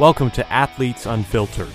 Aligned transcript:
Welcome 0.00 0.32
to 0.32 0.52
Athletes 0.52 1.06
Unfiltered. 1.06 1.68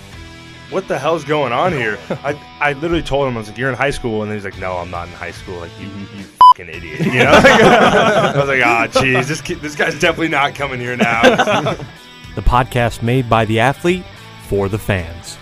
What 0.68 0.86
the 0.86 0.98
hell's 0.98 1.24
going 1.24 1.54
on 1.54 1.72
here? 1.72 1.98
I, 2.10 2.38
I 2.60 2.74
literally 2.74 3.02
told 3.02 3.26
him 3.26 3.34
I 3.34 3.38
was 3.38 3.48
like, 3.48 3.56
"You're 3.56 3.70
in 3.70 3.74
high 3.74 3.92
school," 3.92 4.20
and 4.20 4.30
then 4.30 4.36
he's 4.36 4.44
like, 4.44 4.58
"No, 4.58 4.76
I'm 4.76 4.90
not 4.90 5.08
in 5.08 5.14
high 5.14 5.30
school." 5.30 5.58
Like 5.58 5.70
you, 5.80 5.86
you 5.86 6.24
fucking 6.52 6.68
idiot. 6.68 7.00
You 7.00 7.20
know? 7.24 7.32
I 7.42 8.36
was 8.36 8.46
like, 8.46 8.60
"Ah, 8.62 8.84
oh, 8.84 8.88
jeez, 8.88 9.26
this 9.26 9.40
kid, 9.40 9.62
this 9.62 9.74
guy's 9.74 9.98
definitely 9.98 10.28
not 10.28 10.54
coming 10.54 10.78
here 10.78 10.98
now." 10.98 11.22
the 12.34 12.42
podcast 12.42 13.02
made 13.02 13.30
by 13.30 13.46
the 13.46 13.58
athlete 13.58 14.04
for 14.48 14.68
the 14.68 14.78
fans. 14.78 15.38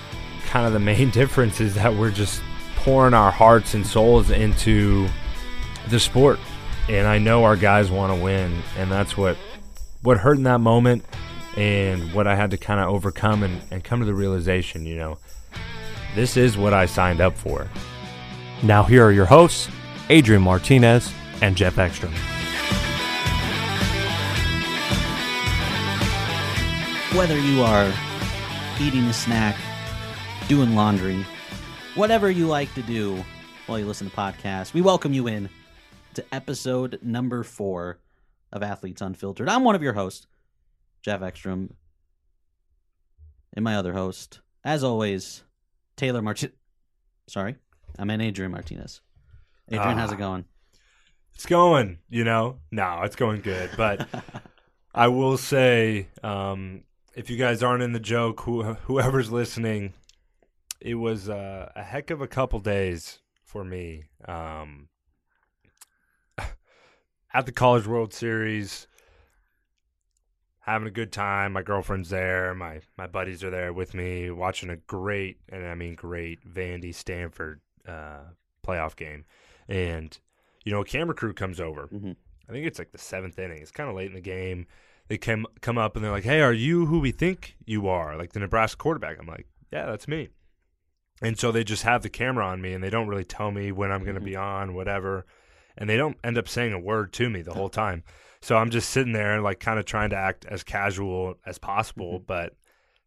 Kind 0.47 0.65
of 0.65 0.73
the 0.73 0.79
main 0.79 1.11
difference 1.21 1.61
is 1.61 1.75
that 1.75 1.93
we're 1.93 2.13
just 2.13 2.41
pouring 2.77 3.13
our 3.13 3.33
hearts 3.33 3.75
and 3.75 3.85
souls 3.85 4.31
into 4.31 5.09
the 5.89 5.99
sport, 5.99 6.39
and 6.89 7.09
I 7.09 7.19
know 7.19 7.43
our 7.43 7.57
guys 7.57 7.91
want 7.91 8.17
to 8.17 8.23
win, 8.23 8.63
and 8.77 8.89
that's 8.89 9.17
what 9.17 9.37
what 10.03 10.19
hurt 10.19 10.37
in 10.37 10.45
that 10.45 10.61
moment 10.61 11.05
and 11.57 12.13
what 12.13 12.27
I 12.27 12.37
had 12.37 12.51
to 12.51 12.57
kind 12.57 12.81
of 12.81 12.89
overcome 12.89 13.43
and, 13.43 13.61
and 13.71 13.83
come 13.83 14.01
to 14.01 14.07
the 14.07 14.15
realization, 14.15 14.87
you 14.87 14.97
know, 14.97 15.19
this 16.15 16.37
is 16.37 16.57
what 16.57 16.75
I 16.75 16.87
signed 16.87 17.21
up 17.21 17.37
for. 17.37 17.69
Now, 18.63 18.83
here 18.83 19.05
are 19.05 19.13
your 19.13 19.27
hosts, 19.27 19.69
Adrian 20.09 20.43
Martinez 20.43 21.13
and 21.43 21.57
Jeff 21.57 21.79
Ekstrom. 21.79 22.13
Whether 27.17 27.39
you 27.39 27.63
are 27.63 27.93
eating 28.81 29.05
a 29.05 29.13
snack, 29.13 29.57
doing 30.49 30.75
laundry, 30.75 31.25
whatever 31.95 32.31
you 32.31 32.47
like 32.47 32.73
to 32.75 32.83
do 32.83 33.25
while 33.67 33.79
you 33.79 33.87
listen 33.87 34.11
to 34.11 34.17
podcasts, 34.17 34.73
we 34.73 34.81
welcome 34.81 35.13
you 35.13 35.27
in 35.27 35.49
to 36.15 36.25
episode 36.33 36.99
number 37.03 37.43
four 37.43 37.99
of 38.53 38.63
Athletes 38.63 39.03
Unfiltered. 39.03 39.49
I'm 39.49 39.65
one 39.65 39.75
of 39.75 39.83
your 39.83 39.93
hosts, 39.93 40.27
Jeff 41.03 41.23
Ekstrom, 41.23 41.75
and 43.55 43.65
my 43.65 43.77
other 43.77 43.93
host, 43.93 44.41
as 44.65 44.85
always, 44.85 45.43
Taylor 45.97 46.23
Martin. 46.23 46.53
Sorry, 47.29 47.57
I'm 47.99 48.11
in 48.11 48.21
Adrian 48.21 48.53
Martinez. 48.53 49.01
Adrian, 49.71 49.99
how's 49.99 50.13
it 50.13 50.17
ah. 50.17 50.19
going? 50.19 50.45
It's 51.35 51.47
going, 51.47 51.99
you 52.09 52.25
know. 52.25 52.59
No, 52.71 53.03
it's 53.03 53.17
going 53.17 53.43
good, 53.43 53.71
but 53.77 54.09
I 54.95 55.09
will 55.09 55.37
say, 55.37 56.09
um, 56.23 56.83
if 57.15 57.31
you 57.31 57.37
guys 57.37 57.63
aren't 57.63 57.83
in 57.83 57.93
the 57.93 58.01
joke, 58.01 58.41
who, 58.41 58.63
whoever's 58.63 59.31
listening, 59.31 59.93
it 60.81 60.95
was 60.95 61.29
uh, 61.29 61.71
a 61.77 61.83
heck 61.83 62.11
of 62.11 62.21
a 62.21 62.27
couple 62.27 62.59
days 62.61 63.21
for 63.45 63.65
me. 63.65 64.05
Um, 64.27 64.89
at 67.33 67.47
the 67.47 67.53
College 67.53 67.87
World 67.87 68.13
Series, 68.13 68.87
having 70.69 70.89
a 70.89 70.93
good 70.93 71.13
time. 71.13 71.53
My 71.53 71.63
girlfriend's 71.63 72.11
there. 72.11 72.55
My 72.55 72.81
my 72.97 73.07
buddies 73.07 73.43
are 73.43 73.51
there 73.51 73.73
with 73.73 73.95
me, 73.95 74.31
watching 74.31 74.71
a 74.71 74.77
great, 74.77 75.39
and 75.49 75.67
I 75.67 75.75
mean 75.75 75.95
great, 75.95 76.47
Vandy 76.49 76.95
Stanford 76.95 77.61
uh, 77.87 78.21
playoff 78.67 78.97
game. 78.97 79.25
And 79.69 80.17
you 80.65 80.73
know, 80.73 80.83
a 80.83 80.85
camera 80.85 81.15
crew 81.15 81.33
comes 81.33 81.61
over. 81.61 81.89
Mm-hmm. 81.89 82.13
I 82.49 82.53
think 82.53 82.67
it's 82.67 82.79
like 82.79 82.93
the 82.93 82.99
seventh 82.99 83.39
inning. 83.39 83.61
It's 83.61 83.71
kind 83.71 83.89
of 83.89 83.97
late 83.97 84.09
in 84.09 84.15
the 84.15 84.21
game. 84.21 84.67
They 85.09 85.19
come 85.19 85.47
come 85.61 85.79
up 85.79 85.97
and 85.97 86.05
they're 86.05 86.13
like, 86.13 86.25
"Hey, 86.25 86.41
are 86.41 86.53
you 86.53 86.87
who 86.87 87.01
we 87.01 87.13
think 87.13 87.57
you 87.65 87.89
are?" 87.89 88.17
Like 88.17 88.33
the 88.33 88.41
Nebraska 88.41 88.77
quarterback. 88.77 89.19
I'm 89.19 89.27
like, 89.27 89.47
"Yeah, 89.73 89.87
that's 89.87 90.07
me." 90.07 90.29
And 91.21 91.39
so 91.39 91.51
they 91.51 91.65
just 91.65 91.83
have 91.83 92.03
the 92.03 92.11
camera 92.11 92.47
on 92.47 92.61
me, 92.61 92.75
and 92.75 92.85
they 92.85 92.91
don't 92.91 93.09
really 93.09 93.25
tell 93.25 93.51
me 93.51 93.73
when 93.73 93.91
I'm 93.91 94.03
going 94.03 94.15
to 94.15 94.21
mm-hmm. 94.21 94.31
be 94.31 94.37
on, 94.37 94.75
whatever. 94.75 95.27
And 95.77 95.89
they 95.89 95.97
don't 95.97 96.17
end 96.23 96.39
up 96.39 96.49
saying 96.49 96.73
a 96.73 96.79
word 96.79 97.13
to 97.15 97.31
me 97.31 97.43
the 97.43 97.55
whole 97.55 97.69
time. 97.69 98.03
So 98.41 98.57
I'm 98.57 98.71
just 98.71 98.91
sitting 98.91 99.13
there, 99.13 99.41
like, 99.41 99.61
kind 99.61 99.79
of 99.79 99.85
trying 99.85 100.11
to 100.11 100.17
act 100.17 100.45
as 100.47 100.63
casual 100.63 101.35
as 101.45 101.59
possible, 101.59 102.15
mm-hmm. 102.15 102.25
but 102.27 102.55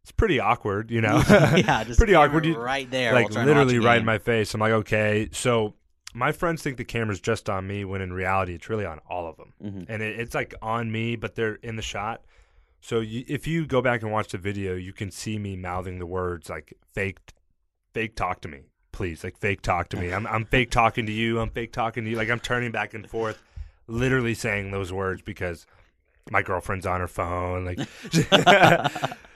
it's 0.04 0.12
pretty 0.12 0.40
awkward, 0.40 0.92
you 0.92 1.02
know. 1.02 1.24
yeah, 1.30 1.84
just 1.88 2.00
pretty 2.00 2.16
awkward. 2.16 2.46
right 2.46 2.90
there, 2.90 3.14
like 3.14 3.32
literally 3.32 3.80
right 3.80 4.00
in 4.00 4.06
my 4.06 4.18
face. 4.18 4.54
I'm 4.54 4.60
like, 4.60 4.74
okay. 4.74 5.30
So 5.32 5.76
my 6.14 6.32
friends 6.32 6.62
think 6.62 6.78
the 6.78 6.84
camera's 6.84 7.22
just 7.22 7.50
on 7.50 7.68
me, 7.68 7.86
when 7.86 8.02
in 8.02 8.12
reality, 8.12 8.56
it's 8.56 8.70
really 8.70 8.86
on 8.86 9.00
all 9.10 9.28
of 9.28 9.38
them, 9.38 9.54
mm-hmm. 9.64 9.92
and 9.92 10.02
it, 10.02 10.20
it's 10.20 10.34
like 10.34 10.56
on 10.62 10.92
me, 10.92 11.16
but 11.16 11.36
they're 11.36 11.56
in 11.56 11.76
the 11.76 11.82
shot. 11.82 12.22
So 12.82 13.00
you, 13.00 13.24
if 13.28 13.46
you 13.46 13.68
go 13.68 13.82
back 13.82 14.02
and 14.02 14.12
watch 14.12 14.30
the 14.30 14.40
video, 14.40 14.76
you 14.76 14.92
can 14.92 15.12
see 15.12 15.38
me 15.38 15.56
mouthing 15.56 16.00
the 16.00 16.08
words 16.08 16.50
like 16.50 16.74
"fake, 16.94 17.20
fake 17.94 18.16
talk 18.16 18.42
to 18.42 18.48
me, 18.48 18.62
please." 18.92 19.24
Like 19.24 19.38
fake 19.38 19.62
talk 19.62 19.90
to 19.90 19.98
me. 19.98 20.12
I'm 20.14 20.26
I'm 20.26 20.46
fake 20.46 20.72
talking 20.72 21.06
to 21.06 21.12
you. 21.12 21.40
I'm 21.40 21.52
fake 21.52 21.74
talking 21.74 22.04
to 22.06 22.10
you. 22.10 22.16
Like 22.16 22.30
I'm 22.32 22.40
turning 22.40 22.72
back 22.72 22.96
and 22.96 23.08
forth 23.08 23.42
literally 23.92 24.34
saying 24.34 24.72
those 24.72 24.92
words 24.92 25.22
because 25.22 25.66
my 26.30 26.42
girlfriend's 26.42 26.86
on 26.86 27.00
her 27.00 27.08
phone 27.08 27.66
like 27.66 27.78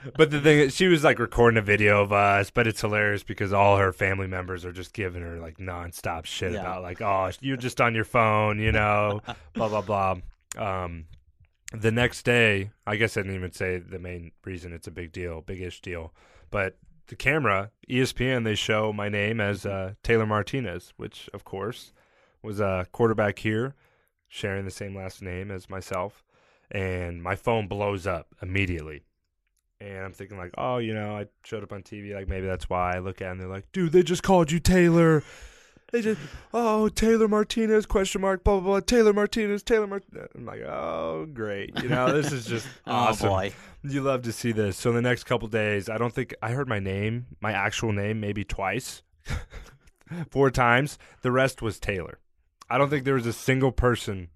but 0.17 0.29
the 0.29 0.39
thing 0.41 0.59
is 0.59 0.75
she 0.75 0.87
was 0.87 1.03
like 1.03 1.19
recording 1.19 1.57
a 1.57 1.61
video 1.61 2.01
of 2.01 2.11
us 2.11 2.49
but 2.49 2.67
it's 2.67 2.81
hilarious 2.81 3.23
because 3.23 3.51
all 3.51 3.77
her 3.77 3.91
family 3.91 4.27
members 4.27 4.63
are 4.63 4.71
just 4.71 4.93
giving 4.93 5.21
her 5.21 5.39
like 5.39 5.57
nonstop 5.57 6.25
shit 6.25 6.53
yeah. 6.53 6.61
about 6.61 6.83
like 6.83 7.01
oh 7.01 7.29
you're 7.41 7.57
just 7.57 7.81
on 7.81 7.95
your 7.95 8.05
phone 8.05 8.59
you 8.59 8.71
know? 8.71 9.21
Blah 9.53 9.69
blah 9.69 9.81
blah. 9.81 10.15
Um 10.57 11.05
the 11.71 11.91
next 11.91 12.23
day 12.23 12.71
i 12.85 12.95
guess 12.95 13.17
i 13.17 13.21
didn't 13.21 13.35
even 13.35 13.51
say 13.51 13.79
the 13.79 13.99
main 13.99 14.31
reason 14.45 14.71
it's 14.71 14.87
a 14.87 14.91
big 14.91 15.11
deal 15.11 15.41
big-ish 15.41 15.81
deal 15.81 16.13
but 16.51 16.77
the 17.07 17.15
camera 17.15 17.71
espn 17.89 18.43
they 18.43 18.55
show 18.55 18.93
my 18.93 19.09
name 19.09 19.41
as 19.41 19.65
uh, 19.65 19.93
taylor 20.03 20.25
martinez 20.25 20.93
which 20.95 21.29
of 21.33 21.43
course 21.43 21.91
was 22.41 22.59
a 22.59 22.87
quarterback 22.91 23.39
here 23.39 23.73
sharing 24.35 24.65
the 24.65 24.71
same 24.71 24.93
last 24.95 25.21
name 25.21 25.49
as 25.49 25.69
myself, 25.69 26.23
and 26.69 27.23
my 27.23 27.35
phone 27.35 27.67
blows 27.67 28.05
up 28.05 28.27
immediately. 28.41 29.03
And 29.79 29.99
I'm 29.99 30.13
thinking 30.13 30.37
like, 30.37 30.51
oh, 30.57 30.77
you 30.77 30.93
know, 30.93 31.15
I 31.15 31.27
showed 31.43 31.63
up 31.63 31.71
on 31.71 31.83
TV, 31.83 32.13
like 32.13 32.27
maybe 32.27 32.45
that's 32.45 32.69
why. 32.69 32.95
I 32.95 32.99
look 32.99 33.21
at 33.21 33.27
it 33.27 33.31
and 33.31 33.41
they're 33.41 33.47
like, 33.47 33.71
dude, 33.71 33.93
they 33.93 34.03
just 34.03 34.23
called 34.23 34.51
you 34.51 34.59
Taylor. 34.59 35.23
They 35.91 36.01
just, 36.01 36.19
oh, 36.53 36.89
Taylor 36.89 37.27
Martinez, 37.27 37.85
question 37.85 38.21
mark, 38.21 38.43
blah, 38.43 38.59
blah, 38.59 38.63
blah, 38.63 38.79
Taylor 38.81 39.13
Martinez, 39.13 39.63
Taylor 39.63 39.87
Martinez. 39.87 40.29
I'm 40.35 40.45
like, 40.45 40.61
oh, 40.61 41.27
great. 41.31 41.71
You 41.81 41.87
know, 41.87 42.11
this 42.11 42.33
is 42.33 42.45
just 42.45 42.67
oh, 42.87 42.91
awesome. 42.91 43.29
boy. 43.29 43.53
You 43.83 44.01
love 44.01 44.23
to 44.23 44.33
see 44.33 44.51
this. 44.51 44.77
So 44.77 44.91
the 44.91 45.01
next 45.01 45.25
couple 45.25 45.47
days, 45.47 45.87
I 45.87 45.97
don't 45.97 46.13
think, 46.13 46.33
I 46.41 46.51
heard 46.51 46.67
my 46.67 46.79
name, 46.79 47.27
my 47.39 47.51
actual 47.51 47.93
name, 47.93 48.19
maybe 48.19 48.43
twice, 48.43 49.03
four 50.29 50.51
times. 50.51 50.97
The 51.21 51.31
rest 51.31 51.61
was 51.61 51.79
Taylor. 51.79 52.19
I 52.69 52.77
don't 52.77 52.89
think 52.89 53.05
there 53.05 53.13
was 53.13 53.27
a 53.27 53.33
single 53.33 53.71
person, 53.71 54.29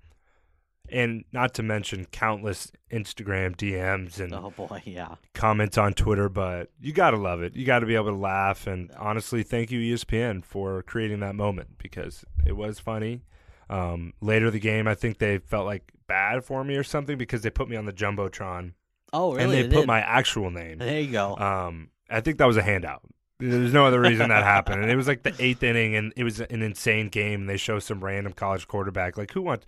and 0.89 1.23
not 1.31 1.53
to 1.55 1.63
mention 1.63 2.05
countless 2.05 2.71
Instagram 2.91 3.55
DMs 3.55 4.19
and 4.19 4.33
oh 4.33 4.53
boy, 4.55 4.81
yeah, 4.85 5.15
comments 5.33 5.77
on 5.77 5.93
Twitter. 5.93 6.29
But 6.29 6.69
you 6.79 6.93
got 6.93 7.11
to 7.11 7.17
love 7.17 7.41
it. 7.41 7.55
You 7.55 7.65
got 7.65 7.79
to 7.79 7.85
be 7.85 7.95
able 7.95 8.11
to 8.11 8.17
laugh. 8.17 8.67
And 8.67 8.91
honestly, 8.97 9.43
thank 9.43 9.71
you 9.71 9.95
ESPN 9.95 10.43
for 10.43 10.83
creating 10.83 11.19
that 11.21 11.35
moment 11.35 11.77
because 11.77 12.23
it 12.45 12.55
was 12.55 12.79
funny. 12.79 13.21
Um, 13.69 14.13
later 14.19 14.49
the 14.49 14.59
game, 14.59 14.87
I 14.87 14.95
think 14.95 15.19
they 15.19 15.37
felt 15.37 15.65
like 15.65 15.91
bad 16.07 16.43
for 16.43 16.63
me 16.63 16.75
or 16.75 16.83
something 16.83 17.17
because 17.17 17.41
they 17.41 17.51
put 17.51 17.69
me 17.69 17.75
on 17.75 17.85
the 17.85 17.93
jumbotron. 17.93 18.73
Oh, 19.13 19.33
really? 19.33 19.43
And 19.43 19.53
they, 19.53 19.61
they 19.63 19.75
put 19.75 19.81
did. 19.81 19.87
my 19.87 20.01
actual 20.01 20.49
name. 20.49 20.79
There 20.79 20.99
you 20.99 21.11
go. 21.11 21.35
Um, 21.37 21.89
I 22.09 22.21
think 22.21 22.37
that 22.39 22.45
was 22.45 22.57
a 22.57 22.63
handout. 22.63 23.01
There's 23.39 23.73
no 23.73 23.85
other 23.85 24.01
reason 24.01 24.29
that 24.29 24.43
happened. 24.43 24.81
And 24.81 24.91
it 24.91 24.95
was 24.95 25.07
like 25.07 25.23
the 25.23 25.33
eighth 25.39 25.63
inning, 25.63 25.95
and 25.95 26.11
it 26.17 26.23
was 26.23 26.39
an 26.41 26.61
insane 26.61 27.07
game. 27.09 27.41
And 27.41 27.49
they 27.49 27.57
show 27.57 27.79
some 27.79 28.03
random 28.03 28.33
college 28.33 28.67
quarterback. 28.67 29.17
Like, 29.17 29.31
who 29.31 29.41
wants? 29.41 29.65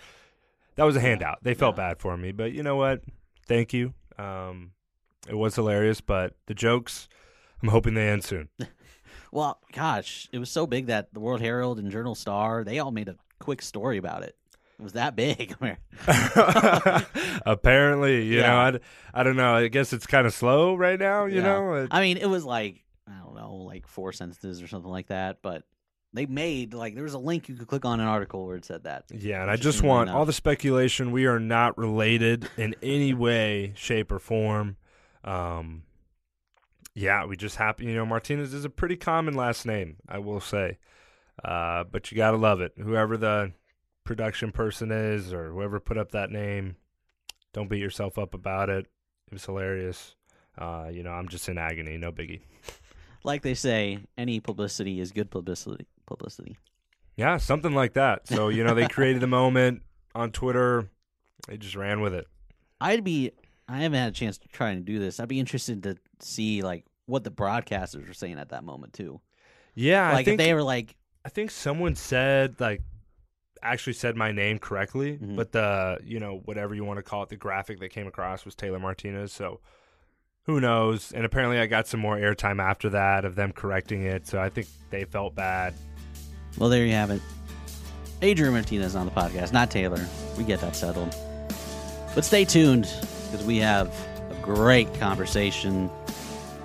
That 0.76 0.84
was 0.84 0.96
a 0.96 1.00
handout. 1.00 1.40
They 1.44 1.54
felt 1.54 1.76
yeah. 1.78 1.90
bad 1.90 2.00
for 2.00 2.18
me, 2.18 2.32
but 2.32 2.52
you 2.52 2.64
know 2.64 2.76
what? 2.76 3.02
thank 3.48 3.74
you. 3.74 3.94
Um, 4.18 4.72
it 5.28 5.36
was 5.36 5.56
hilarious, 5.56 6.00
but 6.00 6.36
the 6.46 6.54
jokes, 6.54 7.10
I'm 7.62 7.70
hoping 7.70 7.94
they 7.96 8.08
end 8.10 8.24
soon. 8.24 8.50
Well, 9.34 9.62
gosh, 9.72 10.28
it 10.34 10.40
was 10.40 10.50
so 10.50 10.68
big 10.68 10.88
that 10.88 11.14
the 11.14 11.22
World 11.22 11.40
Herald 11.40 11.80
and 11.80 11.90
Journal 11.90 12.16
Star 12.16 12.66
they 12.66 12.80
all 12.80 12.92
made 12.92 13.08
a 13.08 13.16
quick 13.40 13.62
story 13.62 13.96
about 13.98 14.24
it. 14.24 14.36
It 14.78 14.84
was 14.84 14.92
that 14.92 15.16
big. 15.16 15.56
Apparently, 17.46 18.26
you 18.26 18.40
Yeah. 18.40 18.48
know, 18.48 18.80
I, 19.14 19.22
I 19.22 19.24
don't 19.24 19.36
know. 19.38 19.56
I 19.56 19.68
guess 19.70 19.94
it's 19.94 20.06
kind 20.06 20.28
of 20.28 20.34
slow 20.34 20.76
right 20.76 21.00
now. 21.00 21.26
You 21.26 21.38
Yeah. 21.38 21.44
know, 21.44 21.74
It- 21.76 21.88
I 21.92 22.02
mean, 22.02 22.18
it 22.18 22.26
was 22.28 22.44
like 22.44 22.84
I 23.08 23.24
don't 23.24 23.36
know, 23.36 23.56
like 23.56 23.88
four 23.88 24.12
sentences 24.14 24.62
or 24.62 24.68
something 24.68 24.92
like 24.92 25.08
that. 25.08 25.42
But 25.42 25.64
they 26.14 26.26
made 26.26 26.74
like 26.74 26.96
there 26.96 27.04
was 27.04 27.14
a 27.14 27.20
link 27.20 27.48
you 27.50 27.56
could 27.56 27.68
click 27.68 27.86
on 27.86 28.00
an 28.00 28.08
article 28.08 28.46
where 28.46 28.58
it 28.58 28.66
said 28.66 28.84
that. 28.84 29.06
Yeah, 29.12 29.42
and 29.42 29.50
I 29.50 29.56
just 29.56 29.82
want 29.82 30.10
enough. 30.10 30.20
all 30.20 30.26
the 30.26 30.34
speculation. 30.34 31.12
We 31.12 31.26
are 31.26 31.40
not 31.40 31.78
related 31.78 32.50
in 32.58 32.76
any 32.82 33.14
way, 33.14 33.74
shape, 33.76 34.12
or 34.12 34.20
form. 34.20 34.78
Um, 35.24 35.84
yeah, 36.94 37.26
we 37.26 37.38
just 37.38 37.56
happen. 37.56 37.88
You 37.88 37.96
know, 37.96 38.06
Martinez 38.06 38.54
is 38.54 38.66
a 38.66 38.70
pretty 38.70 38.98
common 38.98 39.34
last 39.34 39.66
name, 39.66 39.98
I 40.08 40.20
will 40.20 40.42
say. 40.42 40.78
Uh, 41.44 41.86
but 41.86 42.12
you 42.12 42.18
gotta 42.18 42.38
love 42.38 42.62
it. 42.62 42.74
Whoever 42.78 43.18
the 43.18 43.54
production 44.04 44.52
person 44.52 44.92
is, 44.92 45.32
or 45.32 45.52
whoever 45.52 45.80
put 45.80 45.98
up 45.98 46.12
that 46.12 46.30
name, 46.30 46.76
don't 47.54 47.70
beat 47.70 47.80
yourself 47.80 48.18
up 48.18 48.34
about 48.34 48.70
it. 48.70 48.88
It 49.28 49.34
was 49.34 49.46
hilarious. 49.46 50.16
Uh, 50.58 50.90
you 50.92 51.04
know, 51.04 51.12
I'm 51.12 51.30
just 51.30 51.48
in 51.48 51.58
agony. 51.58 51.98
No 51.98 52.12
biggie. 52.12 52.42
Like 53.24 53.42
they 53.42 53.54
say, 53.54 54.00
any 54.18 54.40
publicity 54.40 55.00
is 55.00 55.12
good 55.12 55.30
publicity. 55.30 55.86
Publicity. 56.08 56.58
Yeah, 57.18 57.38
something 57.38 57.74
like 57.74 57.94
that. 57.94 58.28
So 58.28 58.50
you 58.50 58.64
know, 58.64 58.74
they 58.74 58.88
created 58.90 59.22
the 59.22 59.28
moment 59.28 59.84
on 60.16 60.32
Twitter. 60.32 60.90
They 61.48 61.58
just 61.58 61.76
ran 61.76 62.02
with 62.02 62.14
it. 62.14 62.28
I'd 62.80 63.04
be. 63.04 63.32
I 63.68 63.78
haven't 63.78 64.00
had 64.00 64.10
a 64.10 64.16
chance 64.16 64.38
to 64.40 64.48
try 64.50 64.72
and 64.72 64.84
do 64.84 65.00
this. 65.00 65.20
I'd 65.20 65.28
be 65.30 65.40
interested 65.40 65.84
to 65.84 65.96
see 66.20 66.62
like 66.62 66.86
what 67.06 67.24
the 67.24 67.32
broadcasters 67.32 68.08
were 68.08 68.14
saying 68.14 68.38
at 68.40 68.50
that 68.50 68.64
moment 68.64 68.94
too. 68.94 69.22
Yeah, 69.76 70.10
I 70.10 70.14
like 70.14 70.26
think 70.26 70.40
if 70.40 70.46
they 70.46 70.54
were 70.54 70.64
like, 70.64 70.96
I 71.24 71.30
think 71.30 71.52
someone 71.52 71.96
said 71.96 72.60
like 72.60 72.82
actually 73.64 73.94
said 73.94 74.16
my 74.18 74.32
name 74.32 74.58
correctly, 74.58 75.18
Mhm. 75.20 75.36
but 75.36 75.52
the 75.52 76.00
you 76.04 76.20
know 76.20 76.42
whatever 76.46 76.74
you 76.76 76.84
want 76.84 76.98
to 76.98 77.04
call 77.04 77.24
it, 77.24 77.30
the 77.30 77.38
graphic 77.38 77.80
that 77.80 77.90
came 77.90 78.08
across 78.08 78.44
was 78.44 78.56
Taylor 78.56 78.80
Martinez. 78.80 79.32
So 79.32 79.62
who 80.52 80.60
knows? 80.60 81.12
And 81.12 81.26
apparently, 81.26 81.60
I 81.60 81.66
got 81.66 81.88
some 81.88 82.00
more 82.00 82.18
airtime 82.18 82.62
after 82.62 82.90
that 82.90 83.26
of 83.26 83.36
them 83.36 83.52
correcting 83.54 84.04
it. 84.04 84.28
So 84.28 84.40
I 84.40 84.50
think 84.50 84.68
they 84.90 85.06
felt 85.06 85.36
bad. 85.36 85.74
well, 86.58 86.70
there 86.70 86.86
you 86.86 86.94
have 86.94 87.12
it. 87.12 87.22
Adrian 88.22 88.54
Martinez 88.54 88.96
on 88.96 89.06
the 89.06 89.12
podcast, 89.12 89.52
not 89.52 89.72
Taylor. 89.72 90.06
We 90.38 90.44
get 90.44 90.62
that 90.62 90.76
settled. 90.76 91.16
But 92.14 92.26
stay 92.26 92.46
tuned 92.46 92.84
because 93.32 93.46
we 93.46 93.58
have 93.58 93.88
a 94.30 94.36
great 94.42 94.94
conversation 94.96 95.90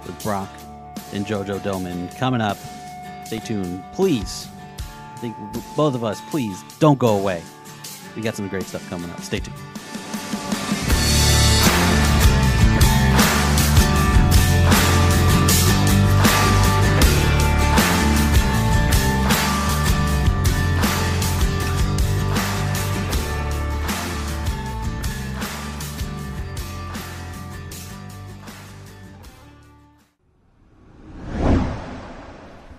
with 0.05 0.23
Brock 0.23 0.51
and 1.13 1.25
JoJo 1.25 1.61
Domann 1.61 2.15
coming 2.19 2.41
up. 2.41 2.59
Stay 3.25 3.39
tuned, 3.39 3.83
please. 3.93 4.49
I 5.15 5.19
think 5.19 5.37
both 5.77 5.95
of 5.95 6.05
us, 6.05 6.21
please 6.31 6.63
don't 6.79 6.99
go 6.99 7.17
away. 7.17 7.43
We 8.15 8.23
got 8.23 8.35
some 8.35 8.49
great 8.49 8.65
stuff 8.65 8.87
coming 8.91 9.11
up. 9.11 9.21
Stay 9.21 9.39
tuned. 9.39 9.57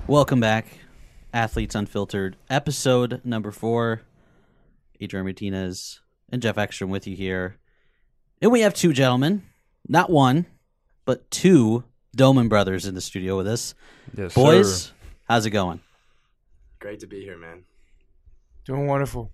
Welcome 0.08 0.40
back, 0.40 0.68
Athletes 1.34 1.76
Unfiltered, 1.76 2.38
episode 2.50 3.20
number 3.26 3.52
four. 3.52 4.04
Adrian 5.02 5.26
Martinez 5.26 6.00
and 6.32 6.42
Jeff 6.42 6.58
Ekstrom 6.58 6.90
with 6.90 7.08
you 7.08 7.16
here. 7.18 7.58
And 8.42 8.50
we 8.50 8.62
have 8.62 8.74
two 8.74 8.94
gentlemen, 8.94 9.44
not 9.86 10.10
one, 10.10 10.46
but 11.04 11.30
two 11.30 11.84
Domann 12.16 12.48
brothers 12.48 12.86
in 12.86 12.96
the 12.96 13.02
studio 13.02 13.36
with 13.36 13.48
us. 13.48 13.76
Yes, 14.18 14.34
Boys, 14.34 14.94
how's 15.28 15.46
it 15.46 15.50
going? 15.50 15.82
Great 16.80 17.02
to 17.02 17.08
be 17.08 17.22
here, 17.24 17.38
man. 17.38 17.66
Doing 18.64 18.88
wonderful. 18.88 19.34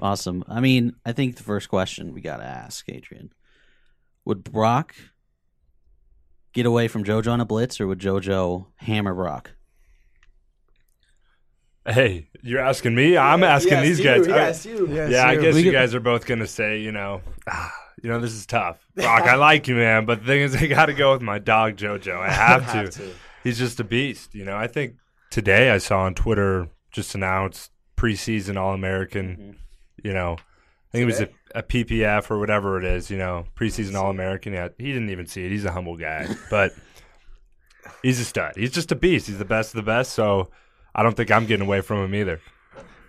Awesome. 0.00 0.44
I 0.48 0.60
mean, 0.60 0.96
I 1.04 1.12
think 1.12 1.36
the 1.36 1.42
first 1.42 1.68
question 1.68 2.14
we 2.14 2.22
got 2.22 2.38
to 2.38 2.44
ask, 2.44 2.88
Adrian, 2.88 3.34
would 4.24 4.44
Brock 4.44 4.94
get 6.54 6.64
away 6.64 6.88
from 6.88 7.04
JoJo 7.04 7.32
on 7.32 7.40
a 7.42 7.44
blitz 7.44 7.78
or 7.82 7.86
would 7.86 7.98
JoJo 7.98 8.68
hammer 8.76 9.12
Brock? 9.12 9.50
Hey, 11.86 12.26
you're 12.42 12.60
asking 12.60 12.94
me? 12.94 13.16
I'm 13.16 13.44
asking 13.44 13.80
these 13.82 14.00
guys. 14.00 14.26
I- 14.26 14.36
Yes, 14.36 14.66
you. 14.66 14.88
Yes, 14.90 15.10
yeah, 15.10 15.26
I 15.26 15.36
guess 15.36 15.54
We 15.54 15.60
you 15.62 15.70
could- 15.70 15.76
guys 15.76 15.94
are 15.94 16.00
both 16.00 16.26
gonna 16.26 16.46
say, 16.46 16.80
you 16.80 16.90
know, 16.92 17.20
ah, 17.48 17.72
you 18.02 18.10
know, 18.10 18.18
this 18.20 18.32
is 18.32 18.44
tough. 18.46 18.78
Brock, 18.96 19.22
I 19.22 19.36
like 19.36 19.68
you, 19.68 19.76
man, 19.76 20.04
but 20.04 20.20
the 20.20 20.26
thing 20.26 20.40
is, 20.42 20.56
I 20.62 20.66
got 20.66 20.86
to 20.86 20.94
go 20.94 21.12
with 21.12 21.22
my 21.22 21.38
dog 21.38 21.76
JoJo. 21.76 22.18
I 22.18 22.30
have 22.30 22.62
to. 22.72 22.78
Have 22.78 22.90
to. 22.90 23.10
He's 23.44 23.58
just 23.58 23.78
a 23.80 23.84
beast. 23.84 24.34
You 24.34 24.44
know, 24.44 24.56
I 24.56 24.66
think 24.66 24.96
today 25.30 25.70
I 25.70 25.78
saw 25.78 26.00
on 26.00 26.14
Twitter 26.14 26.68
just 26.90 27.14
announced 27.14 27.70
preseason 27.96 28.56
All 28.56 28.74
American. 28.74 29.56
You 30.02 30.12
know, 30.12 30.32
I 30.38 30.92
think 30.92 31.02
it 31.02 31.06
was 31.06 31.20
a, 31.20 31.28
a 31.54 31.62
PPF 31.62 32.30
or 32.30 32.38
whatever 32.38 32.78
it 32.78 32.84
is. 32.84 33.10
You 33.10 33.18
know, 33.18 33.46
preseason 33.56 33.94
All 33.94 34.10
American. 34.10 34.52
Yeah, 34.52 34.68
he 34.78 34.92
didn't 34.92 35.10
even 35.10 35.26
see 35.26 35.44
it. 35.44 35.50
He's 35.52 35.64
a 35.64 35.70
humble 35.72 35.96
guy, 35.96 36.26
but 36.50 36.72
he's 38.02 38.18
a 38.18 38.24
stud. 38.24 38.54
He's 38.56 38.72
just 38.72 38.90
a 38.90 38.96
beast. 38.96 39.28
He's 39.28 39.38
the 39.38 39.44
best 39.44 39.70
of 39.70 39.76
the 39.76 39.82
best. 39.88 40.12
So 40.12 40.50
I 40.96 41.02
don't 41.02 41.14
think 41.14 41.30
I'm 41.30 41.44
getting 41.44 41.66
away 41.66 41.82
from 41.82 42.02
him 42.02 42.14
either. 42.14 42.40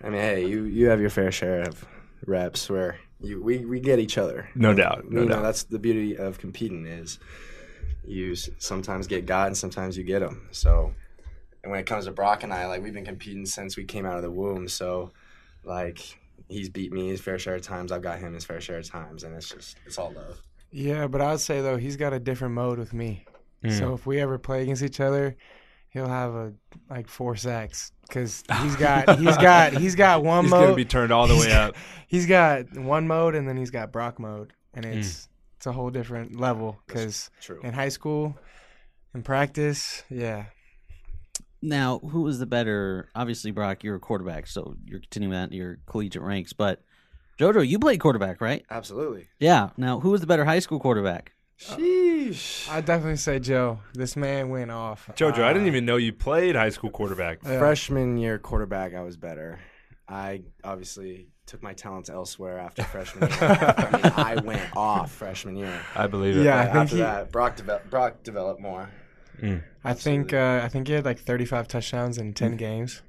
I 0.04 0.10
mean, 0.10 0.20
hey, 0.20 0.46
you 0.46 0.66
you 0.66 0.90
have 0.90 1.00
your 1.00 1.10
fair 1.10 1.32
share 1.32 1.62
of 1.62 1.86
reps 2.26 2.70
where 2.70 3.00
you 3.22 3.42
we, 3.42 3.66
we 3.66 3.80
get 3.80 3.98
each 3.98 4.18
other. 4.18 4.50
No 4.54 4.74
doubt, 4.74 5.10
no 5.10 5.22
you 5.22 5.26
know, 5.26 5.36
doubt. 5.36 5.44
that's 5.44 5.64
the 5.64 5.80
beauty 5.80 6.18
of 6.18 6.38
competing 6.38 6.86
is 6.86 7.18
you 8.06 8.36
sometimes 8.36 9.08
get 9.08 9.26
God 9.26 9.48
and 9.48 9.58
sometimes 9.58 9.98
you 9.98 10.04
get 10.04 10.22
him. 10.22 10.50
So, 10.52 10.94
and 11.64 11.72
when 11.72 11.80
it 11.80 11.86
comes 11.86 12.06
to 12.06 12.12
Brock 12.12 12.44
and 12.44 12.54
I, 12.54 12.68
like 12.68 12.84
we've 12.84 12.94
been 12.94 13.06
competing 13.06 13.46
since 13.46 13.78
we 13.78 13.86
came 13.86 14.06
out 14.06 14.18
of 14.18 14.22
the 14.22 14.32
womb. 14.32 14.68
So, 14.68 15.12
like 15.64 16.20
he's 16.50 16.70
beat 16.70 16.92
me 16.92 17.08
his 17.08 17.22
fair 17.22 17.40
share 17.40 17.56
of 17.56 17.62
times. 17.62 17.94
I've 17.94 18.02
got 18.02 18.20
him 18.20 18.34
his 18.34 18.44
fair 18.44 18.60
share 18.60 18.80
of 18.80 18.90
times, 18.90 19.24
and 19.24 19.34
it's 19.34 19.50
just 19.50 19.78
it's 19.86 19.98
all 19.98 20.12
love. 20.12 20.42
Yeah, 20.72 21.08
but 21.08 21.22
I'd 21.22 21.40
say 21.40 21.62
though 21.62 21.78
he's 21.78 21.96
got 21.96 22.12
a 22.12 22.20
different 22.20 22.54
mode 22.54 22.80
with 22.80 22.94
me. 22.94 23.26
Mm. 23.64 23.78
So 23.80 23.94
if 23.94 24.06
we 24.06 24.20
ever 24.20 24.38
play 24.38 24.62
against 24.64 24.84
each 24.84 25.00
other, 25.00 25.38
he'll 25.90 26.08
have 26.08 26.34
a 26.34 26.54
like 26.90 27.08
four 27.08 27.36
sacks 27.36 27.92
because 28.08 28.44
he's 28.62 28.76
got 28.88 29.18
he's 29.20 29.38
got 29.38 29.74
he's 29.74 29.96
got 29.96 30.24
one 30.24 30.44
He's 30.46 30.52
mode. 30.52 30.64
gonna 30.64 30.76
be 30.76 30.86
turned 30.86 31.12
all 31.12 31.28
the 31.28 31.36
way 31.36 31.52
up. 31.52 31.76
He's 32.08 32.26
got 32.26 32.78
one 32.78 33.06
mode 33.08 33.36
and 33.36 33.48
then 33.50 33.58
he's 33.58 33.70
got 33.72 33.92
Brock 33.92 34.18
mode, 34.20 34.54
and 34.74 34.86
Mm. 34.86 34.96
it's 34.98 35.28
it's 35.58 35.66
a 35.68 35.72
whole 35.74 35.90
different 35.90 36.40
level 36.40 36.80
because 36.88 37.30
in 37.64 37.74
high 37.74 37.90
school, 37.90 38.38
in 39.14 39.24
practice, 39.24 40.04
yeah, 40.10 40.46
Now, 41.62 42.00
who 42.00 42.22
was 42.22 42.40
the 42.40 42.46
better? 42.46 43.10
Obviously, 43.16 43.52
Brock, 43.52 43.84
you're 43.84 43.96
a 43.96 44.00
quarterback, 44.00 44.48
so 44.48 44.76
you're 44.86 45.00
continuing 45.00 45.32
that 45.34 45.50
in 45.52 45.58
your 45.58 45.80
collegiate 45.88 46.22
ranks. 46.22 46.54
But 46.54 46.82
JoJo, 47.40 47.68
you 47.68 47.80
played 47.80 48.00
quarterback, 48.00 48.40
right? 48.40 48.64
Absolutely. 48.70 49.28
Yeah. 49.40 49.72
Now, 49.78 50.00
who 50.00 50.12
was 50.12 50.22
the 50.22 50.28
better 50.28 50.46
high 50.46 50.60
school 50.60 50.80
quarterback? 50.80 51.34
Sheesh. 51.60 52.70
I 52.70 52.82
definitely 52.82 53.18
say 53.18 53.40
Joe. 53.40 53.80
This 53.94 54.16
man 54.16 54.50
went 54.50 54.72
off. 54.72 55.10
Jojo, 55.16 55.40
I 55.44 55.54
didn't 55.54 55.66
Uh, 55.68 55.72
even 55.72 55.86
know 55.86 55.98
you 55.98 56.14
played 56.14 56.56
high 56.56 56.70
school 56.70 56.90
quarterback. 56.90 57.40
yeah. 57.44 57.58
Freshman 57.60 58.18
year 58.18 58.38
quarterback, 58.38 58.94
I 58.94 59.02
was 59.02 59.18
better. 59.18 59.60
I 60.08 60.44
obviously 60.64 61.28
took 61.48 61.64
my 61.64 61.74
talents 61.74 62.10
elsewhere 62.10 62.60
after 62.60 62.84
freshman 62.84 63.30
year. 63.30 63.38
I 63.42 63.90
mean, 63.92 64.14
I 64.16 64.36
went 64.44 64.76
off 64.76 65.12
freshman 65.12 65.56
year. 65.56 65.82
I 65.96 66.08
believe 66.08 66.38
it. 66.38 66.44
Yeah. 66.44 66.60
I 66.62 66.64
think 66.66 66.76
after 66.76 66.96
he- 66.98 67.02
that, 67.02 67.32
Brock, 67.32 67.56
deve- 67.56 67.90
Brock 67.90 68.24
developed 68.24 68.62
more. 68.62 68.90
I 69.84 69.94
think 69.94 70.34
uh, 70.34 70.62
I 70.64 70.68
think 70.68 70.88
he 70.88 70.94
had 70.94 71.06
like 71.06 71.20
35 71.20 71.68
touchdowns 71.68 72.18
in 72.18 72.34
10 72.34 72.58
games, 72.58 73.02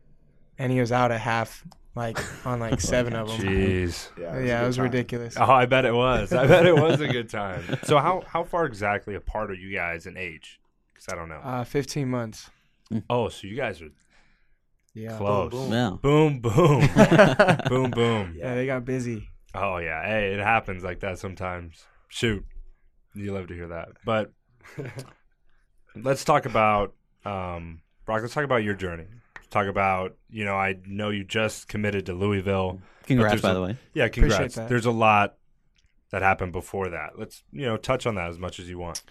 and 0.58 0.70
he 0.70 0.78
was 0.78 0.92
out 0.92 1.10
at 1.10 1.20
half, 1.20 1.64
like 1.98 2.18
on 2.46 2.58
like 2.60 2.80
seven 2.80 3.14
of 3.14 3.28
them. 3.28 3.40
Jeez. 3.40 4.08
Yeah, 4.18 4.38
Yeah, 4.38 4.62
it 4.64 4.66
was 4.66 4.78
ridiculous. 4.78 5.34
Oh, 5.36 5.44
I 5.50 5.66
bet 5.66 5.84
it 5.84 5.92
was. 5.94 6.32
I 6.32 6.46
bet 6.46 6.64
it 6.64 6.74
was 6.74 7.00
a 7.00 7.08
good 7.08 7.28
time. 7.28 7.62
So 7.84 7.98
how 7.98 8.22
how 8.26 8.44
far 8.44 8.64
exactly 8.64 9.14
apart 9.14 9.50
are 9.50 9.54
you 9.54 9.74
guys 9.74 10.06
in 10.06 10.16
age? 10.16 10.58
Because 10.94 11.12
I 11.12 11.16
don't 11.16 11.28
know. 11.28 11.40
Uh, 11.44 11.64
15 11.64 12.08
months. 12.08 12.50
oh, 13.10 13.28
so 13.28 13.46
you 13.46 13.56
guys 13.56 13.82
are 13.82 13.90
Yeah. 14.94 15.16
close. 15.18 15.50
boom. 15.50 15.72
Yeah. 15.72 15.96
Boom, 16.00 16.40
boom, 16.40 16.80
boom, 17.68 17.90
boom. 17.90 18.34
Yeah, 18.36 18.54
they 18.54 18.64
got 18.66 18.84
busy. 18.84 19.28
Oh 19.54 19.78
yeah, 19.78 20.02
hey, 20.06 20.32
it 20.34 20.40
happens 20.40 20.82
like 20.84 21.00
that 21.00 21.18
sometimes. 21.18 21.84
Shoot, 22.08 22.44
you 23.14 23.32
love 23.32 23.48
to 23.48 23.54
hear 23.54 23.68
that. 23.68 23.88
But 24.04 24.32
let's 25.96 26.24
talk 26.24 26.46
about 26.46 26.94
um, 27.24 27.80
Brock. 28.06 28.22
Let's 28.22 28.34
talk 28.34 28.44
about 28.44 28.62
your 28.62 28.74
journey. 28.74 29.06
Let's 29.48 29.54
talk 29.54 29.66
about 29.66 30.14
you 30.28 30.44
know 30.44 30.56
I 30.56 30.76
know 30.86 31.08
you 31.08 31.24
just 31.24 31.68
committed 31.68 32.04
to 32.06 32.12
Louisville. 32.12 32.82
Congrats, 33.04 33.40
by 33.40 33.52
a- 33.52 33.54
the 33.54 33.62
way. 33.62 33.76
Yeah, 33.94 34.08
congrats. 34.08 34.56
There's 34.56 34.84
a 34.84 34.90
lot 34.90 35.36
that 36.10 36.20
happened 36.20 36.52
before 36.52 36.90
that. 36.90 37.18
Let's 37.18 37.42
you 37.50 37.64
know 37.64 37.78
touch 37.78 38.04
on 38.06 38.16
that 38.16 38.28
as 38.28 38.38
much 38.38 38.60
as 38.60 38.68
you 38.68 38.78
want. 38.78 39.02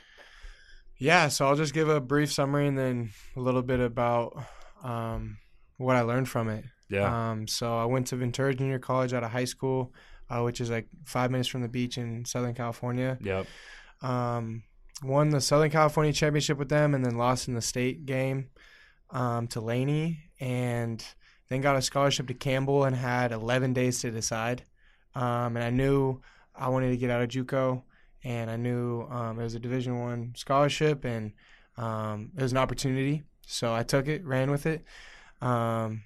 Yeah, 1.00 1.30
so 1.30 1.48
I'll 1.48 1.56
just 1.56 1.74
give 1.74 1.90
a 1.90 2.00
brief 2.00 2.32
summary 2.32 2.68
and 2.68 2.78
then 2.78 3.10
a 3.36 3.40
little 3.40 3.64
bit 3.64 3.80
about 3.80 4.44
um, 4.84 5.38
what 5.78 5.96
I 5.96 6.02
learned 6.02 6.30
from 6.30 6.50
it. 6.50 6.66
Yeah. 6.88 7.32
Um, 7.32 7.48
so 7.48 7.76
I 7.76 7.86
went 7.86 8.06
to 8.08 8.16
Ventura 8.16 8.54
Junior 8.54 8.78
College 8.78 9.14
out 9.14 9.24
of 9.24 9.32
high 9.32 9.46
school, 9.46 9.92
uh, 10.30 10.42
which 10.42 10.62
is 10.62 10.70
like 10.70 10.88
five 11.04 11.32
minutes 11.32 11.50
from 11.50 11.62
the 11.64 11.68
beach 11.68 11.98
in 11.98 12.26
Southern 12.26 12.54
California. 12.54 13.18
Yep. 13.22 13.48
Um, 14.04 14.64
won 15.04 15.30
the 15.30 15.42
Southern 15.42 15.72
California 15.72 16.14
Championship 16.14 16.60
with 16.60 16.70
them, 16.70 16.94
and 16.94 17.04
then 17.04 17.18
lost 17.18 17.48
in 17.48 17.56
the 17.56 17.62
state 17.62 18.06
game 18.06 18.50
um, 19.10 19.48
to 19.48 19.62
Laney, 19.62 20.30
and 20.40 21.04
then 21.50 21.62
got 21.62 21.76
a 21.76 21.82
scholarship 21.82 22.28
to 22.28 22.34
Campbell 22.34 22.84
and 22.84 22.96
had 22.96 23.32
11 23.32 23.74
days 23.74 24.02
to 24.02 24.12
decide. 24.12 24.64
Um, 25.16 25.56
and 25.56 25.64
I 25.64 25.70
knew 25.70 26.22
I 26.56 26.70
wanted 26.70 26.90
to 26.90 26.98
get 26.98 27.10
out 27.10 27.22
of 27.22 27.30
JUCO, 27.30 27.84
and 28.24 28.50
I 28.50 28.56
knew 28.56 29.04
um, 29.10 29.40
it 29.40 29.44
was 29.44 29.56
a 29.56 29.60
Division 29.60 30.00
One 30.00 30.34
scholarship, 30.36 31.06
and 31.06 31.32
um, 31.78 32.32
it 32.36 32.42
was 32.42 32.52
an 32.52 32.58
opportunity. 32.58 33.24
So 33.46 33.74
I 33.74 33.84
took 33.84 34.08
it, 34.08 34.26
ran 34.26 34.52
with 34.52 34.66
it. 34.66 34.84
Um, 35.42 36.04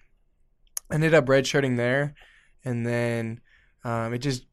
ended 0.91 1.13
up 1.13 1.25
redshirting 1.25 1.77
there, 1.77 2.13
and 2.63 2.85
then 2.85 3.41
um, 3.83 4.13
it 4.13 4.19
just 4.19 4.45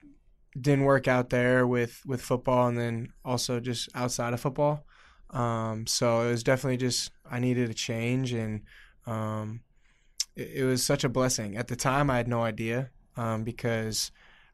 didn't 0.58 0.84
work 0.84 1.06
out 1.06 1.30
there 1.30 1.66
with 1.66 2.02
with 2.06 2.22
football, 2.22 2.68
and 2.68 2.78
then 2.78 3.12
also 3.24 3.60
just 3.60 3.88
outside 3.94 4.32
of 4.32 4.40
football. 4.40 4.84
Um, 5.30 5.86
so 5.86 6.22
it 6.22 6.30
was 6.30 6.42
definitely 6.42 6.78
just 6.78 7.10
I 7.30 7.38
needed 7.38 7.70
a 7.70 7.74
change, 7.74 8.32
and 8.32 8.62
um, 9.06 9.60
it, 10.36 10.50
it 10.56 10.64
was 10.64 10.84
such 10.84 11.04
a 11.04 11.08
blessing. 11.08 11.56
At 11.56 11.68
the 11.68 11.76
time, 11.76 12.10
I 12.10 12.16
had 12.16 12.28
no 12.28 12.42
idea 12.42 12.90
um, 13.16 13.44
because 13.44 14.10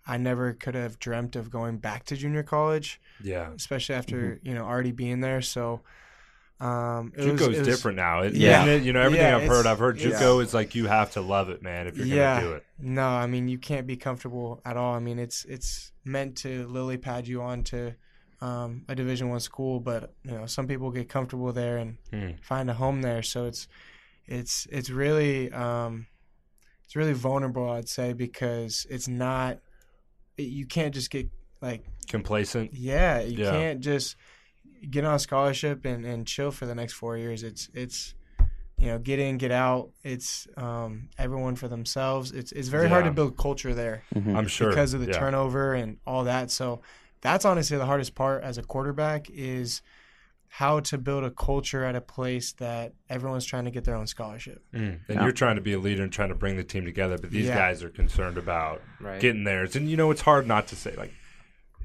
I 0.07 0.16
never 0.16 0.52
could 0.52 0.75
have 0.75 0.99
dreamt 0.99 1.37
of 1.37 1.50
going 1.50 1.78
back 1.78 2.04
to 2.07 2.16
junior 2.16 2.43
college, 2.43 3.00
Yeah. 3.23 3.50
especially 3.54 3.95
after 3.95 4.40
you 4.43 4.54
know 4.54 4.64
already 4.64 4.93
being 4.93 5.21
there. 5.21 5.43
So. 5.43 5.81
Um, 6.61 7.12
it 7.16 7.23
JUCO 7.23 7.49
was- 7.49 7.59
is 7.59 7.66
different 7.66 7.97
now. 7.97 8.23
It, 8.23 8.35
Yeah. 8.35 8.62
isn't 8.64 8.83
it? 8.83 8.87
You 8.87 8.93
know 8.93 9.00
everything 9.00 9.26
Yeah, 9.26 9.37
I've 9.38 9.49
heard. 9.49 9.66
I've 9.66 9.81
heard 9.81 9.99
JUCO 9.99 10.40
is 10.40 10.54
like 10.54 10.75
you 10.76 10.87
have 10.87 11.11
to 11.12 11.21
love 11.21 11.50
it, 11.50 11.62
man, 11.62 11.88
if 11.88 11.97
you're 11.97 12.07
yeah. 12.07 12.37
gonna 12.40 12.49
do 12.49 12.54
it. 12.54 12.64
No, 12.78 13.09
I 13.09 13.26
mean 13.26 13.49
you 13.49 13.59
can't 13.59 13.88
be 13.88 13.97
comfortable 13.97 14.62
at 14.64 14.76
all. 14.76 14.95
I 14.95 15.00
mean 15.00 15.19
it's 15.19 15.45
it's 15.47 15.90
meant 16.04 16.37
to 16.38 16.66
lily 16.69 16.97
pad 16.97 17.26
you 17.26 17.43
on 17.43 17.64
to 17.64 17.97
um, 18.44 18.84
a 18.88 18.94
Division 18.94 19.28
One 19.30 19.40
school, 19.40 19.80
but 19.80 20.12
you 20.24 20.32
know 20.32 20.46
some 20.46 20.66
people 20.66 20.90
get 20.90 21.08
comfortable 21.08 21.52
there 21.52 21.76
and 21.78 21.96
Hmm. 22.10 22.32
find 22.42 22.68
a 22.70 22.74
home 22.74 23.02
there. 23.02 23.22
So 23.22 23.46
it's 23.46 23.68
it's 24.26 24.66
it's 24.70 24.90
really 24.90 25.50
um, 25.52 26.06
it's 26.84 26.94
really 26.96 27.12
vulnerable, 27.14 27.70
I'd 27.70 27.88
say, 27.88 28.12
because 28.12 28.86
it's 28.90 29.08
not 29.08 29.58
you 30.36 30.66
can't 30.66 30.94
just 30.94 31.10
get 31.10 31.28
like 31.60 31.84
Complacent. 32.08 32.74
yeah 32.74 33.20
you 33.20 33.38
Yeah. 33.38 33.50
can't 33.50 33.80
just 33.80 34.16
get 34.90 35.04
on 35.04 35.14
a 35.14 35.18
scholarship 35.18 35.84
and, 35.86 36.04
and 36.04 36.26
chill 36.26 36.50
for 36.50 36.66
the 36.66 36.74
next 36.74 36.92
four 36.94 37.16
years. 37.16 37.42
It's 37.42 37.70
it's 37.72 38.14
you 38.78 38.88
know 38.88 38.98
get 38.98 39.18
in 39.18 39.38
get 39.38 39.52
out. 39.52 39.90
It's 40.02 40.46
um, 40.56 41.08
everyone 41.18 41.56
for 41.56 41.68
themselves. 41.68 42.32
It's 42.32 42.52
it's 42.52 42.68
very 42.68 42.88
hard 42.88 43.04
to 43.06 43.10
build 43.12 43.36
culture 43.38 43.74
there 43.74 44.02
I'm 44.14 44.48
sure 44.48 44.68
because 44.68 44.92
of 44.94 45.00
the 45.00 45.06
yeah. 45.12 45.18
turnover 45.18 45.74
and 45.74 45.96
all 46.06 46.24
that. 46.24 46.50
So 46.50 46.82
that's 47.25 47.45
honestly 47.45 47.76
the 47.78 47.87
hardest 47.87 48.14
part 48.14 48.45
as 48.45 48.59
a 48.59 48.62
quarterback 48.62 49.28
is 49.31 49.83
how 50.49 50.78
to 50.78 50.99
build 50.99 51.25
a 51.25 51.31
culture 51.31 51.83
at 51.83 51.97
a 51.97 52.00
place 52.00 52.52
that 52.52 52.93
everyone's 53.11 53.45
trying 53.47 53.64
to 53.64 53.73
get 53.73 53.83
their 53.85 53.97
own 53.97 54.07
scholarship. 54.07 54.62
Mm. 54.73 55.00
And 55.09 55.16
Yeah. 55.16 55.23
you're 55.25 55.33
trying 55.33 55.57
to 55.57 55.62
be 55.62 55.73
a 55.73 55.78
leader 55.81 56.04
and 56.04 56.12
trying 56.12 56.28
to 56.28 56.35
bring 56.37 56.57
the 56.57 56.62
team 56.62 56.85
together, 56.85 57.19
but 57.19 57.31
these 57.31 57.47
Yeah. 57.47 57.57
guys 57.57 57.83
are 57.83 57.88
concerned 57.88 58.38
about 58.38 58.81
Right. 59.00 59.21
getting 59.21 59.43
theirs. 59.43 59.75
And 59.75 59.88
you 59.90 59.97
know, 59.97 60.12
it's 60.12 60.21
hard 60.21 60.47
not 60.47 60.69
to 60.69 60.76
say 60.76 60.95
like, 60.97 61.12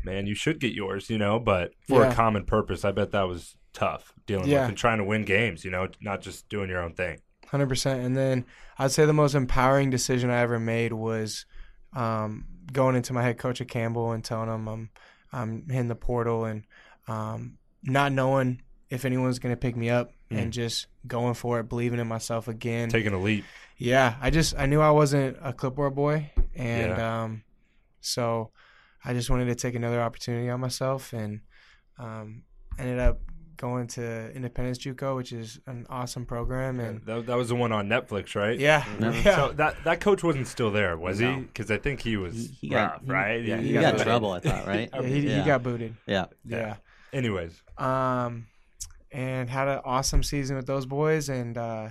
man, 0.03 0.27
you 0.27 0.36
should 0.36 0.60
get 0.60 0.74
yours, 0.74 1.10
you 1.10 1.17
know, 1.17 1.39
but 1.39 1.72
for 1.88 2.03
Yeah. 2.03 2.12
a 2.12 2.15
common 2.15 2.46
purpose, 2.46 2.86
I 2.86 2.91
bet 2.91 3.12
that 3.12 3.24
was 3.27 3.55
tough 3.74 4.13
dealing 4.27 4.48
Yeah. 4.50 4.62
with 4.62 4.69
and 4.69 4.77
trying 4.77 4.98
to 5.00 5.03
win 5.03 5.24
games, 5.24 5.63
you 5.65 5.72
know, 5.72 5.88
not 6.01 6.22
just 6.22 6.48
doing 6.50 6.69
your 6.69 6.84
own 6.84 6.93
thing. 6.93 7.19
Hundred 7.48 7.69
percent. 7.69 8.03
And 8.05 8.15
then 8.15 8.46
I'd 8.77 8.91
say 8.91 9.05
the 9.05 9.13
most 9.13 9.34
empowering 9.34 9.89
decision 9.89 10.29
I 10.29 10.41
ever 10.41 10.60
made 10.60 10.93
was 10.93 11.46
um, 11.93 12.46
going 12.72 12.96
into 12.96 13.13
my 13.13 13.24
head 13.24 13.39
coach 13.39 13.62
at 13.62 13.67
Campbell 13.67 14.12
and 14.12 14.24
telling 14.24 14.48
him 14.48 14.67
I'm 14.67 14.89
I'm 15.31 15.67
hitting 15.69 15.88
the 15.88 15.95
portal 15.95 16.45
and 16.45 16.65
um, 17.07 17.57
not 17.83 18.12
knowing 18.12 18.62
if 18.89 19.05
anyone's 19.05 19.39
going 19.39 19.53
to 19.53 19.59
pick 19.59 19.75
me 19.75 19.89
up 19.89 20.12
and 20.31 20.53
just 20.53 20.88
going 21.07 21.33
for 21.33 21.59
it, 21.59 21.69
believing 21.69 22.00
in 22.00 22.07
myself 22.07 22.48
again. 22.48 22.89
Taking 22.89 23.13
a 23.13 23.19
leap. 23.19 23.45
yeah, 23.77 24.15
I 24.21 24.29
just 24.29 24.55
I 24.57 24.65
knew 24.67 24.79
I 24.81 24.91
wasn't 24.91 25.38
a 25.41 25.53
clipboard 25.53 25.95
boy, 25.95 26.31
and 26.55 26.91
um, 27.00 27.43
so 28.01 28.51
I 29.03 29.13
just 29.13 29.29
wanted 29.29 29.45
to 29.45 29.55
take 29.55 29.75
another 29.75 30.01
opportunity 30.01 30.50
on 30.50 30.59
myself, 30.59 31.13
and 31.13 31.41
um, 31.98 32.43
ended 32.77 33.00
up 33.00 33.21
going 33.59 33.85
to 33.87 34.31
Independence 34.33 34.79
JUCO, 34.79 35.15
which 35.15 35.31
is 35.31 35.59
an 35.67 35.85
awesome 35.89 36.25
program, 36.25 36.79
and 36.79 37.01
That, 37.05 37.27
that 37.27 37.35
was 37.37 37.49
the 37.49 37.55
one 37.55 37.71
on 37.71 37.87
Netflix, 37.87 38.33
right? 38.35 38.57
yeah, 38.57 38.83
yeah. 38.99 39.35
So 39.35 39.51
that 39.57 39.75
that 39.83 39.99
coach 39.99 40.23
wasn't 40.23 40.47
still 40.47 40.71
there, 40.71 40.97
was 40.97 41.19
he? 41.19 41.31
Because 41.35 41.69
I 41.69 41.77
think 41.77 42.01
he 42.01 42.17
was 42.17 42.33
He, 42.33 42.47
he 42.61 42.69
got 42.69 42.91
rough, 42.93 43.01
he- 43.05 43.11
right? 43.11 43.43
Yeah, 43.43 43.57
he, 43.57 43.67
He 43.67 43.73
got, 43.73 43.81
got 43.81 43.91
booted. 43.91 44.05
trouble. 44.07 44.31
I 44.31 44.39
thought, 44.39 44.65
right? 44.67 44.89
Yeah, 44.95 45.01
he, 45.03 45.19
yeah. 45.27 45.39
he 45.41 45.45
got 45.45 45.61
booted. 45.63 45.95
yeah. 46.07 46.25
Yeah. 46.45 46.75
Anyways, 47.13 47.61
Um, 47.77 48.47
and 49.11 49.49
had 49.49 49.67
an 49.67 49.81
awesome 49.85 50.23
season 50.23 50.55
with 50.55 50.65
those 50.67 50.85
boys, 50.85 51.29
and 51.29 51.57
uh, 51.57 51.89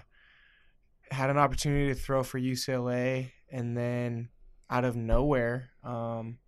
had 1.10 1.30
an 1.30 1.38
opportunity 1.38 1.88
to 1.88 1.94
throw 1.94 2.22
for 2.22 2.38
UCLA, 2.40 3.30
and 3.50 3.76
then 3.76 4.28
out 4.70 4.84
of 4.84 4.96
nowhere, 4.96 5.70
um, 5.82 6.38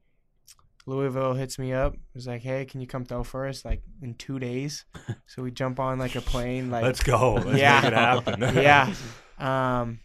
Louisville 0.87 1.34
hits 1.34 1.58
me 1.58 1.72
up. 1.72 1.94
Was 2.14 2.26
like, 2.26 2.42
"Hey, 2.42 2.64
can 2.64 2.80
you 2.80 2.87
come 2.87 3.04
throw 3.04 3.22
for 3.22 3.46
us?" 3.46 3.64
Like 3.64 3.82
in 4.02 4.14
two 4.14 4.38
days. 4.38 4.84
So 5.26 5.42
we 5.44 5.52
jump 5.52 5.78
on 5.78 5.99
like 6.00 6.16
a 6.16 6.20
plane. 6.20 6.70
Like 6.70 6.82
let's 6.82 7.02
go. 7.04 7.34
Let's 7.34 7.60
Yeah. 7.60 7.80
make 7.82 7.92
it 7.92 7.96
happen. 7.96 8.40
yeah. 8.56 8.92
Um, 9.38 10.00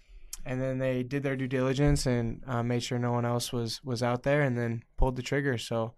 and 0.45 0.61
then 0.61 0.77
they 0.77 1.01
did 1.01 1.23
their 1.23 1.35
due 1.35 1.47
diligence 1.47 2.05
and 2.05 2.43
uh, 2.45 2.61
made 2.61 2.83
sure 2.83 2.99
no 2.99 3.11
one 3.11 3.25
else 3.25 3.51
was 3.51 3.81
was 3.83 4.03
out 4.03 4.21
there, 4.21 4.43
and 4.43 4.55
then 4.57 4.83
pulled 4.97 5.15
the 5.15 5.23
trigger. 5.23 5.57
So 5.57 5.95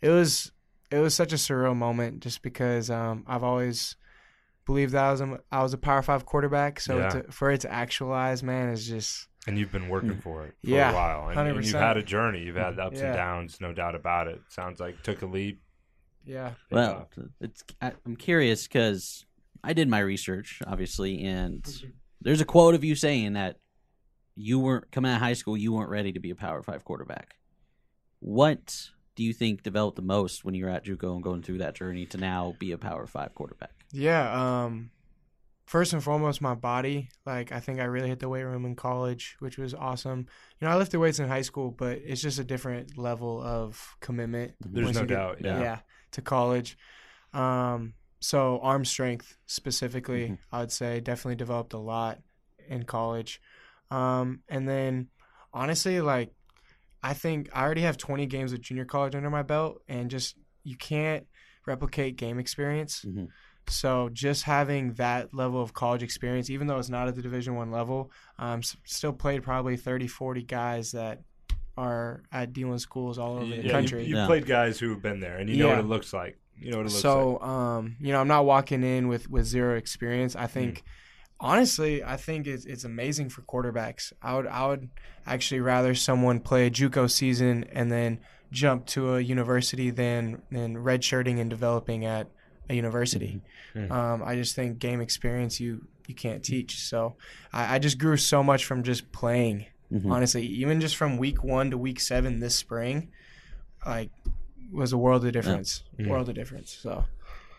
it 0.00 0.08
was 0.10 0.52
it 0.92 0.98
was 0.98 1.14
such 1.16 1.32
a 1.32 1.36
surreal 1.36 1.74
moment, 1.76 2.20
just 2.20 2.42
because 2.42 2.90
um, 2.90 3.24
I've 3.26 3.42
always 3.42 3.96
believed 4.66 4.92
that 4.92 5.04
I 5.04 5.10
was 5.10 5.20
a, 5.20 5.38
I 5.50 5.62
was 5.64 5.72
a 5.72 5.78
Power 5.78 6.02
Five 6.02 6.24
quarterback. 6.24 6.78
So 6.78 6.98
Yeah. 6.98 7.08
to, 7.08 7.32
for 7.32 7.50
it 7.50 7.62
to 7.62 7.72
actualize, 7.72 8.42
man, 8.44 8.68
is 8.68 8.86
just 8.86 9.26
And 9.46 9.58
you've 9.58 9.72
been 9.72 9.88
working 9.88 10.20
for 10.20 10.44
it 10.44 10.54
for 10.62 10.70
Yeah, 10.70 10.90
a 10.90 10.94
while. 10.94 11.28
And, 11.30 11.38
and 11.48 11.64
you've 11.64 11.74
had 11.74 11.96
a 11.96 12.02
journey. 12.02 12.42
You've 12.44 12.56
had 12.56 12.78
ups 12.78 13.00
and 13.00 13.14
downs, 13.14 13.58
no 13.60 13.72
doubt 13.72 13.94
about 13.94 14.28
it. 14.28 14.40
Sounds 14.48 14.80
like 14.80 15.02
took 15.02 15.22
a 15.22 15.26
leap. 15.26 15.62
yeah, 16.26 16.52
Well, 16.70 17.08
it's 17.40 17.64
I, 17.80 17.92
I'm 18.04 18.16
curious 18.16 18.68
because 18.68 19.24
I 19.64 19.72
did 19.72 19.88
my 19.88 20.00
research, 20.00 20.60
obviously, 20.66 21.22
and 21.24 21.66
there's 22.20 22.40
a 22.40 22.44
quote 22.44 22.74
of 22.74 22.84
you 22.84 22.94
saying 22.94 23.32
that 23.32 23.56
you 24.36 24.58
weren't 24.58 24.90
coming 24.92 25.10
out 25.10 25.16
of 25.16 25.20
high 25.22 25.32
school, 25.32 25.56
you 25.56 25.72
weren't 25.72 25.90
ready 25.90 26.12
to 26.12 26.20
be 26.20 26.30
a 26.30 26.34
Power 26.36 26.62
Five 26.62 26.84
quarterback. 26.84 27.36
What 28.20 28.90
do 29.16 29.24
you 29.24 29.32
think 29.32 29.62
developed 29.62 29.96
the 29.96 30.02
most 30.02 30.44
when 30.44 30.54
you 30.54 30.64
were 30.66 30.70
at 30.70 30.84
JUCO 30.84 31.14
and 31.14 31.22
going 31.22 31.42
through 31.42 31.58
that 31.58 31.74
journey 31.74 32.06
to 32.06 32.18
now 32.18 32.54
be 32.58 32.72
a 32.72 32.78
Power 32.78 33.06
Five 33.06 33.34
quarterback? 33.34 33.72
yeah. 33.92 34.64
Um, 34.64 34.90
first 35.70 35.92
and 35.92 36.02
foremost, 36.02 36.40
my 36.42 36.54
body. 36.54 37.08
Like 37.24 37.52
I 37.52 37.60
think 37.60 37.78
I 37.80 37.84
really 37.84 38.08
hit 38.08 38.18
the 38.18 38.28
weight 38.28 38.42
room 38.42 38.64
in 38.66 38.74
college, 38.74 39.36
which 39.38 39.56
was 39.56 39.72
awesome. 39.72 40.26
You 40.58 40.66
know, 40.66 40.72
I 40.72 40.76
lifted 40.76 40.98
weights 40.98 41.20
in 41.20 41.28
high 41.28 41.42
school, 41.42 41.70
but 41.70 41.98
it's 42.04 42.20
just 42.20 42.38
a 42.40 42.44
different 42.44 42.98
level 42.98 43.40
of 43.40 43.96
commitment. 44.00 44.54
There's 44.60 44.94
no 44.94 45.02
you 45.02 45.06
get- 45.06 45.14
doubt. 45.14 45.36
Yeah. 45.44 45.60
yeah. 45.60 45.78
to 46.12 46.22
college. 46.22 46.76
Um, 47.32 47.94
so 48.18 48.58
arm 48.62 48.84
strength 48.84 49.36
specifically, 49.46 50.30
Mhm. 50.30 50.38
I 50.50 50.58
would 50.60 50.72
say 50.72 50.98
definitely 50.98 51.36
developed 51.36 51.72
a 51.72 51.78
lot 51.78 52.18
in 52.68 52.82
college. 52.82 53.40
Um, 53.92 54.40
and 54.48 54.68
then 54.68 55.08
honestly, 55.54 56.00
like 56.00 56.32
I 57.02 57.14
think 57.14 57.48
I 57.54 57.62
already 57.62 57.82
have 57.82 57.96
20 57.96 58.26
games 58.26 58.52
of 58.52 58.60
junior 58.60 58.84
college 58.84 59.14
under 59.14 59.30
my 59.30 59.42
belt, 59.42 59.82
and 59.88 60.10
just 60.10 60.36
you 60.64 60.76
can't 60.76 61.26
replicate 61.66 62.16
game 62.16 62.38
experience. 62.40 63.04
Mhm. 63.06 63.28
So 63.70 64.08
just 64.12 64.44
having 64.44 64.92
that 64.94 65.32
level 65.34 65.62
of 65.62 65.72
college 65.72 66.02
experience, 66.02 66.50
even 66.50 66.66
though 66.66 66.78
it's 66.78 66.88
not 66.90 67.08
at 67.08 67.14
the 67.16 67.22
Division 67.22 67.54
One 67.54 67.70
level, 67.70 68.10
um, 68.38 68.62
still 68.84 69.12
played 69.12 69.42
probably 69.42 69.76
30, 69.76 70.06
40 70.06 70.42
guys 70.42 70.92
that 70.92 71.22
are 71.76 72.22
at 72.32 72.52
D1 72.52 72.78
schools 72.80 73.18
all 73.18 73.36
over 73.38 73.46
the 73.46 73.56
Yeah, 73.56 73.62
you- 73.62 73.70
country. 73.70 74.04
You've 74.04 74.18
Yeah. 74.18 74.26
played 74.26 74.44
guys 74.46 74.78
who 74.78 74.90
have 74.90 75.00
been 75.02 75.20
there, 75.20 75.38
and 75.38 75.48
you 75.48 75.56
know 75.56 75.68
what 75.70 75.78
it 75.78 75.86
looks 75.86 76.12
like. 76.12 76.36
You 76.58 76.70
know 76.72 76.76
what 76.78 76.86
it 76.86 76.90
looks 76.90 77.00
so 77.00 77.32
like. 77.40 77.42
um 77.48 77.96
you 78.00 78.12
know 78.12 78.20
i'm 78.20 78.28
not 78.28 78.44
walking 78.44 78.82
in 78.82 79.08
with 79.08 79.30
with 79.30 79.46
zero 79.46 79.78
experience 79.78 80.36
i 80.36 80.46
think 80.46 80.82
honestly 81.40 82.04
i 82.04 82.18
think 82.18 82.46
it's, 82.46 82.66
it's 82.66 82.84
amazing 82.84 83.30
for 83.30 83.40
quarterbacks 83.42 84.12
i 84.20 84.34
would 84.36 84.46
i 84.46 84.66
would 84.66 84.90
actually 85.26 85.60
rather 85.60 85.94
someone 85.94 86.38
play 86.38 86.66
a 86.66 86.70
juco 86.70 87.10
season 87.10 87.64
and 87.72 87.90
then 87.90 88.20
jump 88.52 88.84
to 88.84 89.14
a 89.14 89.20
university 89.20 89.88
than 89.88 90.42
than 90.50 90.76
redshirting 90.76 91.40
and 91.40 91.48
developing 91.48 92.04
at 92.04 92.28
a 92.70 92.74
university 92.74 93.40
Mhm. 93.74 93.90
um 93.90 94.22
i 94.24 94.34
just 94.36 94.54
think 94.56 94.78
game 94.78 95.00
experience 95.00 95.60
you 95.60 95.86
you 96.06 96.14
can't 96.14 96.42
teach 96.44 96.78
so 96.80 97.16
i, 97.52 97.74
I 97.74 97.78
just 97.78 97.98
grew 97.98 98.16
so 98.16 98.42
much 98.42 98.64
from 98.64 98.82
just 98.82 99.10
playing 99.12 99.66
Mhm. 99.92 100.10
honestly 100.10 100.46
even 100.46 100.80
just 100.80 100.96
from 100.96 101.18
week 101.18 101.42
one 101.44 101.70
to 101.72 101.76
week 101.78 101.98
seven 102.00 102.40
this 102.40 102.54
spring 102.54 103.10
like 103.84 104.10
was 104.72 104.92
a 104.92 104.98
world 104.98 105.24
of 105.26 105.32
difference. 105.32 105.82
Mhm. 105.98 106.06
World 106.08 106.28
of 106.28 106.36
difference. 106.36 106.70
So 106.70 107.04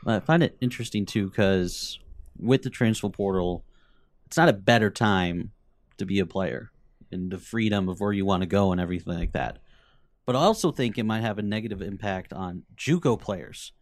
I 0.05 0.19
find 0.21 0.41
it 0.41 0.55
interesting 0.61 1.05
too 1.05 1.27
because 1.29 1.99
with 2.39 2.61
the 2.61 2.69
transfer 2.69 3.09
portal, 3.09 3.65
it's 4.25 4.37
not 4.37 4.47
a 4.47 4.53
better 4.53 4.89
time 4.89 5.51
to 5.97 6.05
be 6.05 6.19
a 6.19 6.25
player 6.25 6.71
and 7.11 7.29
the 7.31 7.37
freedom 7.37 7.89
of 7.89 7.99
where 7.99 8.13
you 8.13 8.25
want 8.25 8.43
to 8.43 8.47
go 8.47 8.71
and 8.71 8.79
everything 8.79 9.13
like 9.17 9.33
that. 9.33 9.59
But 10.25 10.37
I 10.37 10.39
also 10.39 10.71
think 10.71 10.97
it 10.97 11.03
might 11.03 11.19
have 11.19 11.37
a 11.37 11.41
negative 11.41 11.81
impact 11.81 12.31
on 12.31 12.63
JUCO 12.77 13.19
players 13.19 13.73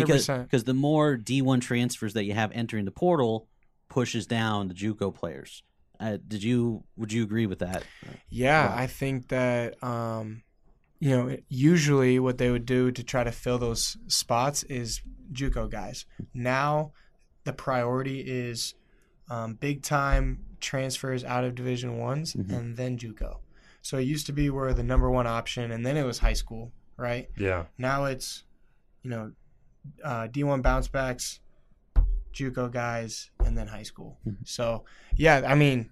because 0.00 0.22
percent. 0.22 0.44
because 0.44 0.64
the 0.64 0.74
more 0.74 1.16
D1 1.16 1.60
transfers 1.60 2.14
that 2.14 2.24
you 2.24 2.32
have 2.34 2.50
entering 2.52 2.84
the 2.84 2.90
portal 2.90 3.48
pushes 3.88 4.26
down 4.26 4.68
the 4.68 4.74
JUCO 4.74 5.14
players. 5.14 5.62
Uh, 6.00 6.18
did 6.26 6.42
you 6.42 6.82
would 6.96 7.12
you 7.12 7.22
agree 7.22 7.46
with 7.46 7.60
that? 7.60 7.84
Yeah, 8.28 8.72
I 8.74 8.86
think 8.86 9.28
that 9.28 9.82
um, 9.84 10.42
you 10.98 11.10
know 11.10 11.36
usually 11.48 12.18
what 12.18 12.38
they 12.38 12.50
would 12.50 12.66
do 12.66 12.90
to 12.90 13.02
try 13.04 13.22
to 13.22 13.30
fill 13.32 13.58
those 13.58 13.96
spots 14.08 14.62
is 14.64 15.00
JUCO 15.32 15.70
guys. 15.70 16.04
Now 16.34 16.92
the 17.44 17.52
priority 17.52 18.20
is 18.20 18.74
um, 19.30 19.54
big 19.54 19.82
time 19.82 20.44
transfers 20.60 21.24
out 21.24 21.44
of 21.44 21.54
Division 21.54 21.98
ones 21.98 22.34
Mhm. 22.34 22.50
and 22.56 22.76
then 22.76 22.96
JUCO. 22.98 23.38
So 23.82 23.98
it 23.98 24.02
used 24.02 24.26
to 24.26 24.32
be 24.32 24.48
where 24.50 24.72
the 24.74 24.82
number 24.84 25.10
one 25.10 25.26
option, 25.26 25.70
and 25.72 25.84
then 25.84 25.96
it 25.96 26.04
was 26.04 26.18
high 26.18 26.34
school, 26.34 26.72
right? 26.96 27.28
Yeah. 27.36 27.64
Now 27.78 28.04
it's 28.06 28.42
you 29.02 29.10
know 29.10 29.32
uh, 30.04 30.28
D1 30.28 30.62
bounce 30.62 30.88
backs, 30.88 31.40
JUCO 32.34 32.70
guys, 32.72 33.30
and 33.44 33.56
then 33.56 33.66
high 33.66 33.82
school. 33.82 34.18
Mhm. 34.26 34.36
So 34.44 34.84
yeah, 35.16 35.42
I 35.46 35.54
mean, 35.54 35.90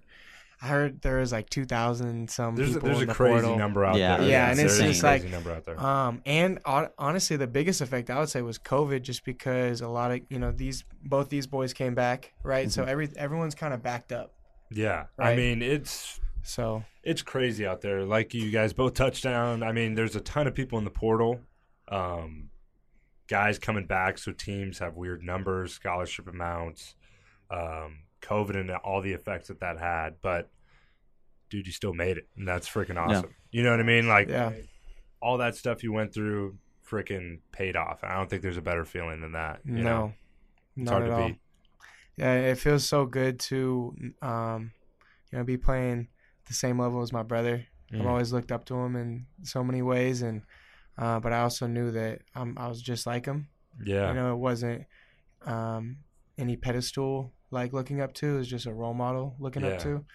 I 0.61 0.67
heard 0.67 1.01
there 1.01 1.17
was 1.17 1.31
like 1.31 1.49
two 1.49 1.65
thousand 1.65 2.29
some 2.29 2.55
There's 2.55 2.75
a, 2.75 2.79
there's 2.79 2.97
in 2.97 3.03
a 3.03 3.05
the 3.07 3.13
crazy 3.13 3.33
portal. 3.33 3.57
number 3.57 3.83
out 3.83 3.95
Yeah. 3.97 4.17
there. 4.17 4.27
Yeah, 4.27 4.31
yeah 4.31 4.51
and 4.51 4.59
it's 4.59 4.77
There's 4.77 4.79
a 4.89 4.91
just 4.91 5.03
like- 5.03 5.21
crazy 5.21 5.33
number 5.33 5.51
out 5.51 5.65
there. 5.65 5.79
Um, 5.79 6.21
and 6.25 6.59
hon- 6.65 6.89
honestly, 6.99 7.35
the 7.37 7.47
biggest 7.47 7.81
effect 7.81 8.09
I 8.11 8.19
would 8.19 8.29
say 8.29 8.41
was 8.43 8.59
COVID, 8.59 9.01
just 9.01 9.23
because 9.25 9.81
a 9.81 9.87
lot 9.87 10.11
of 10.11 10.21
you 10.29 10.37
know 10.39 10.51
these 10.51 10.83
both 11.03 11.29
these 11.29 11.47
boys 11.47 11.73
came 11.73 11.95
back, 11.95 12.33
right? 12.43 12.71
So 12.71 12.83
every 12.83 13.09
everyone's 13.17 13.55
kind 13.55 13.73
of 13.73 13.81
backed 13.81 14.11
up. 14.11 14.33
yeah. 14.69 15.05
I 15.19 15.35
mean, 15.35 15.61
it's 15.63 16.19
So 16.43 16.83
it's 17.03 17.21
crazy 17.23 17.65
out 17.65 17.81
there. 17.81 18.03
Like 18.03 18.33
you 18.35 18.51
guys 18.51 18.71
both 18.73 18.93
touched 18.93 19.23
down. 19.23 19.63
I 19.63 19.71
mean, 19.71 19.95
there's 19.95 20.15
a 20.15 20.21
ton 20.21 20.45
of 20.47 20.53
people 20.53 20.77
in 20.79 20.85
the 20.85 20.91
portal. 20.91 21.39
Um, 21.87 22.50
guys 23.31 23.57
coming 23.57 23.85
back, 23.85 24.17
so 24.17 24.33
teams 24.33 24.79
have 24.79 24.95
weird 24.97 25.23
numbers, 25.23 25.73
scholarship 25.73 26.27
amounts, 26.27 26.95
um, 27.49 27.99
COVID, 28.21 28.55
and 28.59 28.69
all 28.71 29.01
the 29.01 29.13
effects 29.13 29.47
that 29.47 29.61
that 29.61 29.79
had. 29.79 30.15
But 30.21 30.49
dude, 31.49 31.65
you 31.65 31.71
still 31.71 31.93
made 31.93 32.17
it, 32.17 32.27
and 32.37 32.45
that's 32.47 32.67
freaking 32.69 32.97
awesome. 32.97 33.33
You 33.51 33.63
know 33.63 33.71
what 33.71 33.79
I 33.79 33.83
mean? 33.83 34.07
Like 34.07 34.27
yeah, 34.29 34.51
all 35.21 35.37
that 35.37 35.55
stuff 35.55 35.81
you 35.81 35.93
went 35.93 36.13
through, 36.13 36.57
freaking 36.87 37.39
paid 37.53 37.75
off. 37.77 38.03
I 38.03 38.15
don't 38.15 38.29
think 38.29 38.41
there's 38.41 38.57
a 38.57 38.61
better 38.61 38.83
feeling 38.85 39.21
than 39.21 39.31
that. 39.31 39.61
You 39.65 39.75
no, 39.75 39.83
know? 39.83 40.13
it's 40.77 40.85
not 40.85 40.91
hard 40.91 41.03
at 41.03 41.07
to 41.07 41.21
all. 41.21 41.27
beat. 41.29 41.37
Yeah, 42.17 42.33
it 42.33 42.57
feels 42.57 42.87
so 42.87 43.05
good 43.05 43.39
to 43.39 43.95
um, 44.21 44.71
you 45.31 45.37
know, 45.37 45.43
be 45.45 45.57
playing 45.57 46.09
the 46.47 46.53
same 46.53 46.77
level 46.79 47.01
as 47.01 47.13
my 47.13 47.23
brother. 47.23 47.65
I've 47.93 47.99
Mm. 47.99 48.05
always 48.05 48.31
looked 48.31 48.51
up 48.53 48.63
to 48.65 48.75
him 48.75 48.95
in 48.95 49.25
so 49.43 49.63
many 49.63 49.81
ways, 49.81 50.21
and 50.21 50.43
uh, 50.97 51.19
but 51.19 51.33
I 51.33 51.41
also 51.41 51.67
knew 51.67 51.91
that 51.91 52.21
um, 52.35 52.55
I 52.57 52.67
was 52.67 52.81
just 52.81 53.05
like 53.05 53.25
him. 53.25 53.47
Yeah, 53.83 54.09
You 54.09 54.13
know, 54.15 54.33
it 54.33 54.37
wasn't 54.37 54.85
um, 55.45 55.97
any 56.37 56.55
pedestal 56.57 57.31
like 57.51 57.73
looking 57.73 58.01
up 58.01 58.13
to. 58.15 58.35
It 58.35 58.37
was 58.37 58.47
just 58.47 58.65
a 58.65 58.73
role 58.73 58.93
model 58.93 59.35
looking 59.39 59.63
Yeah. 59.63 59.69
up 59.69 59.79
to. 59.79 60.05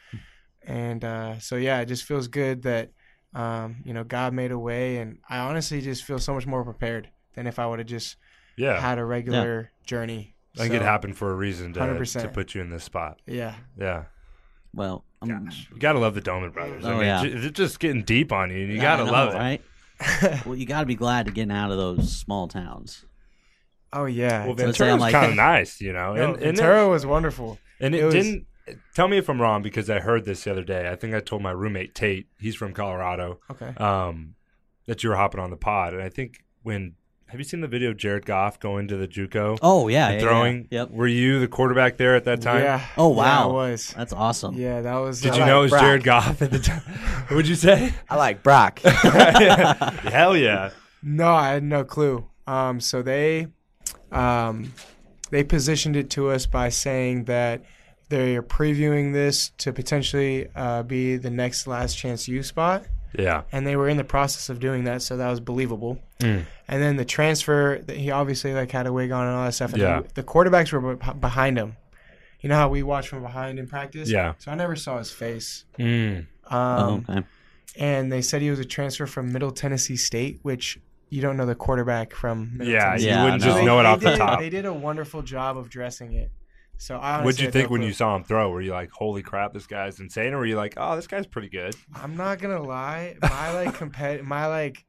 And 0.66 1.04
uh, 1.04 1.38
so, 1.38 1.56
yeah, 1.56 1.80
it 1.80 1.86
just 1.86 2.04
feels 2.04 2.28
good 2.28 2.62
that, 2.62 2.90
um, 3.34 3.76
you 3.84 3.92
know, 3.94 4.04
God 4.04 4.32
made 4.34 4.50
a 4.52 4.58
way. 4.58 4.98
And 4.98 5.18
I 5.28 5.38
honestly 5.38 5.80
just 5.80 6.04
feel 6.04 6.18
so 6.18 6.34
much 6.34 6.46
more 6.46 6.64
prepared 6.64 7.08
than 7.34 7.46
if 7.46 7.58
I 7.58 7.66
would 7.66 7.78
have 7.78 7.88
just 7.88 8.16
yeah. 8.56 8.80
had 8.80 8.98
a 8.98 9.04
regular 9.04 9.70
journey. 9.84 10.34
I 10.56 10.60
think 10.60 10.72
So, 10.72 10.76
it 10.76 10.82
happened 10.82 11.16
for 11.16 11.30
a 11.30 11.34
reason 11.34 11.72
to, 11.74 11.80
100%. 11.80 12.22
to 12.22 12.28
put 12.28 12.54
you 12.54 12.60
in 12.62 12.70
this 12.70 12.84
spot. 12.84 13.20
Yeah. 13.26 13.54
Yeah. 13.78 14.04
Well, 14.74 15.04
I'm, 15.22 15.50
You 15.72 15.78
gotta 15.78 15.98
love 15.98 16.14
the 16.14 16.20
Domann 16.20 16.52
brothers. 16.52 16.84
I 16.84 16.92
Oh, 16.92 16.96
mean, 16.96 17.04
yeah. 17.06 17.22
ju- 17.22 17.32
it's 17.44 17.56
just 17.56 17.78
getting 17.80 18.02
deep 18.04 18.32
on 18.32 18.50
you. 18.50 18.58
You 18.58 18.80
gotta 18.80 19.04
know, 19.04 19.12
love 19.12 19.34
it. 19.34 19.38
right? 19.38 19.62
Well, 20.44 20.54
you 20.54 20.66
got 20.66 20.80
to 20.80 20.86
be 20.86 20.94
glad 20.94 21.26
to 21.26 21.32
getting 21.32 21.52
out 21.52 21.70
of 21.70 21.76
those 21.76 22.14
small 22.16 22.48
towns. 22.48 23.04
Oh, 23.92 24.04
yeah. 24.06 24.46
Well, 24.46 24.56
So 24.58 24.68
it's 24.68 24.78
saying, 24.78 24.98
Ventura's 24.98 25.00
like- 25.00 25.12
kind 25.12 25.30
of 25.30 25.36
nice, 25.36 25.80
you 25.80 25.92
know. 25.92 26.14
No, 26.14 26.24
And, 26.24 26.42
and 26.42 26.56
Ventura 26.56 26.86
it, 26.86 26.88
was 26.90 27.06
wonderful. 27.06 27.58
and 27.80 27.94
it, 27.94 28.00
it 28.00 28.04
was- 28.04 28.14
didn't. 28.14 28.46
Tell 28.96 29.06
me 29.06 29.16
if 29.16 29.28
I'm 29.30 29.40
wrong 29.40 29.62
because 29.62 29.88
I 29.88 30.00
heard 30.00 30.24
this 30.24 30.42
the 30.42 30.50
other 30.50 30.64
day. 30.64 30.90
I 30.90 30.96
think 30.96 31.14
I 31.14 31.20
told 31.20 31.40
my 31.40 31.52
roommate 31.52 31.94
Tate. 31.94 32.26
He's 32.40 32.56
from 32.56 32.72
Colorado. 32.72 33.38
Okay. 33.48 33.68
Um, 33.76 34.34
that 34.86 35.04
you 35.04 35.10
were 35.10 35.14
hopping 35.16 35.38
on 35.40 35.50
the 35.50 35.56
pod, 35.56 35.94
and 35.94 36.02
I 36.02 36.08
think 36.08 36.42
when 36.64 36.94
have 37.28 37.40
you 37.40 37.44
seen 37.44 37.60
the 37.60 37.68
video 37.68 37.90
of 37.90 37.96
Jared 37.96 38.24
Goff 38.24 38.60
going 38.60 38.88
to 38.88 38.96
the 38.96 39.08
JUCO 39.08 39.58
Oh 39.62 39.88
yeah, 39.88 40.08
and 40.10 40.20
yeah, 40.20 40.26
throwing? 40.26 40.68
yeah. 40.70 40.80
Yep. 40.82 40.90
Were 40.92 41.06
you 41.06 41.40
the 41.40 41.48
quarterback 41.48 41.96
there 41.96 42.14
at 42.14 42.24
that 42.24 42.40
time? 42.40 42.62
Yeah. 42.62 42.84
Oh 42.96 43.10
Yeah, 43.10 43.16
wow, 43.16 43.50
I 43.50 43.52
was. 43.52 43.92
That's 43.96 44.12
awesome. 44.12 44.54
Yeah, 44.56 44.80
that 44.82 44.96
was. 44.96 45.20
Did 45.20 45.32
uh, 45.32 45.34
you 45.34 45.40
like 45.40 45.46
know 45.48 45.58
it 45.58 45.62
was 45.62 45.70
Brock. 45.72 45.82
Jared 45.82 46.04
Goff 46.04 46.42
at 46.42 46.50
the 46.50 46.58
time? 46.58 46.80
What'd 47.28 47.48
you 47.48 47.54
say? 47.56 47.92
I 48.08 48.16
like 48.16 48.42
Brock. 48.42 48.78
Hell 48.84 50.36
yeah. 50.36 50.70
No, 51.02 51.32
I 51.34 51.50
had 51.50 51.62
no 51.62 51.84
clue. 51.84 52.26
Um, 52.46 52.80
so 52.80 53.02
they, 53.02 53.48
um, 54.12 54.72
they 55.30 55.42
positioned 55.44 55.96
it 55.96 56.10
to 56.10 56.30
us 56.30 56.46
by 56.46 56.68
saying 56.68 57.24
that 57.24 57.62
they 58.08 58.36
are 58.36 58.42
previewing 58.42 59.12
this 59.12 59.50
to 59.58 59.72
potentially 59.72 60.46
uh, 60.54 60.84
be 60.84 61.16
the 61.16 61.30
next 61.30 61.66
last 61.66 61.96
chance 61.98 62.28
U 62.28 62.42
spot, 62.44 62.84
Yeah. 63.18 63.42
and 63.50 63.66
they 63.66 63.74
were 63.74 63.88
in 63.88 63.96
the 63.96 64.04
process 64.04 64.48
of 64.48 64.60
doing 64.60 64.84
that, 64.84 65.02
so 65.02 65.16
that 65.16 65.28
was 65.28 65.40
believable. 65.40 65.98
Mm. 66.20 66.44
And 66.68 66.82
then 66.82 66.96
the 66.96 67.04
transfer 67.04 67.80
that 67.86 67.96
he 67.96 68.10
obviously 68.10 68.52
like 68.52 68.70
had 68.72 68.86
a 68.86 68.92
wig 68.92 69.12
on 69.12 69.26
and 69.26 69.36
all 69.36 69.44
that 69.44 69.52
stuff. 69.54 69.72
And 69.72 69.82
Yeah. 69.82 70.02
he- 70.02 70.08
the 70.14 70.22
quarterbacks 70.22 70.72
were 70.72 70.96
be- 70.96 71.12
behind 71.20 71.58
him. 71.58 71.76
You 72.40 72.48
know 72.48 72.56
how 72.56 72.68
we 72.68 72.82
watch 72.82 73.08
from 73.08 73.22
behind 73.22 73.58
in 73.58 73.66
practice. 73.66 74.10
Yeah. 74.10 74.34
So 74.38 74.50
I 74.52 74.54
never 74.56 74.76
saw 74.76 74.98
his 74.98 75.10
face. 75.10 75.64
Mm. 75.78 76.26
Um, 76.48 77.04
oh, 77.08 77.12
okay. 77.12 77.22
and 77.78 78.12
they 78.12 78.22
said 78.22 78.40
he 78.42 78.50
was 78.50 78.58
a 78.60 78.64
transfer 78.64 79.06
from 79.06 79.32
Middle 79.32 79.50
Tennessee 79.50 79.96
State, 79.96 80.38
which 80.42 80.78
you 81.08 81.20
don't 81.22 81.36
know 81.36 81.46
the 81.46 81.54
quarterback 81.54 82.12
from. 82.14 82.56
Middle 82.58 82.72
Yeah, 82.72 82.84
Tennessee. 82.90 83.04
you 83.04 83.10
Yeah, 83.10 83.24
wouldn't 83.24 83.42
no. 83.42 83.46
just 83.52 83.64
know 83.64 83.80
it 83.80 83.82
they 83.84 83.88
off 83.88 84.00
the 84.00 84.10
did- 84.10 84.18
top. 84.18 84.40
They 84.40 84.50
did 84.50 84.64
a 84.64 84.72
wonderful 84.72 85.22
job 85.22 85.56
of 85.56 85.70
dressing 85.70 86.12
it. 86.14 86.30
So 86.78 86.98
I 86.98 87.22
What'd 87.24 87.40
you 87.40 87.50
think 87.50 87.70
when 87.70 87.80
clue. 87.80 87.88
you 87.88 87.94
saw 87.94 88.14
him 88.16 88.22
throw? 88.24 88.50
Were 88.50 88.60
you 88.60 88.72
like, 88.72 88.90
"Holy 88.90 89.22
crap, 89.22 89.54
this 89.54 89.66
guy's 89.66 89.98
insane," 89.98 90.34
or 90.34 90.38
were 90.38 90.46
you 90.46 90.56
like, 90.56 90.74
"Oh, 90.76 90.94
this 90.94 91.06
guy's 91.06 91.26
pretty 91.26 91.48
good"? 91.48 91.74
I'm 91.94 92.16
not 92.16 92.38
gonna 92.38 92.62
lie, 92.62 93.16
my 93.22 93.52
like 93.54 93.74
compet, 93.76 94.22
my 94.22 94.46
like 94.46 94.84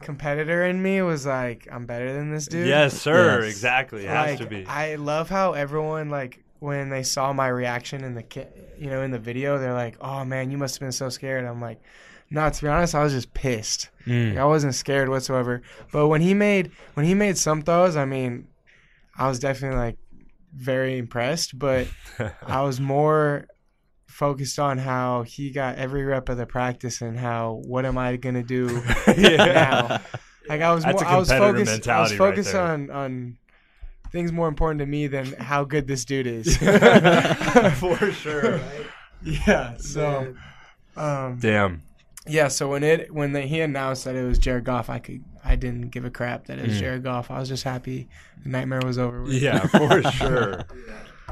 competitor 0.00 0.64
in 0.64 0.82
me 0.82 1.02
was 1.02 1.26
like, 1.26 1.68
I'm 1.70 1.86
better 1.86 2.12
than 2.12 2.32
this 2.32 2.46
dude. 2.46 2.66
Yes, 2.66 3.00
sir. 3.00 3.42
Yes. 3.42 3.50
Exactly. 3.50 4.04
It 4.04 4.08
has 4.08 4.30
like, 4.30 4.38
to 4.38 4.46
be. 4.46 4.66
I 4.66 4.96
love 4.96 5.28
how 5.28 5.52
everyone 5.52 6.10
like 6.10 6.42
when 6.60 6.90
they 6.90 7.02
saw 7.02 7.32
my 7.32 7.48
reaction 7.48 8.04
in 8.04 8.14
the 8.14 8.22
ki- 8.22 8.46
you 8.78 8.90
know 8.90 9.02
in 9.02 9.10
the 9.10 9.18
video, 9.18 9.58
they're 9.58 9.74
like, 9.74 9.96
"Oh 10.00 10.24
man, 10.24 10.50
you 10.50 10.58
must 10.58 10.76
have 10.76 10.80
been 10.80 10.92
so 10.92 11.08
scared." 11.08 11.44
I'm 11.44 11.60
like, 11.60 11.80
"No, 12.30 12.48
to 12.48 12.62
be 12.62 12.68
honest, 12.68 12.94
I 12.94 13.02
was 13.02 13.12
just 13.12 13.32
pissed. 13.34 13.88
Mm. 14.06 14.30
Like, 14.30 14.38
I 14.38 14.44
wasn't 14.44 14.74
scared 14.74 15.08
whatsoever." 15.08 15.62
But 15.92 16.08
when 16.08 16.20
he 16.20 16.34
made 16.34 16.70
when 16.94 17.06
he 17.06 17.14
made 17.14 17.38
some 17.38 17.62
throws, 17.62 17.96
I 17.96 18.04
mean, 18.04 18.46
I 19.16 19.28
was 19.28 19.38
definitely 19.38 19.78
like 19.78 19.96
very 20.54 20.98
impressed. 20.98 21.58
But 21.58 21.88
I 22.46 22.62
was 22.62 22.80
more 22.80 23.46
focused 24.20 24.58
on 24.58 24.76
how 24.76 25.22
he 25.22 25.50
got 25.50 25.76
every 25.78 26.04
rep 26.04 26.28
of 26.28 26.36
the 26.36 26.44
practice 26.44 27.00
and 27.00 27.18
how 27.18 27.62
what 27.64 27.86
am 27.86 27.96
I 27.96 28.16
gonna 28.16 28.42
do 28.42 28.66
now? 29.06 29.98
Like 30.46 30.60
I 30.60 30.74
was 30.74 30.84
That's 30.84 31.00
more, 31.02 31.10
a 31.10 31.14
I 31.14 31.16
was 31.18 31.28
competitor 31.28 31.64
focused. 31.64 31.88
I 31.88 32.00
was 32.02 32.10
mentality 32.10 32.18
right 32.18 32.28
focused 32.30 32.54
on 32.54 32.90
on 32.90 33.38
things 34.12 34.30
more 34.30 34.46
important 34.48 34.80
to 34.80 34.86
me 34.86 35.06
than 35.06 35.32
how 35.34 35.64
good 35.64 35.86
this 35.86 36.04
dude 36.04 36.26
is. 36.26 36.54
For 37.76 38.12
sure. 38.12 38.60
yeah. 39.22 39.76
So, 39.78 40.34
um, 40.96 41.38
Damn. 41.40 41.82
yeah. 42.26 42.48
So 42.48 42.68
when 42.68 42.82
it 42.82 43.14
when 43.14 43.32
they, 43.32 43.46
he 43.46 43.60
announced 43.60 44.04
that 44.04 44.16
it 44.16 44.24
was 44.26 44.38
Jared 44.38 44.64
Goff, 44.64 44.90
I 44.90 44.98
could 44.98 45.24
I 45.42 45.56
didn't 45.56 45.88
give 45.92 46.04
a 46.04 46.10
crap 46.10 46.44
that 46.48 46.58
it 46.58 46.66
was 46.66 46.76
Mm. 46.76 46.80
Jared 46.80 47.02
Goff. 47.04 47.30
I 47.30 47.38
was 47.38 47.48
just 47.48 47.64
happy 47.64 48.08
the 48.42 48.50
nightmare 48.50 48.80
was 48.84 48.98
over. 48.98 49.22
With. 49.22 49.32
Yeah, 49.32 49.66
for 49.66 50.02
sure. 50.12 50.64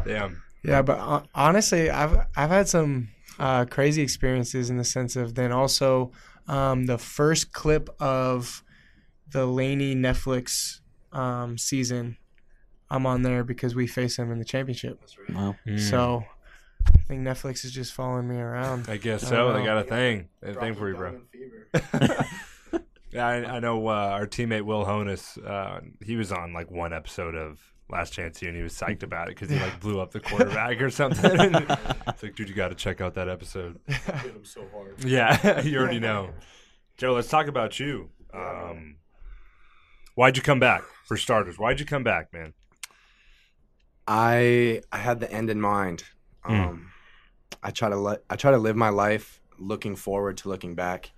Damn. 0.06 0.42
Yeah, 0.62 0.82
but 0.82 0.98
uh, 0.98 1.22
honestly, 1.34 1.90
I've 1.90 2.26
I've 2.36 2.50
had 2.50 2.68
some 2.68 3.08
uh, 3.38 3.64
crazy 3.66 4.02
experiences 4.02 4.70
in 4.70 4.76
the 4.76 4.84
sense 4.84 5.16
of 5.16 5.34
then 5.34 5.52
also 5.52 6.12
um, 6.46 6.86
the 6.86 6.98
first 6.98 7.52
clip 7.52 7.88
of 8.00 8.62
the 9.30 9.46
Laney 9.46 9.94
Netflix 9.94 10.80
um, 11.12 11.58
season. 11.58 12.16
I'm 12.90 13.06
on 13.06 13.22
there 13.22 13.44
because 13.44 13.74
we 13.74 13.86
face 13.86 14.16
them 14.16 14.32
in 14.32 14.38
the 14.38 14.44
championship. 14.44 14.98
Wow. 15.28 15.56
Mm. 15.66 15.78
So 15.78 16.24
I 16.86 17.02
think 17.06 17.20
Netflix 17.20 17.64
is 17.64 17.72
just 17.72 17.92
following 17.92 18.28
me 18.28 18.36
around. 18.36 18.88
I 18.88 18.96
guess 18.96 19.24
I 19.24 19.28
so. 19.28 19.36
don't 19.36 19.60
They 19.60 19.64
got 19.66 19.78
a 19.78 19.84
thing. 19.84 20.28
They 20.40 20.48
have 20.48 20.56
a 20.56 20.60
thing 20.60 20.74
for 20.74 20.88
you, 20.88 20.96
bro. 20.96 21.20
Yeah, 23.10 23.26
I, 23.26 23.56
I 23.56 23.60
know 23.60 23.88
uh, 23.88 23.92
our 23.92 24.26
teammate 24.26 24.62
Will 24.62 24.84
Honas. 24.84 25.38
Uh, 25.44 25.80
he 26.04 26.16
was 26.16 26.30
on 26.30 26.52
like 26.52 26.70
one 26.70 26.92
episode 26.92 27.34
of 27.34 27.58
Last 27.90 28.12
Chance 28.12 28.42
U 28.42 28.48
and 28.48 28.56
he 28.56 28.62
was 28.62 28.74
psyched 28.74 29.02
about 29.02 29.28
it 29.28 29.34
because 29.34 29.48
he 29.48 29.58
like 29.58 29.80
blew 29.80 30.00
up 30.00 30.10
the 30.10 30.20
quarterback 30.28 30.80
or 30.80 30.90
something. 30.90 31.30
it's 32.08 32.22
like, 32.22 32.34
dude, 32.34 32.48
you 32.48 32.54
got 32.54 32.68
to 32.68 32.74
check 32.74 33.00
out 33.00 33.14
that 33.14 33.28
episode. 33.28 33.80
Hit 33.86 34.06
him 34.06 34.44
so 34.44 34.62
hard. 34.74 35.02
Yeah, 35.04 35.60
you 35.62 35.78
already 35.78 36.00
know. 36.00 36.30
Joe, 36.96 37.14
let's 37.14 37.28
talk 37.28 37.46
about 37.46 37.80
you. 37.80 38.10
Um, 38.34 38.96
Why'd 40.18 40.36
you 40.36 40.42
come 40.42 40.58
back? 40.58 40.82
For 41.04 41.16
starters, 41.16 41.60
why'd 41.60 41.78
you 41.78 41.86
come 41.86 42.02
back, 42.02 42.32
man? 42.32 42.52
I 44.08 44.82
I 44.90 44.98
had 44.98 45.20
the 45.20 45.30
end 45.30 45.48
in 45.48 45.60
mind. 45.60 46.02
Mm. 46.44 46.68
Um, 46.68 46.90
I 47.62 47.70
try 47.70 47.88
to 47.88 47.94
let 47.94 48.24
I 48.28 48.34
try 48.34 48.50
to 48.50 48.58
live 48.58 48.74
my 48.74 48.88
life 48.88 49.40
looking 49.60 49.94
forward 49.94 50.36
to 50.38 50.48
looking 50.48 50.74
back, 50.74 51.12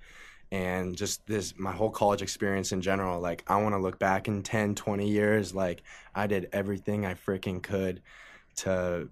and 0.52 0.96
just 0.96 1.24
this 1.26 1.54
my 1.56 1.72
whole 1.72 1.90
college 1.90 2.22
experience 2.22 2.72
in 2.72 2.80
general. 2.80 3.20
Like 3.20 3.44
I 3.46 3.56
want 3.62 3.74
to 3.74 3.78
look 3.78 3.98
back 3.98 4.26
in 4.28 4.42
10, 4.42 4.74
20 4.74 5.08
years. 5.08 5.54
Like 5.54 5.82
I 6.14 6.26
did 6.26 6.48
everything 6.52 7.06
I 7.06 7.14
freaking 7.14 7.62
could 7.62 8.02
to 8.56 9.08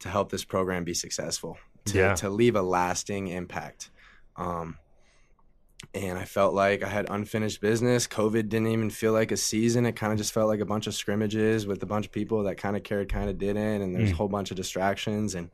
to 0.00 0.08
help 0.08 0.30
this 0.30 0.44
program 0.44 0.84
be 0.84 0.94
successful. 0.94 1.58
To 1.86 1.98
Yeah. 1.98 2.14
to 2.16 2.30
leave 2.30 2.54
a 2.56 2.62
lasting 2.62 3.28
impact. 3.28 3.90
Um, 4.36 4.78
and 5.94 6.16
I 6.16 6.24
felt 6.24 6.54
like 6.54 6.82
I 6.84 6.88
had 6.88 7.10
unfinished 7.10 7.60
business. 7.60 8.06
COVID 8.06 8.48
didn't 8.48 8.68
even 8.68 8.88
feel 8.90 9.12
like 9.12 9.32
a 9.32 9.36
season. 9.36 9.84
It 9.84 9.96
kind 9.96 10.12
of 10.12 10.18
just 10.18 10.32
felt 10.32 10.46
like 10.48 10.60
a 10.60 10.64
bunch 10.64 10.86
of 10.86 10.94
scrimmages 10.94 11.66
with 11.66 11.82
a 11.82 11.86
bunch 11.86 12.06
of 12.06 12.12
people 12.12 12.44
that 12.44 12.56
kind 12.56 12.76
of 12.76 12.84
cared, 12.84 13.12
kind 13.12 13.28
of 13.28 13.36
didn't. 13.36 13.82
And 13.82 13.94
there's 13.94 14.10
Mm. 14.10 14.12
a 14.12 14.16
whole 14.16 14.28
bunch 14.28 14.52
of 14.52 14.56
distractions. 14.56 15.34
And 15.34 15.50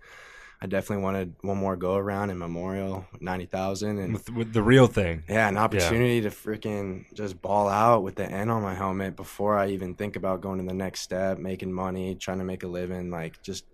I 0.61 0.67
definitely 0.67 1.05
wanted 1.05 1.37
one 1.43 1.57
more 1.57 1.77
go 1.77 1.95
around 1.95 2.31
in 2.31 2.39
Memorial, 2.39 3.07
90,000. 3.21 3.99
And 3.99 4.13
With, 4.15 4.31
with 4.31 4.53
the 4.53 4.63
real 4.63 4.89
thing. 4.89 5.23
yeah, 5.29 5.49
an 5.49 5.57
opportunity 5.57 6.21
to 6.23 6.31
freaking 6.31 7.05
just 7.15 7.41
ball 7.41 7.69
out 7.69 8.03
with 8.03 8.17
the 8.17 8.25
N 8.29 8.51
on 8.51 8.63
my 8.63 8.75
helmet 8.75 9.15
before 9.15 9.57
I 9.57 9.69
even 9.69 9.95
think 9.95 10.17
about 10.17 10.41
going 10.41 10.59
to 10.59 10.65
the 10.65 10.75
next 10.75 11.03
step, 11.03 11.39
making 11.39 11.73
money, 11.73 12.17
trying 12.17 12.39
to 12.39 12.45
make 12.45 12.65
a 12.65 12.69
living, 12.69 13.11
like 13.11 13.41
just 13.43 13.65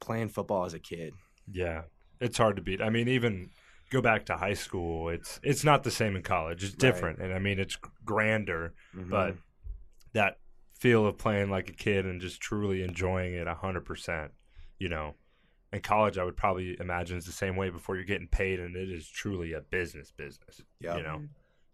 playing 0.00 0.28
football 0.28 0.64
as 0.64 0.74
a 0.74 0.78
kid. 0.80 1.14
Yeah, 1.50 1.82
it's 2.20 2.38
hard 2.38 2.56
to 2.56 2.62
beat. 2.62 2.80
I 2.82 2.90
mean, 2.90 3.06
even 3.08 3.50
go 3.90 4.00
back 4.02 4.26
to 4.26 4.36
high 4.36 4.54
school. 4.54 5.08
It's 5.08 5.38
it's 5.44 5.62
not 5.64 5.84
the 5.84 5.90
same 5.92 6.16
in 6.16 6.22
college. 6.22 6.64
It's 6.64 6.72
Right. 6.72 6.80
different, 6.80 7.20
and 7.20 7.32
I 7.32 7.38
mean, 7.38 7.60
it's 7.60 7.78
grander, 8.04 8.74
but 8.92 9.34
Mhm. 9.34 9.38
that 10.14 10.38
feel 10.78 11.06
of 11.06 11.16
playing 11.16 11.50
like 11.50 11.70
a 11.70 11.72
kid 11.72 12.04
and 12.04 12.20
just 12.20 12.40
truly 12.40 12.82
enjoying 12.82 13.34
it 13.34 13.46
hundred 13.46 13.84
percent. 13.84 14.32
You 14.78 14.88
know, 14.88 15.14
in 15.72 15.80
college, 15.80 16.16
I 16.18 16.24
would 16.24 16.36
probably 16.36 16.76
imagine 16.80 17.16
it's 17.16 17.26
the 17.26 17.32
same 17.32 17.56
way 17.56 17.70
before 17.70 17.96
you're 17.96 18.04
getting 18.04 18.28
paid, 18.28 18.60
and 18.60 18.76
it 18.76 18.90
is 18.90 19.08
truly 19.08 19.52
a 19.52 19.60
business 19.60 20.12
business. 20.12 20.60
Yep. 20.80 20.96
You 20.98 21.02
know, 21.02 21.22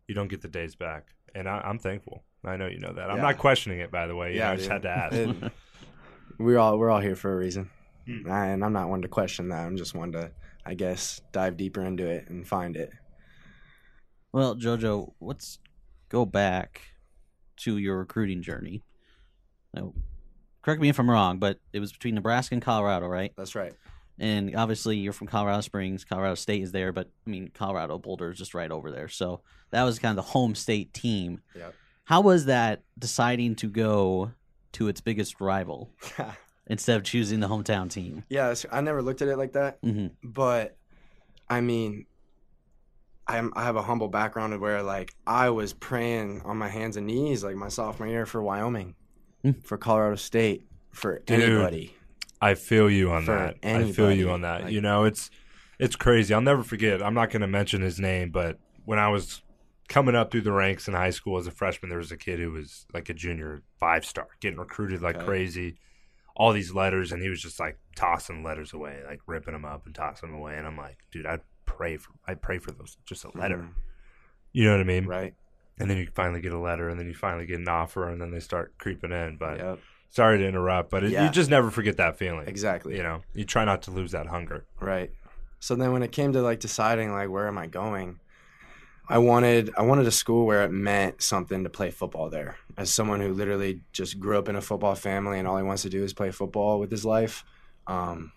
you 0.08 0.14
don't 0.14 0.28
get 0.28 0.40
the 0.42 0.48
days 0.48 0.74
back, 0.74 1.08
and 1.34 1.48
I, 1.48 1.60
I'm 1.60 1.78
thankful. 1.78 2.24
I 2.44 2.56
know 2.56 2.66
you 2.66 2.80
know 2.80 2.92
that. 2.94 3.10
I'm 3.10 3.16
Yeah. 3.18 3.22
not 3.22 3.38
questioning 3.38 3.80
it, 3.80 3.90
by 3.90 4.06
the 4.06 4.16
way. 4.16 4.32
You 4.34 4.40
know, 4.40 4.50
I 4.52 4.56
just 4.56 4.70
had 4.70 4.82
to 4.82 4.88
ask. 4.90 5.14
It- 5.14 5.52
we're 6.38 6.58
all 6.58 6.78
we're 6.78 6.90
all 6.90 7.00
here 7.00 7.14
for 7.16 7.32
a 7.32 7.36
reason, 7.36 7.70
Mm. 8.08 8.26
and 8.28 8.64
I'm 8.64 8.72
not 8.72 8.88
one 8.88 9.02
to 9.02 9.08
question 9.08 9.48
that. 9.50 9.64
I'm 9.64 9.76
just 9.76 9.94
one 9.94 10.10
to, 10.12 10.32
I 10.66 10.74
guess, 10.74 11.20
dive 11.32 11.56
deeper 11.56 11.84
into 11.84 12.06
it 12.06 12.28
and 12.28 12.46
find 12.48 12.76
it. 12.76 12.90
Well, 14.32 14.56
Jojo, 14.56 15.12
let's 15.20 15.58
go 16.08 16.24
back 16.24 16.80
to 17.58 17.76
your 17.78 17.98
recruiting 17.98 18.42
journey. 18.42 18.82
Now, 19.74 19.92
correct 20.62 20.80
me 20.80 20.88
if 20.88 20.98
I'm 20.98 21.10
wrong, 21.10 21.38
but 21.38 21.58
it 21.72 21.80
was 21.80 21.92
between 21.92 22.14
Nebraska 22.14 22.54
and 22.54 22.62
Colorado, 22.62 23.06
right? 23.06 23.32
That's 23.36 23.54
right. 23.54 23.72
And 24.18 24.54
obviously, 24.54 24.98
you're 24.98 25.12
from 25.12 25.26
Colorado 25.26 25.60
Springs. 25.62 26.04
Colorado 26.04 26.34
State 26.36 26.62
is 26.62 26.72
there, 26.72 26.92
but 26.92 27.08
I 27.26 27.30
mean, 27.30 27.50
Colorado 27.54 27.98
Boulder 27.98 28.30
is 28.30 28.38
just 28.38 28.54
right 28.54 28.70
over 28.70 28.90
there. 28.90 29.08
So 29.08 29.40
that 29.70 29.82
was 29.82 29.98
kind 29.98 30.16
of 30.18 30.24
the 30.24 30.30
home 30.30 30.54
state 30.54 30.92
team. 30.92 31.40
Yep. 31.56 31.74
How 32.04 32.20
was 32.20 32.44
that 32.46 32.82
deciding 32.98 33.56
to 33.56 33.68
go 33.68 34.32
to 34.72 34.88
its 34.88 35.00
biggest 35.00 35.40
rival 35.40 35.90
instead 36.66 36.96
of 36.96 37.04
choosing 37.04 37.40
the 37.40 37.48
hometown 37.48 37.90
team? 37.90 38.24
yeah, 38.28 38.54
I 38.70 38.80
never 38.80 39.02
looked 39.02 39.22
at 39.22 39.28
it 39.28 39.36
like 39.38 39.52
that. 39.52 39.78
hmm 39.82 40.08
but 40.22 40.76
I 41.48 41.60
mean, 41.60 42.06
I'm 43.26 43.52
I 43.56 43.64
have 43.64 43.76
a 43.76 43.82
humble 43.82 44.08
background 44.08 44.52
of 44.52 44.60
where 44.60 44.82
like 44.82 45.14
I 45.26 45.50
was 45.50 45.72
praying 45.72 46.42
on 46.44 46.58
my 46.58 46.68
hands 46.68 46.96
and 46.96 47.06
knees 47.06 47.42
like 47.44 47.56
my 47.56 47.68
sophomore 47.68 48.08
year 48.08 48.26
for 48.26 48.42
Wyoming, 48.42 48.94
Hmm. 49.42 49.52
for 49.64 49.76
Colorado 49.76 50.16
State, 50.16 50.66
for 50.92 51.18
Dude. 51.20 51.40
anybody. 51.40 51.94
I 52.40 52.54
feel 52.54 52.90
you 52.90 53.10
on 53.12 53.24
For 53.24 53.36
that. 53.36 53.56
I 53.62 53.90
feel 53.92 54.12
you 54.12 54.30
on 54.30 54.42
that. 54.42 54.62
like- 54.64 54.72
you 54.72 54.80
know, 54.80 55.04
it's 55.04 55.30
it's 55.78 55.96
crazy. 55.96 56.32
I'll 56.32 56.40
never 56.40 56.62
forget. 56.62 57.02
I'm 57.02 57.14
not 57.14 57.30
going 57.30 57.40
to 57.40 57.46
mention 57.48 57.82
his 57.82 57.98
name, 57.98 58.30
but 58.30 58.58
when 58.84 58.98
I 59.00 59.08
was 59.08 59.42
coming 59.88 60.14
up 60.14 60.30
through 60.30 60.42
the 60.42 60.52
ranks 60.52 60.86
in 60.86 60.94
high 60.94 61.10
school 61.10 61.38
as 61.38 61.46
a 61.46 61.50
freshman, 61.50 61.88
there 61.88 61.98
was 61.98 62.12
a 62.12 62.16
kid 62.16 62.38
who 62.38 62.52
was 62.52 62.86
like 62.94 63.08
a 63.08 63.14
junior 63.14 63.62
five 63.78 64.04
star, 64.04 64.28
getting 64.40 64.58
recruited 64.58 65.02
like 65.02 65.16
Okay. 65.16 65.24
crazy. 65.24 65.76
All 66.36 66.52
these 66.52 66.72
letters, 66.72 67.10
and 67.12 67.20
he 67.22 67.28
was 67.28 67.42
just 67.42 67.58
like 67.60 67.78
tossing 67.96 68.42
letters 68.44 68.72
away, 68.72 69.00
like 69.06 69.20
ripping 69.26 69.52
them 69.54 69.64
up 69.64 69.84
and 69.86 69.94
tossing 69.94 70.30
them 70.30 70.38
away. 70.38 70.56
And 70.56 70.66
I'm 70.66 70.76
like, 70.78 70.98
dude, 71.10 71.26
I'd 71.26 71.40
pray 71.66 71.96
for, 71.96 72.12
I'd 72.26 72.40
pray 72.42 72.58
for 72.58 72.70
those, 72.70 72.96
just 73.04 73.24
a 73.24 73.36
letter. 73.36 73.58
Mhm. 73.58 73.74
You 74.52 74.64
know 74.66 74.72
what 74.72 74.80
I 74.80 74.84
mean? 74.84 75.06
Right. 75.06 75.34
And 75.78 75.90
then 75.90 75.96
you 75.96 76.06
finally 76.14 76.40
get 76.40 76.52
a 76.52 76.58
letter, 76.58 76.88
and 76.88 76.98
then 76.98 77.06
you 77.08 77.14
finally 77.14 77.46
get 77.46 77.58
an 77.58 77.68
offer, 77.68 78.08
and 78.08 78.20
then 78.20 78.30
they 78.30 78.40
start 78.40 78.74
creeping 78.78 79.10
in. 79.12 79.36
But 79.38 79.58
Yep. 79.58 79.78
sorry 80.10 80.38
to 80.38 80.46
interrupt, 80.46 80.90
but 80.90 81.02
it, 81.04 81.10
Yeah. 81.10 81.24
you 81.24 81.30
just 81.30 81.50
never 81.50 81.70
forget 81.70 81.96
that 81.96 82.18
feeling. 82.18 82.46
Exactly. 82.46 82.96
You 82.96 83.02
know, 83.02 83.22
you 83.34 83.44
try 83.44 83.64
not 83.64 83.82
to 83.82 83.90
lose 83.90 84.12
that 84.12 84.26
hunger. 84.26 84.64
Right. 84.80 85.10
So 85.60 85.74
then 85.74 85.92
when 85.92 86.02
it 86.02 86.12
came 86.12 86.32
to 86.34 86.42
like 86.42 86.60
deciding 86.60 87.12
like 87.12 87.30
where 87.30 87.46
am 87.48 87.56
I 87.56 87.66
going, 87.68 88.18
I 89.08 89.18
wanted 89.18 89.70
I 89.76 89.82
wanted 89.82 90.06
a 90.06 90.10
school 90.10 90.44
where 90.46 90.62
it 90.64 90.70
meant 90.70 91.22
something 91.22 91.64
to 91.64 91.70
play 91.70 91.90
football 91.90 92.28
there. 92.30 92.56
As 92.76 92.92
someone 92.92 93.20
who 93.20 93.32
literally 93.32 93.80
just 93.92 94.18
grew 94.20 94.38
up 94.38 94.48
in 94.48 94.56
a 94.56 94.60
football 94.60 94.94
family 94.94 95.38
and 95.38 95.46
all 95.48 95.56
he 95.56 95.62
wants 95.62 95.82
to 95.82 95.90
do 95.90 96.02
is 96.04 96.12
play 96.12 96.30
football 96.30 96.78
with 96.80 96.90
his 96.90 97.04
life, 97.04 97.44
um, 97.86 98.32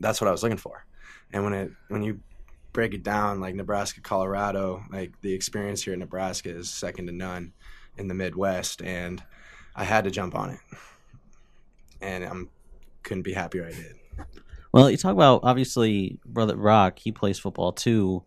that's 0.00 0.20
what 0.20 0.28
I 0.28 0.30
was 0.30 0.42
looking 0.42 0.56
for. 0.58 0.84
And 1.32 1.44
when 1.44 1.52
it 1.52 1.70
when 1.88 2.02
you 2.02 2.20
break 2.72 2.94
it 2.94 3.02
down 3.02 3.40
like 3.40 3.54
Nebraska, 3.54 4.00
Colorado, 4.00 4.82
like 4.90 5.20
the 5.20 5.32
experience 5.32 5.82
here 5.82 5.92
in 5.92 6.00
Nebraska 6.00 6.50
is 6.50 6.70
second 6.70 7.06
to 7.06 7.12
none 7.12 7.52
in 7.98 8.08
the 8.08 8.14
Midwest, 8.14 8.82
and 8.82 9.22
I 9.76 9.84
had 9.84 10.04
to 10.04 10.10
jump 10.10 10.34
on 10.34 10.50
it. 10.50 10.60
And 12.00 12.24
I'm 12.24 12.48
couldn't 13.02 13.22
be 13.22 13.32
happier 13.32 13.66
I 13.66 13.72
did. 13.72 13.96
Well, 14.72 14.90
you 14.90 14.96
talk 14.96 15.12
about 15.12 15.40
obviously 15.42 16.18
brother 16.24 16.56
Brock. 16.56 16.98
He 16.98 17.12
plays 17.12 17.38
football 17.38 17.72
too. 17.72 18.22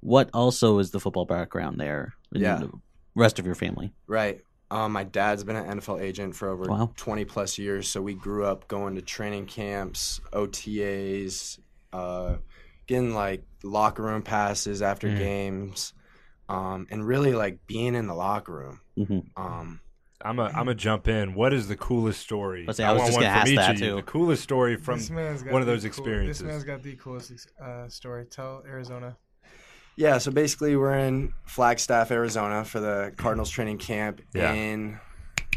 What 0.00 0.30
also 0.32 0.78
is 0.78 0.90
the 0.92 1.00
football 1.00 1.24
background 1.24 1.80
there? 1.80 2.14
Yeah. 2.32 2.56
the 2.56 2.70
rest 3.14 3.38
of 3.38 3.46
your 3.46 3.54
family. 3.54 3.92
Right. 4.06 4.40
Um, 4.70 4.92
my 4.92 5.02
dad's 5.04 5.44
been 5.44 5.56
an 5.56 5.80
NFL 5.80 6.00
agent 6.00 6.36
for 6.36 6.48
over 6.48 6.64
Wow. 6.64 6.92
20 6.96 7.24
plus 7.24 7.58
years. 7.58 7.88
So 7.88 8.00
we 8.02 8.14
grew 8.14 8.44
up 8.44 8.68
going 8.68 8.94
to 8.96 9.02
training 9.02 9.46
camps, 9.46 10.20
OTAs, 10.32 11.58
uh, 11.92 12.36
getting 12.88 13.14
like 13.14 13.44
locker 13.62 14.02
room 14.02 14.22
passes 14.22 14.82
after 14.82 15.06
Mm. 15.08 15.18
games, 15.18 15.92
um, 16.48 16.86
and 16.90 17.06
really 17.06 17.32
like 17.34 17.64
being 17.68 17.94
in 17.94 18.08
the 18.08 18.14
locker 18.14 18.52
room. 18.52 18.80
hmm 18.96 19.18
Um, 19.40 19.80
I'm 20.20 20.40
a 20.40 20.44
I'm 20.46 20.66
a 20.68 20.74
jump 20.74 21.06
in. 21.06 21.34
What 21.34 21.52
is 21.52 21.68
the 21.68 21.76
coolest 21.76 22.20
story? 22.20 22.64
Let's 22.66 22.78
say, 22.78 22.84
I 22.84 22.90
was 22.92 23.02
want 23.02 23.08
just 23.12 23.16
one 23.18 23.22
gonna 23.24 23.34
from 23.34 23.40
ask 23.42 23.50
each 23.52 23.56
that, 23.56 23.70
of 23.76 23.80
you. 23.80 23.86
too. 23.90 23.96
The 23.96 24.02
coolest 24.02 24.42
story 24.42 24.76
from 24.76 24.98
This 24.98 25.10
man's 25.10 25.42
got 25.44 25.52
one 25.52 25.62
of 25.62 25.68
those 25.68 25.82
cool- 25.82 25.86
experiences. 25.88 26.42
This 26.42 26.48
man's 26.50 26.64
got 26.64 26.82
the 26.82 26.96
coolest 26.96 27.48
uh, 27.62 27.88
story. 27.88 28.24
Tell 28.26 28.64
Arizona. 28.66 29.16
yeah. 29.94 30.18
So 30.18 30.32
basically, 30.32 30.74
we're 30.74 30.98
in 30.98 31.32
Flagstaff, 31.44 32.10
Arizona 32.10 32.64
for 32.64 32.80
the 32.80 33.12
Cardinals 33.16 33.50
training 33.50 33.78
camp 33.78 34.20
Yeah. 34.34 34.52
in 34.54 34.98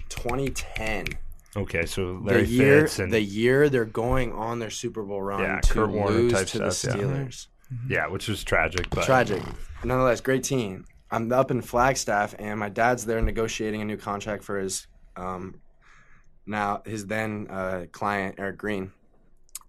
2010. 0.10 1.08
Okay, 1.56 1.86
so 1.86 2.22
Larry 2.24 2.44
the 2.44 2.50
year, 2.50 2.82
Fitz 2.82 3.00
and 3.00 3.12
the 3.12 3.22
year 3.22 3.70
they're 3.70 3.86
going 3.86 4.32
on 4.34 4.60
their 4.60 4.70
Super 4.70 5.04
Bowl 5.04 5.22
run 5.22 5.42
Yeah, 5.42 5.60
to 5.60 5.74
Kurt 5.74 5.90
Warner 5.90 6.12
lose 6.18 6.34
type 6.34 6.48
to 6.48 6.60
the 6.60 6.72
stuff, 6.72 6.96
yeah. 6.98 7.04
Steelers. 7.04 7.48
yeah, 7.88 8.08
which 8.08 8.28
was 8.28 8.44
tragic, 8.44 8.90
but 8.90 9.06
Tragic. 9.06 9.42
Nonetheless, 9.84 10.22
great 10.22 10.44
team. 10.44 10.86
I'm 11.10 11.32
up 11.32 11.52
in 11.52 11.62
Flagstaff, 11.62 12.36
and 12.40 12.60
my 12.60 12.70
dad's 12.70 13.06
there 13.06 13.22
negotiating 13.22 13.82
a 13.82 13.86
new 13.86 13.98
contract 13.98 14.44
for 14.44 14.60
his 14.60 14.88
um, 15.18 15.60
now 16.46 16.82
his 16.86 17.06
then 17.06 17.48
uh, 17.50 17.86
client 17.92 18.36
Eric 18.38 18.58
Green, 18.58 18.92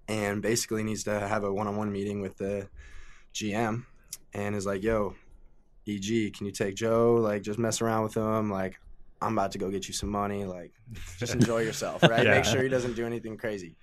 and 0.08 0.40
basically 0.40 0.82
needs 0.84 1.04
to 1.04 1.18
have 1.18 1.44
a 1.44 1.52
one-on-one 1.52 1.90
meeting 1.90 2.20
with 2.20 2.38
the 2.38 2.68
GM, 3.34 3.84
and 4.34 4.54
is 4.54 4.66
like, 4.66 4.82
"Yo, 4.82 5.14
EG, 5.88 6.32
can 6.34 6.46
you 6.46 6.52
take 6.52 6.76
Joe? 6.76 7.14
Like, 7.14 7.42
just 7.42 7.58
mess 7.58 7.80
around 7.80 8.04
with 8.04 8.14
him. 8.16 8.50
Like, 8.50 8.78
I'm 9.22 9.32
about 9.32 9.52
to 9.52 9.58
go 9.58 9.70
get 9.70 9.88
you 9.88 9.94
some 9.94 10.10
money. 10.10 10.44
Like, 10.44 10.72
just 11.18 11.34
enjoy 11.34 11.60
yourself, 11.60 12.02
right? 12.02 12.24
Yeah. 12.24 12.32
Make 12.32 12.44
sure 12.44 12.62
he 12.62 12.68
doesn't 12.68 12.94
do 12.94 13.06
anything 13.06 13.36
crazy." 13.36 13.76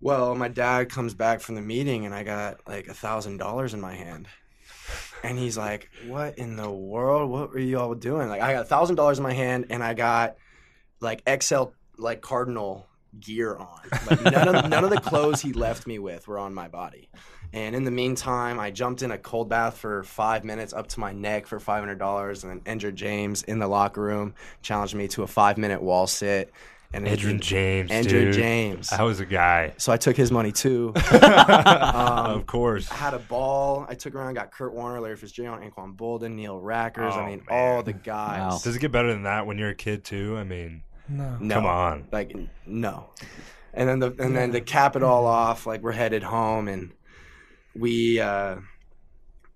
Well, 0.00 0.36
my 0.36 0.48
dad 0.48 0.90
comes 0.90 1.14
back 1.14 1.40
from 1.40 1.56
the 1.56 1.60
meeting, 1.60 2.06
and 2.06 2.14
I 2.14 2.22
got 2.22 2.66
like 2.68 2.86
a 2.88 2.94
thousand 2.94 3.38
dollars 3.38 3.74
in 3.74 3.80
my 3.80 3.94
hand. 3.94 4.28
And 5.22 5.36
he's 5.38 5.58
like, 5.58 5.90
"What 6.06 6.38
in 6.38 6.56
the 6.56 6.70
world? 6.70 7.30
What 7.30 7.50
were 7.50 7.58
you 7.58 7.78
all 7.78 7.94
doing?" 7.94 8.28
Like, 8.28 8.40
I 8.40 8.52
got 8.52 8.62
a 8.62 8.68
thousand 8.68 8.96
dollars 8.96 9.18
in 9.18 9.24
my 9.24 9.32
hand, 9.32 9.66
and 9.70 9.82
I 9.82 9.94
got 9.94 10.36
like 11.00 11.22
XL 11.42 11.64
like 11.96 12.20
Cardinal 12.20 12.86
gear 13.20 13.56
on. 13.56 13.78
Like 14.08 14.22
none 14.22 14.54
of 14.54 14.68
none 14.68 14.84
of 14.84 14.90
the 14.90 15.00
clothes 15.00 15.40
he 15.40 15.52
left 15.52 15.86
me 15.86 15.98
with 15.98 16.28
were 16.28 16.38
on 16.38 16.54
my 16.54 16.68
body. 16.68 17.08
And 17.52 17.74
in 17.74 17.84
the 17.84 17.90
meantime, 17.90 18.60
I 18.60 18.70
jumped 18.70 19.02
in 19.02 19.10
a 19.10 19.16
cold 19.18 19.48
bath 19.48 19.78
for 19.78 20.02
five 20.04 20.44
minutes 20.44 20.74
up 20.74 20.86
to 20.88 21.00
my 21.00 21.12
neck 21.12 21.46
for 21.46 21.58
five 21.58 21.80
hundred 21.80 21.98
dollars, 21.98 22.44
and 22.44 22.60
then 22.62 22.78
Edgerrin 22.78 22.94
James 22.94 23.42
in 23.42 23.58
the 23.58 23.66
locker 23.68 24.02
room 24.02 24.34
challenged 24.62 24.94
me 24.94 25.08
to 25.08 25.22
a 25.22 25.26
five 25.26 25.56
minute 25.58 25.82
wall 25.82 26.06
sit. 26.06 26.52
And 26.90 27.04
then 27.04 27.12
Adrian 27.12 27.36
he- 27.36 27.42
James. 27.42 27.90
Andrew 27.90 28.24
dude. 28.26 28.34
James. 28.34 28.90
I 28.92 29.02
was 29.02 29.20
a 29.20 29.26
guy. 29.26 29.74
So 29.76 29.92
I 29.92 29.98
took 29.98 30.16
his 30.16 30.30
money 30.32 30.52
too. 30.52 30.94
Um, 31.98 32.38
of 32.40 32.46
course. 32.46 32.90
I 32.90 32.94
had 32.94 33.14
a 33.14 33.18
ball. 33.18 33.84
I 33.88 33.94
took 33.94 34.14
around, 34.14 34.34
got 34.34 34.50
Kurt 34.52 34.72
Warner, 34.72 35.00
Larry 35.00 35.16
Fitzgerald, 35.16 35.60
Anquan 35.60 35.96
Boldin, 35.96 36.34
Neil 36.34 36.58
Rackers. 36.60 37.12
Oh, 37.12 37.20
I 37.20 37.26
mean, 37.26 37.42
man. 37.46 37.46
all 37.50 37.82
the 37.82 37.92
guys. 37.92 38.52
Wow. 38.52 38.60
Does 38.62 38.76
it 38.76 38.78
get 38.78 38.92
better 38.92 39.12
than 39.12 39.24
that 39.24 39.46
when 39.46 39.58
you're 39.58 39.70
a 39.70 39.74
kid 39.74 40.04
too? 40.04 40.36
I 40.38 40.44
mean, 40.44 40.82
No. 41.08 41.36
No. 41.40 41.54
come 41.54 41.66
on. 41.66 42.08
Like 42.12 42.34
no. 42.66 43.10
And 43.74 43.88
then 43.88 43.98
the 43.98 44.14
and 44.18 44.36
then 44.36 44.52
to 44.52 44.60
cap 44.60 44.96
it 44.96 45.02
all 45.02 45.26
off, 45.26 45.66
like 45.66 45.82
we're 45.82 45.92
headed 45.92 46.22
home 46.22 46.68
and 46.68 46.92
we 47.74 48.20
uh 48.20 48.56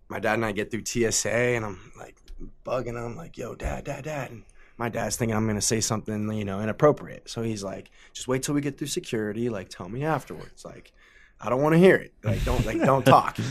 my 0.09 0.21
dad 0.21 0.35
and 0.35 0.45
I 0.45 0.53
get 0.53 0.71
through 0.71 0.85
TSA 0.85 1.31
and 1.31 1.65
I'm 1.65 1.93
like 1.99 2.17
bugging 2.65 3.03
him 3.03 3.17
like, 3.17 3.39
yo, 3.39 3.55
dad, 3.55 3.85
dad, 3.85 4.05
dad. 4.05 4.31
And 4.31 4.45
my 4.77 4.89
dad's 4.89 5.17
thinking 5.17 5.37
I'm 5.37 5.47
gonna 5.47 5.61
say 5.61 5.81
something, 5.81 6.31
you 6.33 6.45
know, 6.45 6.61
inappropriate. 6.61 7.29
So 7.29 7.43
he's 7.43 7.65
like, 7.65 7.91
just 8.13 8.29
wait 8.29 8.43
till 8.43 8.55
we 8.55 8.61
get 8.61 8.79
through 8.79 8.89
security, 8.89 9.49
like 9.49 9.69
tell 9.69 9.89
me 9.89 10.05
afterwards. 10.05 10.65
Like, 10.65 10.93
I 11.41 11.49
don't 11.49 11.63
wanna 11.63 11.79
hear 11.79 11.97
it. 11.97 12.13
Like 12.23 12.45
don't 12.45 12.65
like 12.65 12.81
don't 12.81 13.05
talk. 13.05 13.39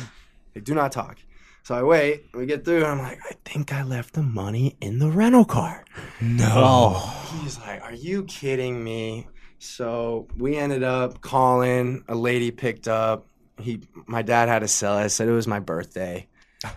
Like 0.53 0.65
do 0.65 0.75
not 0.75 0.91
talk. 0.91 1.17
So 1.63 1.75
I 1.75 1.83
wait, 1.83 2.25
we 2.33 2.45
get 2.45 2.65
through, 2.65 2.77
and 2.77 2.87
I'm 2.87 2.97
like, 2.99 3.19
I 3.29 3.35
think 3.45 3.71
I 3.71 3.83
left 3.83 4.13
the 4.13 4.23
money 4.23 4.77
in 4.81 4.99
the 4.99 5.09
rental 5.09 5.45
car. 5.45 5.85
Oh, 6.41 7.39
He's 7.43 7.59
like, 7.59 7.81
Are 7.83 7.93
you 7.93 8.23
kidding 8.23 8.83
me? 8.83 9.27
So 9.59 10.27
we 10.37 10.57
ended 10.57 10.83
up 10.83 11.21
calling. 11.21 12.03
A 12.07 12.15
lady 12.15 12.49
picked 12.49 12.87
up. 12.87 13.27
He, 13.59 13.81
my 14.07 14.23
dad 14.23 14.49
had 14.49 14.59
to 14.59 14.67
sell 14.67 14.97
it. 14.97 15.03
I 15.03 15.07
said 15.07 15.27
it 15.27 15.33
was 15.33 15.47
my 15.47 15.59
birthday. 15.59 16.27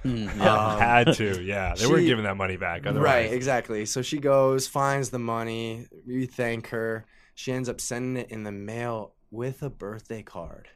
Mm, 0.04 0.36
yeah. 0.36 0.56
Um, 0.56 0.78
Had 0.78 1.14
to, 1.14 1.42
yeah. 1.42 1.74
They 1.74 1.86
weren't 1.86 2.06
giving 2.06 2.24
that 2.24 2.36
money 2.36 2.56
back. 2.56 2.86
Otherwise. 2.86 3.04
Right, 3.04 3.32
exactly. 3.32 3.86
So 3.86 4.02
she 4.02 4.18
goes, 4.18 4.66
finds 4.66 5.10
the 5.10 5.18
money. 5.18 5.86
We 6.06 6.26
thank 6.26 6.68
her. 6.68 7.06
She 7.34 7.52
ends 7.52 7.68
up 7.68 7.80
sending 7.80 8.22
it 8.22 8.30
in 8.30 8.44
the 8.44 8.52
mail 8.52 9.14
with 9.30 9.62
a 9.62 9.70
birthday 9.70 10.22
card. 10.22 10.68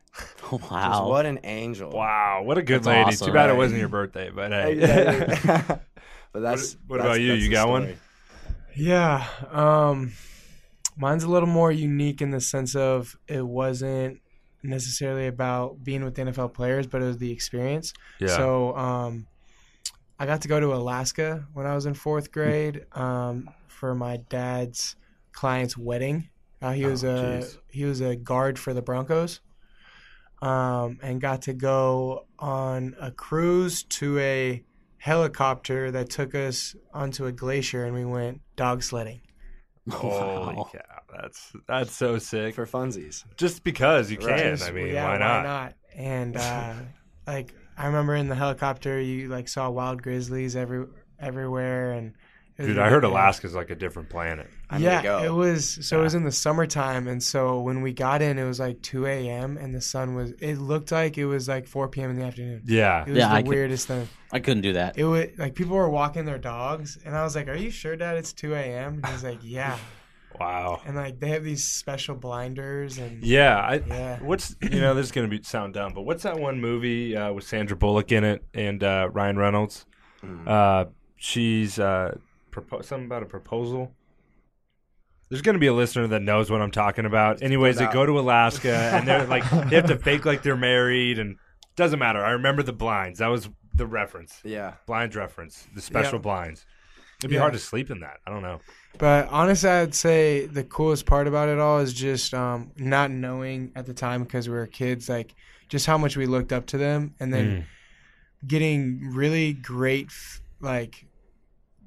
Oh, 0.51 0.59
Just 0.59 0.71
wow. 0.71 1.09
what 1.09 1.27
an 1.27 1.40
angel. 1.44 1.90
Wow, 1.90 2.42
what 2.44 2.59
a 2.59 2.62
good 2.62 2.79
That's 2.83 2.87
lady. 2.87 3.01
awesome. 3.05 3.27
Too 3.29 3.33
bad 3.33 3.51
it 3.51 3.57
wasn't 3.57 3.81
your 3.81 3.88
birthday, 3.88 4.31
but 4.31 4.51
hey. 4.53 4.75
But 6.33 6.40
that's 6.40 6.77
what 6.87 6.99
that's- 6.99 7.16
about 7.16 7.21
you? 7.21 7.33
You 7.33 7.49
the 7.49 7.55
got 7.55 7.68
one? 7.68 7.97
Yeah. 8.77 9.27
Um 9.51 10.12
mine's 10.97 11.25
a 11.25 11.29
little 11.29 11.49
more 11.49 11.71
unique 11.73 12.21
in 12.21 12.31
the 12.31 12.40
sense 12.40 12.75
of 12.77 13.16
it 13.29 13.44
wasn't 13.47 14.21
necessarily 14.62 15.27
about 15.27 15.83
being 15.85 16.05
with 16.05 16.16
NFL 16.16 16.53
players, 16.53 16.87
but 16.87 17.01
it 17.03 17.07
was 17.07 17.18
the 17.18 17.31
experience. 17.33 17.92
yeah. 18.21 18.29
So 18.29 18.77
um 18.77 19.27
I 20.21 20.27
got 20.27 20.42
to 20.42 20.49
go 20.49 20.59
to 20.59 20.75
Alaska 20.75 21.47
when 21.55 21.64
I 21.66 21.75
was 21.75 21.87
in 21.87 21.94
fourth 21.94 22.33
grade 22.33 22.85
um, 22.92 23.49
for 23.68 23.94
my 23.94 24.16
dad's 24.29 24.97
client's 25.31 25.79
wedding. 25.79 26.29
Uh, 26.61 26.73
he 26.73 26.85
was 26.87 27.05
Oh, 27.05 27.09
a 27.09 27.14
jeez. 27.38 27.57
he 27.71 27.85
was 27.85 28.01
a 28.01 28.16
guard 28.16 28.59
for 28.59 28.75
the 28.75 28.83
Broncos, 28.83 29.38
um, 30.42 30.98
and 31.03 31.20
got 31.20 31.42
to 31.42 31.53
go 31.53 32.27
on 32.38 32.94
a 33.01 33.11
cruise 33.11 33.83
to 33.85 34.18
a 34.18 34.62
helicopter 34.98 35.90
that 35.90 36.11
took 36.11 36.35
us 36.35 36.74
onto 36.92 37.27
a 37.27 37.33
glacier, 37.33 37.85
and 37.85 37.94
we 37.94 38.05
went 38.05 38.40
dog 38.57 38.83
sledding. 38.83 39.20
Holy 39.90 40.57
Wow. 40.57 40.68
cow, 40.72 40.81
that's 41.22 41.53
that's 41.66 41.96
so 41.96 42.18
sick. 42.18 42.55
For 42.55 42.66
funsies. 42.66 43.24
Just 43.37 43.64
because 43.64 44.11
you 44.11 44.18
can, 44.18 44.27
Right. 44.29 44.42
Just- 44.44 44.68
I 44.68 44.72
mean, 44.72 44.88
yeah, 44.88 45.09
why 45.09 45.18
not? 45.18 45.74
And 45.96 46.37
uh, 46.37 46.74
like 47.27 47.55
I 47.77 47.87
remember 47.87 48.14
in 48.14 48.29
the 48.29 48.35
helicopter, 48.35 49.01
you 49.01 49.29
like 49.29 49.48
saw 49.48 49.70
wild 49.70 50.03
grizzlies 50.03 50.57
every 50.57 50.87
everywhere, 51.18 51.92
and 51.92 52.14
it 52.57 52.62
was 52.62 52.66
Dude, 52.68 52.79
I 52.79 52.85
heard 52.90 52.96
ridiculous. 52.96 53.12
Alaska's 53.14 53.55
like 53.55 53.70
a 53.70 53.74
different 53.77 54.11
planet. 54.11 54.48
I'm 54.71 54.83
yeah, 54.83 55.03
gonna 55.03 55.21
go. 55.21 55.25
it 55.25 55.35
was. 55.37 55.79
So 55.87 56.01
it 56.01 56.03
was 56.03 56.15
in 56.15 56.25
the 56.25 56.33
summertime, 56.33 57.09
and 57.09 57.23
so 57.23 57.61
when 57.61 57.81
we 57.81 57.93
got 57.93 58.21
in, 58.21 58.39
it 58.39 58.45
was 58.45 58.61
like 58.61 58.83
2 58.83 59.07
a.m. 59.07 59.57
and 59.57 59.75
the 59.75 59.81
sun 59.81 60.15
was. 60.15 60.33
It 60.41 60.57
looked 60.59 60.93
like 60.93 61.17
it 61.17 61.25
was 61.25 61.49
like 61.49 61.67
4 61.67 61.89
p.m. 61.89 62.11
in 62.11 62.17
the 62.17 62.25
afternoon. 62.25 62.63
Yeah. 62.67 63.03
It 63.03 63.09
was 63.11 63.19
Yeah, 63.19 63.29
the 63.29 63.35
I 63.35 63.43
could- 63.43 63.49
weirdest 63.49 63.87
thing. 63.89 64.09
I 64.31 64.41
couldn't 64.41 64.63
do 64.63 64.75
that. 64.75 64.99
It 64.99 65.05
was 65.05 65.29
like 65.39 65.55
people 65.55 65.75
were 65.77 65.89
walking 65.89 66.27
their 66.27 66.37
dogs, 66.39 66.99
and 67.05 67.17
I 67.17 67.23
was 67.25 67.35
like, 67.35 67.49
"Are 67.49 67.55
you 67.57 67.71
sure, 67.71 67.97
Dad? 67.97 68.19
It's 68.19 68.33
2 68.35 68.55
a.m." 68.55 68.95
And 69.03 69.07
he's 69.07 69.25
like, 69.25 69.39
"Yeah." 69.43 69.77
Wow. 70.39 70.83
And 70.87 70.95
like 70.95 71.19
they 71.19 71.31
have 71.31 71.43
these 71.43 71.65
special 71.65 72.15
blinders, 72.15 72.99
and 72.99 73.25
Yeah, 73.25 73.57
I, 73.59 73.75
Yeah. 73.85 74.19
what's 74.23 74.55
you 74.63 74.81
know 74.81 74.95
this 74.95 75.07
is 75.07 75.13
gonna 75.13 75.27
be 75.27 75.43
sound 75.43 75.75
dumb, 75.75 75.95
but 75.95 76.03
what's 76.03 76.23
that 76.23 76.39
one 76.39 76.61
movie 76.61 77.17
uh, 77.17 77.33
with 77.33 77.43
Sandra 77.43 77.77
Bullock 77.77 78.13
in 78.13 78.23
it 78.23 78.45
and 78.55 78.85
uh, 78.85 79.09
Ryan 79.11 79.37
Reynolds? 79.39 79.85
Uh, 80.47 80.85
she's 81.17 81.81
uh, 81.81 82.17
propo- 82.53 82.85
something 82.85 83.07
about 83.07 83.23
a 83.25 83.27
proposal. 83.27 83.93
There's 85.29 85.43
gonna 85.43 85.59
be 85.59 85.67
a 85.67 85.75
listener 85.75 86.07
that 86.09 86.23
knows 86.23 86.51
what 86.51 86.61
I'm 86.62 86.71
talking 86.71 87.05
about. 87.05 87.43
Anyways, 87.43 87.77
they 87.77 87.87
go 87.87 88.07
to 88.07 88.19
Alaska 88.19 88.75
and 88.95 89.07
they're 89.07 89.27
like 89.27 89.49
they 89.69 89.77
have 89.77 89.87
to 89.88 89.99
fake 89.99 90.25
like 90.25 90.43
they're 90.43 90.57
married 90.57 91.19
and 91.19 91.37
doesn't 91.77 91.99
matter. 91.99 92.25
I 92.25 92.31
remember 92.31 92.62
the 92.62 92.73
blinds. 92.73 93.19
That 93.19 93.29
was 93.29 93.49
the 93.75 93.87
reference. 93.87 94.41
Yeah. 94.45 94.75
Blinds 94.87 95.14
reference. 95.17 95.67
The 95.75 95.81
special 95.81 96.14
Yeah. 96.14 96.23
blinds. 96.23 96.67
It'd 97.21 97.31
be 97.31 97.35
Yeah. 97.35 97.41
hard 97.41 97.53
to 97.53 97.59
sleep 97.59 97.91
in 97.91 98.01
that. 98.01 98.19
I 98.27 98.31
don't 98.31 98.43
know. 98.43 98.61
But 98.99 99.29
honestly, 99.29 99.69
I'd 99.69 99.95
say 99.95 100.47
the 100.47 100.64
coolest 100.64 101.05
part 101.07 101.27
about 101.29 101.49
it 101.49 101.59
all 101.59 101.79
is 101.81 101.93
just 101.93 102.33
um, 102.35 102.73
not 102.77 103.11
knowing 103.11 103.71
at 103.77 103.87
the 103.87 103.95
time 103.95 104.23
because 104.25 104.49
we 104.49 104.55
were 104.55 104.67
kids, 104.67 105.09
like 105.09 105.35
just 105.69 105.85
how 105.87 105.99
much 105.99 106.17
we 106.17 106.27
looked 106.27 106.53
up 106.53 106.67
to 106.67 106.79
them, 106.79 107.14
and 107.21 107.33
then 107.35 107.47
Mm. 107.51 107.64
getting 108.49 109.11
really 109.12 109.53
great, 109.53 110.07
f- 110.07 110.41
like 110.61 111.07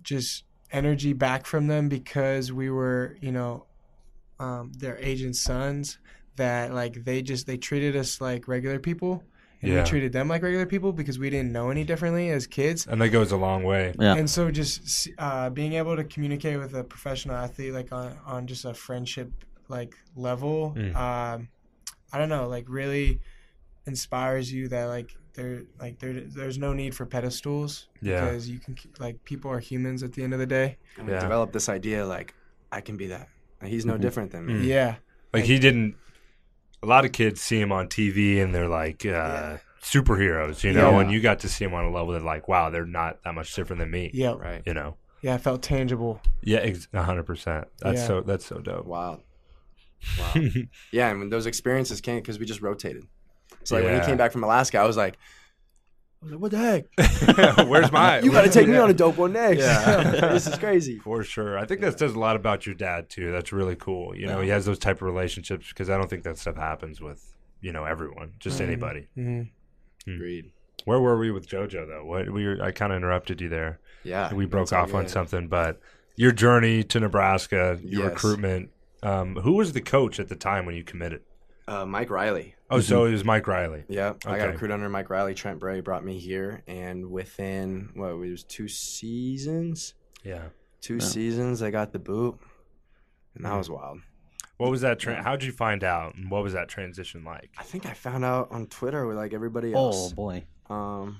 just 0.04 0.44
energy 0.72 1.14
back 1.14 1.46
from 1.46 1.68
them 1.68 1.90
because 1.90 2.52
we 2.52 2.70
were, 2.70 3.18
you 3.22 3.32
know, 3.32 3.66
um, 4.40 4.72
their 4.78 4.98
agents' 5.00 5.40
sons. 5.40 5.98
That 6.38 6.74
like 6.74 7.04
they 7.04 7.22
just 7.22 7.46
they 7.46 7.58
treated 7.58 7.96
us 7.96 8.22
like 8.22 8.48
regular 8.48 8.80
people, 8.80 9.22
and 9.62 9.72
Yeah. 9.72 9.84
we 9.84 9.90
treated 9.90 10.14
them 10.14 10.28
like 10.30 10.42
regular 10.42 10.66
people 10.66 10.94
because 10.94 11.20
we 11.20 11.30
didn't 11.30 11.52
know 11.52 11.70
any 11.70 11.84
differently 11.84 12.30
as 12.30 12.48
kids. 12.48 12.88
And 12.88 13.02
that 13.02 13.10
goes 13.10 13.32
a 13.34 13.38
long 13.38 13.64
way. 13.64 13.94
Yeah. 14.00 14.16
And 14.16 14.28
so 14.30 14.50
just 14.50 15.10
uh, 15.20 15.50
being 15.50 15.74
able 15.74 15.96
to 15.98 16.06
communicate 16.06 16.58
with 16.58 16.74
a 16.74 16.84
professional 16.86 17.36
athlete 17.36 17.74
like 17.74 17.92
on, 17.92 18.18
on 18.26 18.48
just 18.48 18.64
a 18.66 18.74
friendship 18.74 19.30
like 19.68 19.94
level, 20.16 20.74
Mm. 20.78 20.96
um, 20.96 21.50
I 22.14 22.18
don't 22.18 22.30
know, 22.30 22.48
like 22.48 22.66
really 22.70 23.20
inspires 23.86 24.52
you 24.52 24.68
that 24.70 24.86
like 24.86 25.16
there 25.34 25.64
like 25.80 26.00
there 26.00 26.14
there's 26.22 26.58
no 26.58 26.74
need 26.74 26.94
for 26.96 27.06
pedestals 27.06 27.88
Yeah. 28.02 28.26
because 28.26 28.50
you 28.50 28.60
can 28.60 28.78
like 29.00 29.24
people 29.24 29.50
are 29.52 29.60
humans 29.60 30.04
at 30.04 30.14
the 30.14 30.24
end 30.24 30.34
of 30.34 30.40
the 30.40 30.46
day. 30.46 30.78
And 30.98 31.08
we 31.08 31.14
developed 31.14 31.54
this 31.54 31.70
idea 31.70 32.06
like, 32.06 32.34
I 32.72 32.82
can 32.82 32.98
be 32.98 33.08
that. 33.08 33.28
Like, 33.62 33.72
he's 33.72 33.86
no 33.86 33.98
different 33.98 34.32
than 34.32 34.46
me. 34.46 34.54
Mm. 34.54 34.66
Yeah. 34.66 34.96
Like 35.34 35.44
he 35.46 35.60
didn't. 35.60 35.96
A 36.84 36.88
lot 36.88 37.06
of 37.06 37.12
kids 37.12 37.40
see 37.42 37.60
him 37.62 37.72
on 37.72 37.88
TV 37.88 38.42
and 38.44 38.54
they're 38.56 38.68
like 38.68 39.06
uh, 39.06 39.58
superheroes, 39.84 40.64
you 40.64 40.74
know. 40.74 40.92
Yeah. 40.92 41.00
And 41.02 41.12
you 41.12 41.22
got 41.22 41.40
to 41.42 41.50
see 41.50 41.64
him 41.66 41.74
on 41.76 41.86
a 41.86 41.92
level 41.92 42.14
that, 42.14 42.24
like, 42.24 42.48
wow, 42.48 42.70
they're 42.72 42.86
not 42.88 43.24
that 43.24 43.36
much 43.36 43.54
different 43.56 43.80
than 43.82 43.92
me. 43.92 44.10
Yeah. 44.14 44.34
Right. 44.34 44.64
You 44.66 44.74
know. 44.74 44.96
Yeah, 45.22 45.36
I 45.36 45.38
felt 45.38 45.62
tangible. 45.62 46.20
Yeah, 46.42 46.58
ex- 46.60 46.88
a 46.94 47.04
hundred 47.04 47.24
percent. 47.28 47.68
That's 47.80 48.00
Yeah. 48.02 48.08
so. 48.08 48.22
That's 48.22 48.44
so 48.46 48.58
dope. 48.60 48.86
Wild. 48.86 49.22
Wow. 50.18 50.34
yeah, 50.92 51.10
and 51.12 51.20
when 51.20 51.30
those 51.30 51.46
experiences 51.46 52.02
came, 52.02 52.18
because 52.18 52.40
we 52.40 52.46
just 52.48 52.60
rotated. 52.62 53.04
So 53.64 53.76
like 53.76 53.84
when 53.86 54.00
he 54.00 54.06
came 54.06 54.18
back 54.18 54.32
from 54.32 54.44
Alaska, 54.44 54.78
I 54.80 54.86
was 54.86 54.98
like, 54.98 55.18
I 56.22 56.26
was 56.26 56.32
like, 56.34 56.42
what 56.42 56.52
the 56.52 56.58
heck? 56.58 57.68
Where's 57.68 57.92
my? 57.92 58.20
You 58.24 58.32
got 58.32 58.44
to 58.44 58.50
take 58.50 58.68
me 58.68 58.78
on 58.78 58.90
a 58.90 58.94
dope 58.94 59.18
one 59.18 59.34
next. 59.34 59.60
Yeah. 59.62 60.02
this 60.34 60.46
is 60.48 60.58
crazy. 60.58 61.00
For 61.00 61.24
sure. 61.24 61.58
I 61.58 61.66
think 61.66 61.82
that 61.82 61.98
says 61.98 62.14
a 62.14 62.20
lot 62.20 62.36
about 62.36 62.66
your 62.66 62.76
dad 62.76 63.10
too. 63.10 63.32
That's 63.32 63.52
really 63.52 63.76
cool. 63.76 64.16
You 64.16 64.28
know, 64.28 64.40
he 64.42 64.50
has 64.50 64.66
those 64.66 64.78
type 64.80 64.98
of 64.98 65.04
relationships 65.04 65.70
because 65.70 65.90
I 65.90 65.98
don't 65.98 66.10
think 66.10 66.24
that 66.24 66.38
stuff 66.38 66.58
happens 66.58 67.02
with 67.02 67.26
you 67.62 67.72
know 67.72 67.86
everyone, 67.86 68.34
just 68.40 68.62
anybody. 68.62 69.08
hmm 69.16 69.44
Agreed. 70.08 70.52
Where 70.86 71.00
were 71.00 71.18
we 71.18 71.30
with 71.32 71.48
JoJo 71.48 71.88
though? 71.88 72.06
What 72.06 72.30
we 72.32 72.48
were, 72.48 72.58
I 72.62 72.72
kind 72.72 72.92
of 72.92 72.98
interrupted 72.98 73.40
you 73.42 73.50
there. 73.50 73.80
Yeah. 74.04 74.34
we 74.34 74.46
broke 74.46 74.74
off 74.74 74.94
on 74.96 75.08
something, 75.08 75.48
but 75.48 75.80
your 76.16 76.32
journey 76.32 76.84
to 76.86 77.00
Nebraska, 77.00 77.80
your 77.84 78.04
Yes. 78.06 78.14
recruitment. 78.14 78.70
Um, 79.04 79.36
who 79.38 79.54
was 79.54 79.74
the 79.74 79.82
coach 79.82 80.20
at 80.20 80.28
the 80.30 80.36
time 80.36 80.66
when 80.68 80.76
you 80.76 80.84
committed? 80.84 81.22
Uh, 81.68 81.86
Mike 81.86 82.10
Riley. 82.12 82.56
Oh, 82.72 82.80
so 82.80 83.06
it 83.06 83.12
was 83.12 83.24
Mike 83.26 83.48
Riley. 83.48 83.84
Yeah, 83.90 84.14
I 84.26 84.38
got 84.38 84.40
Okay. 84.40 84.48
recruited 84.48 84.74
under 84.76 84.90
Mike 84.90 85.10
Riley. 85.10 85.34
Trent 85.34 85.60
Bray 85.60 85.82
brought 85.82 86.04
me 86.06 86.18
here, 86.18 86.64
and 86.68 87.12
within 87.12 87.90
what 87.96 88.12
it 88.12 88.16
was 88.16 88.44
two 88.44 88.68
seasons, 88.68 89.94
Yeah. 90.24 90.50
two 90.80 91.00
seasons, 91.00 91.62
I 91.62 91.70
got 91.72 91.92
the 91.92 92.00
boot, 92.00 92.40
and 93.36 93.46
that 93.46 93.56
was 93.58 93.70
wild. 93.70 94.00
What 94.58 94.70
was 94.72 94.82
that? 94.82 95.00
Tra- 95.00 95.22
how'd 95.24 95.44
you 95.44 95.52
find 95.52 95.84
out? 95.84 96.16
And 96.16 96.30
what 96.32 96.44
was 96.44 96.54
that 96.54 96.70
transition 96.70 97.24
like? 97.24 97.50
I 97.58 97.64
think 97.64 97.86
I 97.86 97.94
found 97.94 98.24
out 98.24 98.52
on 98.52 98.68
Twitter 98.68 99.06
with 99.08 99.18
like 99.18 99.34
everybody 99.34 99.74
else. 99.74 100.12
Oh 100.12 100.16
boy. 100.16 100.46
Um, 100.70 101.18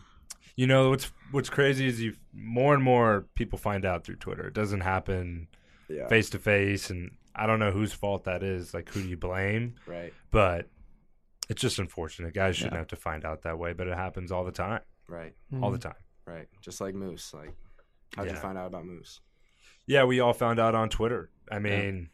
You 0.56 0.68
know 0.68 0.90
what's 0.90 1.12
what's 1.32 1.50
crazy 1.50 1.88
is 1.88 2.02
you 2.02 2.16
more 2.34 2.74
and 2.76 2.84
more 2.84 3.26
people 3.36 3.58
find 3.58 3.84
out 3.84 4.04
through 4.04 4.18
Twitter. 4.18 4.48
It 4.48 4.54
doesn't 4.54 4.82
happen 4.82 5.48
face 6.08 6.30
to 6.32 6.40
face, 6.40 6.90
and 6.90 7.12
I 7.36 7.48
don't 7.48 7.60
know 7.60 7.72
whose 7.72 7.94
fault 7.94 8.26
that 8.26 8.44
is. 8.44 8.74
Like, 8.74 8.90
who 8.90 9.02
do 9.02 9.08
you 9.10 9.18
blame? 9.18 9.76
right, 9.88 10.14
But 10.30 10.68
it's 11.52 11.62
just 11.62 11.78
unfortunate. 11.80 12.34
Guys 12.34 12.56
shouldn't 12.56 12.74
Yeah. 12.74 12.80
have 12.80 12.88
to 12.88 12.96
find 12.96 13.26
out 13.26 13.42
that 13.44 13.60
way, 13.60 13.74
but 13.74 13.88
it 13.88 13.96
happens 13.96 14.32
all 14.32 14.44
the 14.46 14.52
time. 14.52 14.82
right, 15.08 15.34
All 15.62 15.70
the 15.72 15.78
time. 15.78 15.96
right. 16.26 16.48
Just 16.62 16.80
like 16.80 16.96
Moose. 16.96 17.34
Like, 17.34 17.54
how'd 18.16 18.30
you 18.30 18.36
find 18.38 18.58
out 18.58 18.68
about 18.68 18.86
Moose? 18.86 19.20
Yeah, 19.86 20.06
we 20.06 20.22
all 20.22 20.32
found 20.34 20.58
out 20.60 20.74
on 20.76 20.88
Twitter. 20.90 21.30
I 21.52 21.60
mean, 21.60 22.10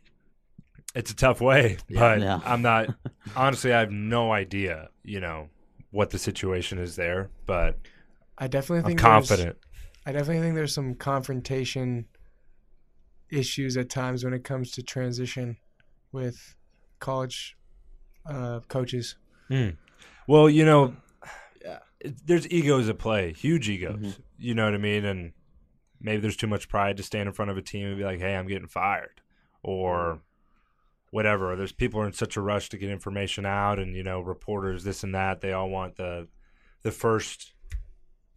it's 0.95 1.11
a 1.11 1.15
tough 1.15 1.39
way, 1.39 1.77
but 1.89 2.19
Yeah. 2.21 2.39
I'm 2.43 2.61
not. 2.63 2.89
Honestly, 3.35 3.71
I 3.71 3.79
have 3.81 3.91
no 3.91 4.31
idea. 4.31 4.89
You 5.03 5.19
know 5.19 5.49
what 5.91 6.09
the 6.09 6.17
situation 6.19 6.79
is 6.79 6.95
there, 6.95 7.29
but 7.45 7.77
I 8.37 8.47
definitely 8.47 8.79
I'm 8.79 8.85
think 8.85 8.99
there's- 9.01 9.27
confident. 9.29 9.57
I 10.07 10.11
definitely 10.13 10.41
think 10.41 10.55
there's 10.55 10.73
some 10.73 10.95
confrontation 10.95 12.07
issues 13.29 13.75
at 13.77 13.89
times 13.89 14.23
when 14.23 14.33
it 14.33 14.43
comes 14.43 14.71
to 14.71 14.81
transition 14.81 15.57
with 16.11 16.55
college 16.99 17.55
uh, 18.25 18.61
coaches. 18.69 19.15
Hmm. 19.47 19.69
Well, 20.27 20.49
you 20.49 20.65
know, 20.65 20.95
Yeah. 21.63 21.79
it- 21.99 22.25
there's 22.25 22.49
egos 22.49 22.89
at 22.89 22.97
play, 22.97 23.33
huge 23.33 23.69
egos. 23.69 24.17
Mhm. 24.17 24.21
You 24.37 24.53
know 24.53 24.65
what 24.65 24.73
I 24.73 24.77
mean? 24.77 25.05
And 25.05 25.33
maybe 25.99 26.21
there's 26.21 26.37
too 26.37 26.47
much 26.47 26.69
pride 26.69 26.97
to 26.97 27.03
stand 27.03 27.27
in 27.27 27.33
front 27.33 27.51
of 27.51 27.57
a 27.57 27.61
team 27.61 27.87
and 27.87 27.97
be 27.97 28.03
like, 28.03 28.19
"Hey, 28.19 28.35
I'm 28.35 28.47
getting 28.47 28.67
fired," 28.67 29.21
or 29.63 29.97
mm-hmm. 29.97 30.19
whatever. 31.11 31.55
There's 31.55 31.71
people 31.71 32.01
are 32.01 32.05
in 32.05 32.13
such 32.13 32.37
a 32.37 32.41
rush 32.41 32.69
to 32.69 32.77
get 32.77 32.89
information 32.89 33.45
out, 33.45 33.79
and 33.79 33.95
you 33.95 34.03
know, 34.03 34.21
reporters, 34.21 34.83
this 34.83 35.03
and 35.03 35.15
that. 35.15 35.41
They 35.41 35.53
all 35.53 35.69
want 35.69 35.95
the 35.95 36.27
the 36.83 36.91
first, 36.91 37.53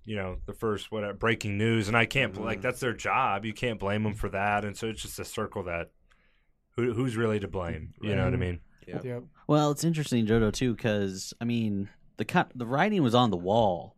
you 0.05 0.17
know, 0.17 0.39
the 0.47 0.55
first 0.55 0.91
what 0.91 1.05
uh, 1.05 1.13
breaking 1.13 1.59
news, 1.59 1.89
and 1.89 1.97
I 1.97 2.07
can't 2.07 2.33
bl- 2.33 2.43
like 2.43 2.59
mm-hmm. 2.59 2.63
that's 2.63 2.81
their 2.81 2.95
job. 2.95 3.45
You 3.45 3.53
can't 3.53 3.79
blame 3.79 4.05
them 4.05 4.15
for 4.15 4.29
that, 4.31 4.65
and 4.65 4.77
so 4.77 4.89
it's 4.89 5.03
just 5.03 5.19
a 5.19 5.25
circle 5.25 5.65
that. 5.65 5.91
Who, 6.77 6.93
who's 6.93 7.17
really 7.17 7.41
to 7.41 7.49
blame? 7.49 7.95
You 8.01 8.15
know 8.15 8.25
what 8.25 8.33
I 8.33 8.37
mean? 8.37 8.61
Yep. 8.95 9.05
Yep. 9.05 9.23
Well, 9.47 9.71
it's 9.71 9.85
interesting, 9.85 10.27
JoJo, 10.27 10.53
too, 10.53 10.75
because 10.75 11.35
I 11.41 11.45
mean, 11.45 11.89
the 12.17 12.25
cut, 12.25 12.51
the 12.55 12.67
writing 12.67 13.03
was 13.03 13.15
on 13.15 13.31
the 13.31 13.37
wall 13.37 13.97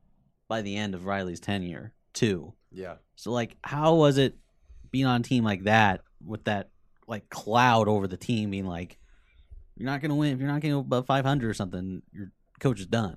by 0.49 0.63
the 0.63 0.77
end 0.77 0.95
of 0.95 1.07
Riley's 1.07 1.41
tenure, 1.41 1.93
too. 2.13 2.53
Yeah. 2.71 2.97
So, 3.17 3.31
like, 3.33 3.57
how 3.65 3.95
was 3.95 4.19
it 4.19 4.37
being 4.91 5.07
on 5.07 5.21
a 5.21 5.25
team 5.25 5.45
like 5.45 5.65
that 5.65 6.03
with 6.25 6.45
that 6.45 6.71
like 7.09 7.29
cloud 7.31 7.89
over 7.89 8.07
the 8.07 8.17
team, 8.17 8.51
being 8.51 8.67
like, 8.67 8.99
"You're 9.77 9.87
not 9.87 10.01
gonna 10.01 10.15
win 10.15 10.33
if 10.33 10.39
you're 10.39 10.49
not 10.49 10.61
gonna 10.61 10.75
go 10.75 10.81
above 10.81 11.07
500 11.07 11.49
or 11.51 11.55
something. 11.55 12.03
Your 12.13 12.31
coach 12.61 12.81
is 12.81 12.87
done." 12.87 13.17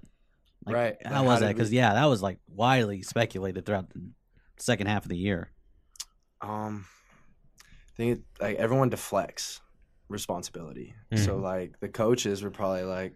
Like, 0.65 0.75
Right. 0.75 0.97
How 1.05 1.19
Like, 1.19 1.25
was 1.25 1.33
how 1.35 1.39
that? 1.47 1.53
Because 1.53 1.69
we- 1.69 1.77
yeah, 1.77 1.93
that 1.93 2.05
was 2.05 2.21
like 2.21 2.39
widely 2.47 3.01
speculated 3.03 3.65
throughout 3.65 3.89
the 3.91 4.01
second 4.57 4.87
half 4.87 5.03
of 5.03 5.09
the 5.09 5.17
year. 5.17 5.51
Um, 6.41 6.85
I 7.61 7.95
think 7.95 8.17
it, 8.19 8.23
like 8.41 8.57
everyone 8.57 8.89
deflects 8.89 9.61
responsibility. 10.07 10.95
So 11.15 11.37
Mhm. 11.37 11.41
like 11.41 11.79
the 11.79 11.89
coaches 11.89 12.43
were 12.43 12.51
probably 12.51 12.83
like, 12.83 13.15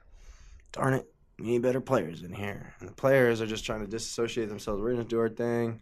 "Darn 0.72 0.94
it, 0.96 1.14
we 1.38 1.46
need 1.48 1.62
better 1.62 1.82
players 1.82 2.24
in 2.24 2.34
here," 2.34 2.74
and 2.80 2.90
the 2.90 2.94
players 2.94 3.42
are 3.42 3.48
just 3.48 3.66
trying 3.66 3.82
to 3.82 3.88
disassociate 3.88 4.50
themselves. 4.50 4.82
We're 4.82 4.92
gonna 4.92 5.04
do 5.06 5.20
our 5.20 5.30
thing. 5.30 5.82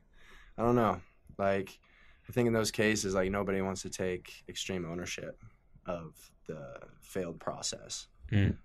I 0.57 0.63
don't 0.63 0.75
know. 0.75 1.01
Like, 1.37 1.79
I 2.27 2.31
think 2.31 2.47
in 2.47 2.53
those 2.53 2.71
cases, 2.71 3.13
like 3.13 3.31
nobody 3.31 3.61
wants 3.61 3.81
to 3.83 3.89
take 3.89 4.43
extreme 4.49 4.85
ownership 4.85 5.41
of 5.85 6.31
the 6.47 6.79
failed 7.01 7.39
process. 7.39 8.07
Mm. 8.31 8.57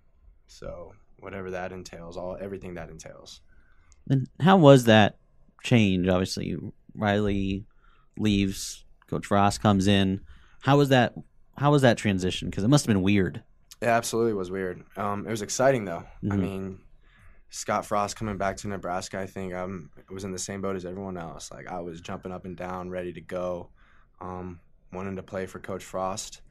So 0.47 0.93
whatever 1.19 1.51
that 1.51 1.71
entails, 1.71 2.17
all 2.17 2.35
everything 2.39 2.73
that 2.73 2.89
entails. 2.89 3.41
And 4.09 4.27
how 4.41 4.57
was 4.57 4.83
that 4.85 5.17
change? 5.63 6.07
Obviously, 6.09 6.57
Riley 6.93 7.65
leaves, 8.17 8.83
Coach 9.07 9.27
Frost 9.27 9.61
comes 9.61 9.87
in. 9.87 10.25
How 10.61 10.77
was 10.77 10.89
that? 10.89 11.15
How 11.57 11.71
was 11.71 11.81
that 11.83 11.97
transition? 11.97 12.49
Because 12.49 12.63
it 12.63 12.67
must 12.67 12.85
have 12.85 12.93
been 12.93 13.03
weird. 13.03 13.43
It 13.81 13.87
absolutely 13.87 14.33
was 14.33 14.49
weird. 14.49 14.83
Um, 14.97 15.27
it 15.27 15.29
was 15.29 15.41
exciting 15.41 15.85
though. 15.85 16.05
I 16.23 16.35
Mhm. 16.35 16.39
mean, 16.39 16.79
Scott 17.49 17.85
Frost 17.85 18.15
coming 18.15 18.37
back 18.37 18.57
to 18.57 18.67
Nebraska, 18.67 19.19
I 19.19 19.27
think 19.27 19.53
I'm 19.53 19.91
was 20.09 20.23
in 20.23 20.31
the 20.31 20.39
same 20.39 20.61
boat 20.61 20.75
as 20.75 20.85
everyone 20.85 21.17
else. 21.17 21.51
Like 21.51 21.67
I 21.67 21.79
was 21.81 22.01
jumping 22.01 22.31
up 22.31 22.45
and 22.45 22.55
down, 22.57 22.89
ready 22.89 23.13
to 23.13 23.21
go, 23.21 23.69
um, 24.21 24.59
wanting 24.91 25.15
to 25.17 25.23
play 25.23 25.45
for 25.45 25.59
Coach 25.59 25.83
Frost, 25.83 26.41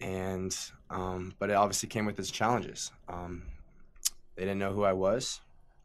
and 0.00 0.56
um, 0.90 1.34
but 1.38 1.50
it 1.50 1.54
obviously 1.54 1.88
came 1.88 2.06
with 2.06 2.18
its 2.18 2.30
challenges. 2.30 2.90
Um, 3.08 3.42
they 4.36 4.42
didn't 4.42 4.58
know 4.58 4.72
who 4.72 4.84
I 4.84 4.92
was. 4.94 5.40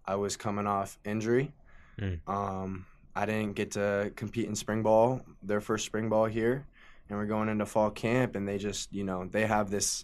I 0.06 0.16
was 0.16 0.38
coming 0.38 0.66
off 0.68 0.98
injury. 1.04 1.54
Mm. 2.00 2.20
Um, 2.28 2.86
I 3.16 3.26
didn't 3.26 3.54
get 3.56 3.72
to 3.72 4.12
compete 4.16 4.48
in 4.48 4.56
spring 4.56 4.82
ball, 4.82 5.22
their 5.44 5.62
first 5.62 5.86
spring 5.86 6.10
ball 6.10 6.26
here, 6.26 6.66
and 7.14 7.20
we're 7.22 7.28
going 7.28 7.48
into 7.48 7.66
fall 7.68 7.92
camp, 7.92 8.36
and 8.36 8.48
they 8.48 8.58
just, 8.58 8.92
you 8.92 9.04
know, 9.04 9.26
they 9.30 9.46
have 9.46 9.70
this 9.70 10.04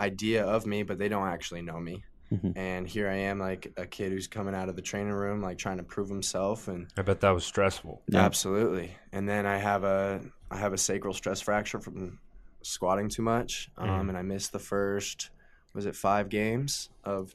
idea 0.00 0.44
of 0.44 0.66
me, 0.66 0.82
but 0.82 0.98
they 0.98 1.08
don't 1.08 1.28
actually 1.28 1.62
know 1.62 1.78
me. 1.78 2.02
Mhm. 2.32 2.56
And 2.56 2.88
here 2.88 3.08
I 3.08 3.14
am, 3.14 3.38
like 3.38 3.72
a 3.76 3.86
kid 3.86 4.10
who's 4.10 4.26
coming 4.26 4.52
out 4.54 4.68
of 4.68 4.74
the 4.74 4.82
training 4.82 5.12
room, 5.12 5.40
like 5.40 5.58
trying 5.58 5.76
to 5.78 5.84
prove 5.84 6.08
himself, 6.08 6.66
and 6.66 6.88
I 6.96 7.02
bet 7.02 7.20
that 7.20 7.30
was 7.30 7.44
stressful. 7.44 8.02
Yeah. 8.08 8.24
absolutely. 8.24 8.96
And 9.12 9.28
then 9.28 9.46
I 9.46 9.58
have 9.58 9.84
a, 9.84 10.20
I 10.50 10.56
have 10.56 10.72
a 10.72 10.78
sacral 10.78 11.14
stress 11.14 11.40
fracture 11.40 11.78
from 11.80 12.18
squatting 12.62 13.08
too 13.08 13.22
much, 13.22 13.70
um, 13.78 13.88
Mm. 13.88 14.08
and 14.08 14.18
I 14.18 14.22
missed 14.22 14.50
the 14.52 14.58
first, 14.58 15.30
was 15.72 15.86
it 15.86 15.94
five 15.94 16.28
games 16.28 16.90
of 17.04 17.34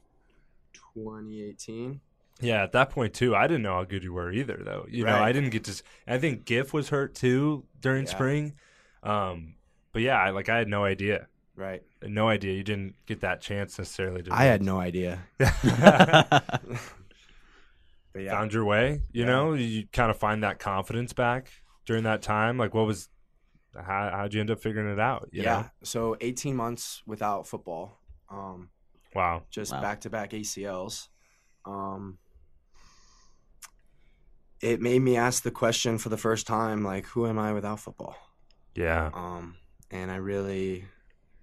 2018? 0.93 2.02
Yeah, 2.41 2.63
at 2.63 2.72
that 2.74 2.89
point 2.89 3.13
too, 3.13 3.36
I 3.36 3.48
didn't 3.48 3.62
know 3.63 3.76
how 3.76 3.84
good 3.86 4.04
you 4.04 4.12
were 4.13 4.32
either, 4.32 4.60
though. 4.63 4.86
You 4.89 5.06
know, 5.06 5.17
I 5.22 5.32
didn't 5.32 5.52
get 5.52 5.63
to. 5.65 5.82
I 6.08 6.17
think 6.17 6.46
GIF 6.46 6.74
was 6.74 6.89
hurt 6.89 7.15
too 7.15 7.63
during 7.80 8.06
Yeah. 8.06 8.12
spring, 8.12 8.54
um, 9.03 9.55
but 9.91 10.01
yeah, 10.01 10.17
I, 10.17 10.29
like 10.31 10.49
I 10.49 10.57
had 10.57 10.67
no 10.67 10.83
idea, 10.85 11.27
Right. 11.55 11.83
no 12.01 12.27
idea. 12.29 12.53
You 12.53 12.63
didn't 12.63 12.95
get 13.05 13.21
that 13.21 13.41
chance 13.41 13.77
necessarily. 13.77 14.23
To 14.23 14.33
I 14.33 14.45
had 14.45 14.63
no 14.63 14.79
idea. 14.79 15.19
But 18.13 18.21
yeah. 18.21 18.31
found 18.37 18.53
your 18.53 18.63
way. 18.65 19.01
You 19.11 19.21
Yeah. 19.23 19.25
know, 19.27 19.53
you 19.53 19.87
kind 19.91 20.11
of 20.11 20.17
find 20.17 20.43
that 20.43 20.59
confidence 20.59 21.13
back 21.13 21.47
during 21.87 22.03
that 22.03 22.21
time. 22.21 22.57
Like, 22.59 22.73
what 22.73 22.85
was? 22.85 23.09
How 23.75 24.11
how'd 24.11 24.35
you 24.35 24.39
end 24.39 24.51
up 24.51 24.59
figuring 24.61 24.91
it 24.93 24.99
out? 24.99 25.29
You 25.31 25.41
yeah. 25.41 25.61
know? 25.61 25.65
So 25.83 26.15
18 26.21 26.55
months 26.55 27.01
without 27.07 27.47
football. 27.47 27.99
Um, 28.29 28.69
Wow. 29.15 29.43
just 29.49 29.71
back 29.71 30.01
to 30.01 30.09
back 30.11 30.31
ACLs. 30.31 31.07
Um, 31.65 32.19
it 34.61 34.79
made 34.79 35.01
me 35.01 35.17
ask 35.17 35.41
the 35.43 35.51
question 35.51 35.97
for 35.97 36.09
the 36.09 36.17
first 36.17 36.45
time, 36.47 36.83
like, 36.83 37.05
who 37.07 37.25
am 37.27 37.37
I 37.39 37.51
without 37.53 37.79
football? 37.79 38.15
Yeah. 38.75 39.12
Um, 39.13 39.55
and 39.91 40.12
I 40.12 40.15
really, 40.15 40.86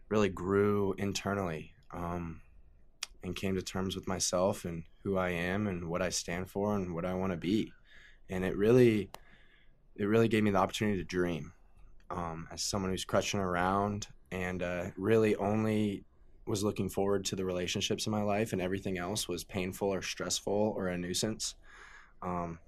really 0.09 0.29
grew 0.29 0.95
internally 0.99 1.73
um, 1.93 2.41
and 3.23 3.37
came 3.37 3.55
to 3.55 3.63
terms 3.63 3.95
with 3.95 4.09
myself 4.09 4.65
and 4.65 4.85
who 5.03 5.17
I 5.17 5.31
am 5.31 5.67
and 5.67 5.89
what 5.89 6.03
I 6.03 6.11
stand 6.11 6.51
for 6.51 6.75
and 6.75 6.95
what 6.95 7.05
I 7.05 7.15
want 7.15 7.33
to 7.33 7.37
be. 7.37 7.73
And 8.29 8.45
it 8.45 8.57
really, 8.57 9.11
it 9.97 10.05
really 10.05 10.29
gave 10.29 10.43
me 10.43 10.51
the 10.51 10.59
opportunity 10.59 10.99
to 10.99 11.05
dream 11.05 11.53
um, 12.11 12.49
as 12.51 12.63
someone 12.63 12.91
who's 12.91 13.05
crutching 13.05 13.41
around 13.41 14.09
and 14.33 14.63
uh, 14.63 14.87
really 14.97 15.37
only 15.37 16.05
was 16.47 16.65
looking 16.65 16.89
forward 16.89 17.25
to 17.27 17.37
the 17.37 17.45
relationships 17.45 18.07
in 18.07 18.11
my 18.11 18.23
life 18.23 18.53
and 18.53 18.61
everything 18.61 18.99
else 18.99 19.29
was 19.29 19.45
painful 19.45 19.89
or 19.89 20.03
stressful 20.03 20.75
or 20.77 20.89
a 20.89 20.99
nuisance. 20.99 21.55
Um, 22.23 22.59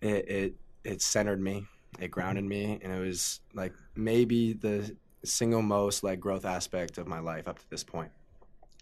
it, 0.00 0.28
it, 0.28 0.54
it 0.84 1.02
centered 1.02 1.40
me 1.40 1.66
it 2.00 2.10
grounded 2.10 2.44
me 2.44 2.78
and 2.82 2.92
it 2.92 3.00
was 3.00 3.40
like 3.54 3.72
maybe 3.94 4.52
the 4.52 4.94
single 5.24 5.62
most 5.62 6.02
like 6.02 6.20
growth 6.20 6.44
aspect 6.44 6.98
of 6.98 7.06
my 7.06 7.18
life 7.20 7.48
up 7.48 7.58
to 7.58 7.70
this 7.70 7.84
point 7.84 8.10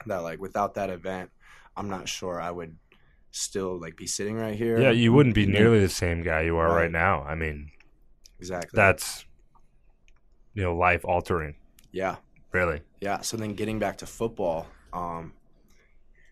that 0.07 0.19
like 0.19 0.41
without 0.41 0.75
that 0.75 0.91
event 0.91 1.31
i'm 1.77 1.89
not 1.89 2.09
sure 2.09 2.41
i 2.41 2.51
would 2.51 2.77
still 3.31 3.79
like 3.81 3.97
be 3.97 4.07
sitting 4.07 4.37
right 4.37 4.57
here 4.57 4.79
Yeah, 4.81 4.91
you 4.91 5.13
wouldn't 5.13 5.35
be 5.35 5.47
nearly 5.47 5.81
the 5.81 5.89
same 5.89 6.23
guy 6.23 6.43
you 6.43 6.57
are 6.59 6.69
right, 6.69 6.83
Right. 6.83 6.91
now. 6.91 7.23
I 7.23 7.35
mean, 7.35 7.71
exactly 8.39 8.77
that's 8.77 9.25
you 10.55 10.63
know 10.63 10.77
life 10.77 11.05
altering. 11.05 11.55
yeah 11.93 12.17
Really. 12.51 12.83
yeah 13.01 13.21
so 13.23 13.37
then 13.39 13.55
getting 13.55 13.79
back 13.79 13.97
to 13.99 14.07
football 14.07 14.67
um 14.93 15.33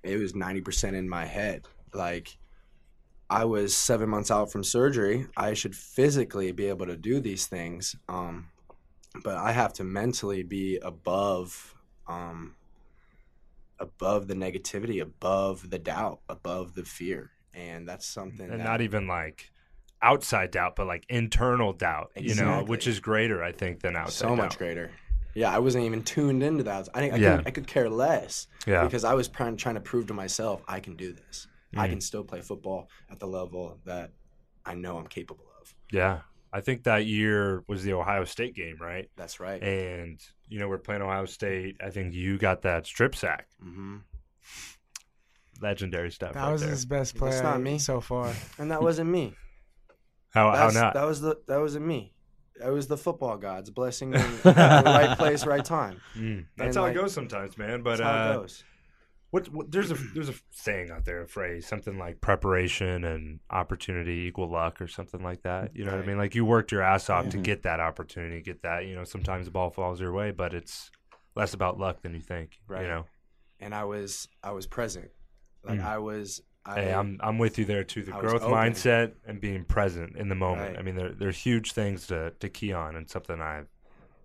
it 0.03 0.17
was 0.19 0.33
90% 0.35 0.95
in 0.95 1.09
my 1.09 1.25
head 1.25 1.67
like 1.95 2.37
i 3.31 3.45
was 3.45 3.75
seven 3.75 4.09
months 4.09 4.31
out 4.31 4.51
from 4.53 4.63
surgery 4.63 5.27
i 5.37 5.55
should 5.55 5.75
physically 5.75 6.53
be 6.53 6.67
able 6.67 6.85
to 6.87 6.97
do 6.97 7.21
these 7.21 7.47
things 7.47 7.97
um 8.09 8.49
but 9.25 9.37
i 9.37 9.53
have 9.53 9.73
to 9.73 9.85
mentally 9.85 10.43
be 10.43 10.77
above 10.83 11.75
um 12.09 12.55
above 13.79 14.29
the 14.29 14.35
negativity 14.35 15.01
above 15.01 15.71
the 15.71 15.79
doubt 15.79 16.21
above 16.29 16.75
the 16.75 16.85
fear 16.85 17.31
and 17.55 17.89
that's 17.89 18.07
something 18.07 18.51
and 18.51 18.61
that, 18.61 18.65
not 18.65 18.81
even 18.81 19.07
like 19.09 19.51
outside 20.03 20.51
doubt, 20.51 20.77
but 20.77 20.87
like 20.87 21.05
internal 21.11 21.75
doubt. 21.75 22.11
You 22.17 22.35
know, 22.35 22.65
which 22.67 22.87
is 22.87 23.01
greater, 23.01 23.45
I 23.45 23.53
think, 23.53 23.81
than 23.81 23.97
outside. 23.97 24.29
so 24.29 24.35
much 24.37 24.51
doubt. 24.53 24.59
greater 24.59 24.91
yeah 25.35 25.55
i 25.55 25.59
wasn't 25.59 25.85
even 25.85 26.03
tuned 26.03 26.43
into 26.43 26.65
that 26.65 26.89
i, 26.95 27.11
I, 27.11 27.17
Yeah. 27.17 27.37
could, 27.37 27.47
I 27.47 27.51
could 27.51 27.67
care 27.67 27.89
less 27.91 28.47
Yeah. 28.67 28.85
because 28.85 29.05
I 29.05 29.15
was 29.15 29.29
trying, 29.29 29.57
trying 29.57 29.77
to 29.77 29.81
prove 29.81 30.07
to 30.09 30.15
myself 30.15 30.63
I 30.69 30.81
can 30.81 30.95
do 30.97 31.13
this. 31.13 31.47
I 31.77 31.87
Mm. 31.87 31.91
can 31.91 32.01
still 32.01 32.25
play 32.25 32.41
football 32.41 32.89
at 33.11 33.19
the 33.21 33.27
level 33.29 33.79
that 33.85 34.13
I 34.67 34.75
know 34.75 34.99
I'm 34.99 35.07
capable 35.07 35.47
of. 35.61 35.75
Yeah. 35.93 36.21
I 36.53 36.61
think 36.61 36.83
that 36.85 37.07
year 37.07 37.63
was 37.69 37.85
the 37.85 37.93
Ohio 37.93 38.25
State 38.25 38.55
game, 38.57 38.77
right? 38.81 39.09
That's 39.17 39.39
right. 39.39 39.63
And 39.63 40.21
you 40.49 40.59
know, 40.59 40.69
we're 40.69 40.79
playing 40.79 41.01
Ohio 41.03 41.27
State. 41.27 41.77
I 41.81 41.91
think 41.91 42.13
you 42.13 42.39
got 42.39 42.63
that 42.63 42.87
strip 42.87 43.15
sack. 43.15 43.47
hmm 43.61 43.99
Legendary 45.61 46.11
stuff. 46.11 46.33
That 46.35 46.43
right 46.45 46.53
was 46.53 46.63
there. 46.63 46.71
his 46.71 46.87
best 46.87 47.17
play 47.17 47.31
That's 47.31 47.43
not 47.43 47.61
me. 47.61 47.79
so 47.79 48.01
far. 48.01 48.33
And 48.59 48.71
that 48.71 48.83
wasn't 48.83 49.11
me. 49.11 49.35
How 50.31 50.51
how 50.53 50.69
not? 50.71 50.95
That 50.95 51.05
was 51.07 51.21
the 51.21 51.37
that 51.49 51.59
wasn't 51.61 51.87
me. 51.87 52.15
it 52.65 52.71
was 52.71 52.87
the 52.87 52.97
football 52.97 53.37
gods 53.37 53.69
blessing 53.71 54.11
me 54.11 54.19
at 54.45 54.83
the 54.83 54.83
right 54.85 55.19
place, 55.19 55.45
right 55.45 55.65
time. 55.65 56.01
Mm. 56.17 56.47
That's 56.57 56.69
And, 56.69 56.77
how 56.77 56.83
like, 56.83 56.97
it 56.97 57.01
goes 57.01 57.13
sometimes, 57.13 57.59
man. 57.59 57.83
But 57.83 57.99
That's 57.99 58.03
how 58.03 58.31
uh, 58.31 58.33
it 58.33 58.37
goes. 58.43 58.65
What, 59.31 59.49
what 59.49 59.71
there's 59.71 59.91
a 59.91 59.95
there's 60.15 60.29
a 60.29 60.35
saying 60.51 60.91
out 60.91 61.05
there, 61.05 61.23
a 61.23 61.27
phrase, 61.29 61.67
something 61.67 61.99
like 61.99 62.21
preparation 62.21 63.05
and 63.05 63.41
opportunity 63.51 64.27
equal 64.29 64.49
luck 64.51 64.81
or 64.81 64.89
something 64.89 65.23
like 65.23 65.43
that. 65.43 65.77
You 65.77 65.85
know 65.85 65.93
what 65.93 66.03
I 66.03 66.07
mean? 66.07 66.19
Like 66.19 66.35
you 66.35 66.45
worked 66.45 66.73
your 66.73 66.83
ass 66.83 67.09
off 67.11 67.29
to 67.31 67.39
Mhm. 67.39 67.43
get 67.45 67.63
that 67.63 67.81
opportunity, 67.81 68.41
get 68.43 68.63
that. 68.63 68.87
You 68.87 68.95
know, 68.95 69.05
sometimes 69.05 69.47
the 69.47 69.53
ball 69.53 69.71
falls 69.71 70.01
your 70.01 70.13
way, 70.13 70.31
but 70.33 70.53
it's 70.55 70.91
less 71.37 71.55
about 71.55 71.79
luck 71.79 72.03
than 72.03 72.15
you 72.15 72.21
think. 72.21 72.59
Right. 72.67 72.83
You 72.83 72.89
know. 72.89 73.07
And 73.61 73.75
I 73.75 73.85
was 73.85 74.29
I 74.43 74.51
was 74.53 74.67
present. 74.67 75.11
Like 75.65 75.79
Mm. 75.81 75.85
I 75.85 75.99
was. 75.99 76.43
I, 76.67 76.81
Hey, 76.83 76.93
I'm 76.93 77.19
I'm 77.23 77.39
with 77.39 77.59
you 77.59 77.65
there 77.65 77.85
too. 77.85 78.03
The 78.03 78.15
I 78.15 78.21
growth 78.21 78.43
mindset 78.43 79.13
and 79.27 79.41
being 79.41 79.65
present 79.65 80.17
in 80.17 80.29
the 80.29 80.35
moment. 80.35 80.73
Right. 80.73 80.79
I 80.79 80.83
mean, 80.83 80.95
there 80.97 81.11
there's 81.13 81.39
huge 81.39 81.73
things 81.73 82.07
to 82.09 82.33
to 82.39 82.49
key 82.51 82.73
on, 82.73 82.97
and 82.97 83.09
something 83.09 83.41
I 83.41 83.63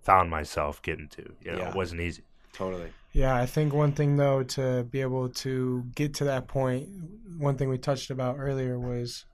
found 0.01 0.30
myself 0.30 0.82
getting 0.82 1.08
to. 1.10 1.34
You 1.41 1.51
know, 1.53 1.58
Yeah. 1.60 1.70
it 1.70 1.76
wasn't 1.76 2.01
easy. 2.01 2.24
Totally. 2.56 2.89
Yeah, 3.12 3.36
I 3.36 3.45
think 3.45 3.74
one 3.74 3.93
thing 3.93 4.18
though 4.18 4.43
to 4.43 4.84
be 4.84 5.01
able 5.01 5.30
to 5.30 5.84
get 5.95 6.14
to 6.16 6.26
that 6.26 6.47
point, 6.47 6.89
one 7.38 7.56
thing 7.58 7.70
we 7.70 7.78
touched 7.78 8.10
about 8.10 8.36
earlier 8.39 8.78
was 8.80 9.26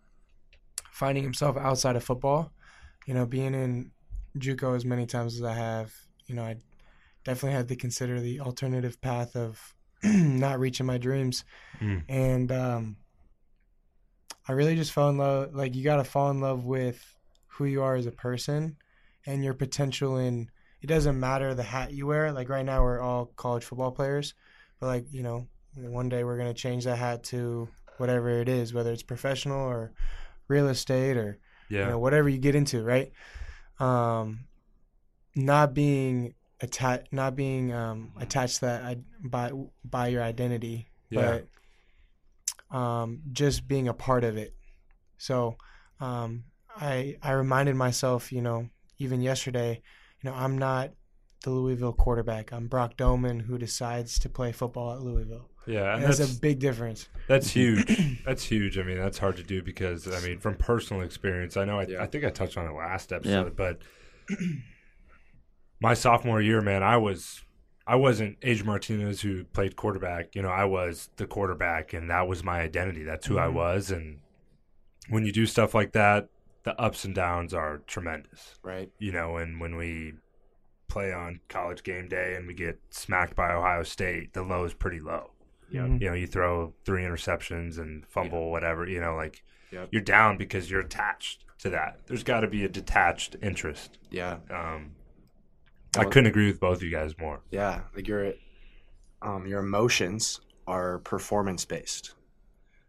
finding 0.91 1.23
himself 1.23 1.57
outside 1.57 1.95
of 1.95 2.03
football. 2.03 2.51
You 3.07 3.13
know, 3.15 3.25
being 3.25 3.53
in 3.55 3.91
JUCO 4.37 4.75
as 4.75 4.85
many 4.85 5.05
times 5.07 5.35
as 5.35 5.43
I 5.43 5.53
have, 5.53 5.91
you 6.27 6.35
know, 6.35 6.43
I 6.43 6.57
definitely 7.23 7.55
had 7.57 7.67
to 7.69 7.75
consider 7.75 8.19
the 8.19 8.39
alternative 8.39 9.01
path 9.01 9.35
of 9.35 9.73
not 10.03 10.59
reaching 10.59 10.85
my 10.85 10.97
dreams, 10.97 11.43
Mm. 11.79 12.03
and 12.07 12.51
um, 12.51 12.95
I 14.47 14.53
really 14.53 14.75
just 14.75 14.91
fell 14.91 15.09
in 15.09 15.17
love. 15.17 15.53
Like 15.55 15.75
you 15.75 15.83
got 15.83 15.97
to 15.97 16.03
fall 16.03 16.29
in 16.31 16.39
love 16.41 16.65
with 16.65 17.03
who 17.47 17.65
you 17.65 17.81
are 17.83 17.95
as 17.95 18.05
a 18.05 18.11
person 18.11 18.77
and 19.25 19.43
your 19.43 19.53
potential 19.53 20.17
in 20.17 20.49
it 20.81 20.87
doesn't 20.87 21.19
matter 21.19 21.53
the 21.53 21.63
hat 21.63 21.93
you 21.93 22.07
wear. 22.07 22.31
Like 22.31 22.49
right 22.49 22.65
now, 22.65 22.83
we're 22.83 22.99
all 22.99 23.27
college 23.35 23.63
football 23.63 23.91
players, 23.91 24.33
but 24.79 24.87
like 24.87 25.05
you 25.11 25.23
know, 25.23 25.47
one 25.75 26.09
day 26.09 26.23
we're 26.23 26.37
gonna 26.37 26.53
change 26.53 26.85
that 26.85 26.97
hat 26.97 27.23
to 27.25 27.67
whatever 27.97 28.29
it 28.29 28.49
is, 28.49 28.73
whether 28.73 28.91
it's 28.91 29.03
professional 29.03 29.59
or 29.59 29.93
real 30.47 30.67
estate 30.67 31.17
or 31.17 31.37
Yeah. 31.69 31.81
you 31.81 31.85
know 31.91 31.99
whatever 31.99 32.27
you 32.29 32.37
get 32.39 32.55
into, 32.55 32.83
right? 32.83 33.11
Um, 33.79 34.45
not 35.35 35.73
being 35.73 36.33
attached, 36.59 37.11
not 37.13 37.35
being 37.35 37.71
um, 37.73 38.11
attached 38.19 38.55
to 38.55 38.61
that 38.65 38.83
i- 38.83 39.03
by 39.23 39.51
by 39.85 40.07
your 40.07 40.23
identity, 40.23 40.89
Yeah. 41.09 41.39
but 42.71 42.77
um, 42.77 43.21
just 43.31 43.67
being 43.67 43.87
a 43.87 43.93
part 43.93 44.23
of 44.23 44.37
it. 44.37 44.53
So 45.17 45.57
um, 45.99 46.45
I 46.75 47.17
I 47.21 47.31
reminded 47.31 47.75
myself, 47.75 48.31
you 48.31 48.41
know, 48.41 48.69
even 48.97 49.21
yesterday, 49.21 49.81
you 50.23 50.29
know, 50.29 50.35
I'm 50.35 50.57
not 50.57 50.91
the 51.43 51.49
Louisville 51.51 51.93
quarterback. 51.93 52.51
I'm 52.53 52.67
Brock 52.67 52.95
Domann 52.97 53.41
who 53.41 53.57
decides 53.57 54.19
to 54.19 54.29
play 54.29 54.51
football 54.51 54.93
at 54.93 55.01
Louisville. 55.01 55.49
yeah, 55.65 55.93
and 55.93 55.95
And 55.95 56.03
that's 56.03 56.19
that's 56.19 56.37
a 56.37 56.39
big 56.39 56.59
difference. 56.59 57.07
That's 57.27 57.49
huge. 57.51 58.21
that's 58.25 58.43
huge. 58.43 58.77
I 58.77 58.83
mean, 58.83 58.97
that's 58.97 59.17
hard 59.17 59.37
to 59.37 59.43
do 59.43 59.61
because 59.63 60.07
I 60.07 60.19
mean, 60.27 60.39
from 60.39 60.55
personal 60.55 61.01
experience, 61.03 61.57
I 61.57 61.65
know. 61.65 61.79
I, 61.79 61.87
Yeah. 61.87 62.03
I 62.03 62.05
think 62.07 62.23
I 62.25 62.29
touched 62.29 62.57
on 62.57 62.67
it 62.67 62.73
last 62.73 63.11
episode, 63.11 63.45
Yeah. 63.47 63.49
but 63.55 63.79
my 65.79 65.93
sophomore 65.93 66.41
year, 66.41 66.61
man, 66.61 66.83
I 66.83 66.97
was. 66.97 67.43
I 67.87 67.95
wasn't 67.95 68.37
Age 68.43 68.63
Martinez 68.63 69.21
who 69.21 69.43
played 69.43 69.75
quarterback. 69.75 70.35
You 70.35 70.43
know, 70.43 70.49
I 70.49 70.65
was 70.65 71.09
the 71.17 71.25
quarterback, 71.25 71.93
and 71.93 72.09
that 72.11 72.27
was 72.27 72.43
my 72.43 72.61
identity. 72.61 73.03
That's 73.03 73.25
who 73.25 73.39
I 73.39 73.47
Mhm. 73.47 73.53
was. 73.53 73.89
And 73.91 74.19
when 75.09 75.25
you 75.25 75.31
do 75.31 75.47
stuff 75.47 75.73
like 75.73 75.91
that, 75.93 76.29
the 76.63 76.79
ups 76.79 77.05
and 77.05 77.15
downs 77.15 77.53
are 77.53 77.79
tremendous. 77.87 78.55
Right. 78.63 78.91
You 78.99 79.11
know, 79.11 79.37
and 79.37 79.59
when 79.59 79.75
we 79.75 80.13
play 80.87 81.11
on 81.13 81.39
college 81.49 81.83
game 81.83 82.07
day 82.07 82.35
and 82.35 82.45
we 82.47 82.53
get 82.53 82.79
smacked 82.89 83.35
by 83.35 83.51
Ohio 83.53 83.83
State, 83.83 84.33
the 84.33 84.43
low 84.43 84.63
is 84.65 84.73
pretty 84.73 84.99
low 84.99 85.31
Mhm. 85.71 86.01
you 86.01 86.07
know, 86.09 86.13
you 86.13 86.27
throw 86.27 86.73
three 86.83 87.03
interceptions 87.03 87.79
and 87.79 88.05
fumble, 88.07 88.51
whatever, 88.51 88.85
you 88.85 88.99
know, 88.99 89.15
like 89.15 89.41
Yep. 89.71 89.87
you're 89.91 90.01
down 90.01 90.35
because 90.37 90.69
you're 90.69 90.81
attached 90.81 91.45
to 91.59 91.69
that. 91.69 92.05
There's 92.07 92.23
got 92.23 92.41
to 92.41 92.47
be 92.49 92.65
a 92.65 92.69
detached 92.69 93.37
interest. 93.41 93.97
Yeah. 94.09 94.39
Um, 94.49 94.95
I 95.97 96.03
couldn't 96.03 96.25
agree 96.27 96.47
with 96.47 96.59
both 96.59 96.77
of 96.77 96.83
you 96.83 96.91
guys 96.91 97.17
more. 97.17 97.39
Yeah. 97.51 97.83
Like 97.95 98.05
your 98.07 98.33
um 99.21 99.47
your 99.47 99.59
emotions 99.61 100.41
are 100.67 100.99
performance 100.99 101.63
based. 101.63 102.15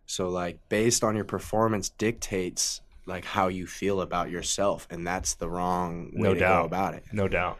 So 0.06 0.28
like 0.28 0.68
based 0.68 1.04
on 1.04 1.14
your 1.14 1.24
performance 1.24 1.88
dictates 1.88 2.80
like 3.06 3.24
how 3.24 3.48
you 3.48 3.66
feel 3.66 4.00
about 4.00 4.30
yourself, 4.30 4.86
and 4.90 5.06
that's 5.06 5.34
the 5.34 5.48
wrong 5.48 6.10
way 6.14 6.28
No 6.28 6.34
to 6.34 6.40
doubt. 6.40 6.60
go 6.62 6.66
about 6.66 6.94
it. 6.94 7.04
No 7.12 7.28
doubt. 7.28 7.58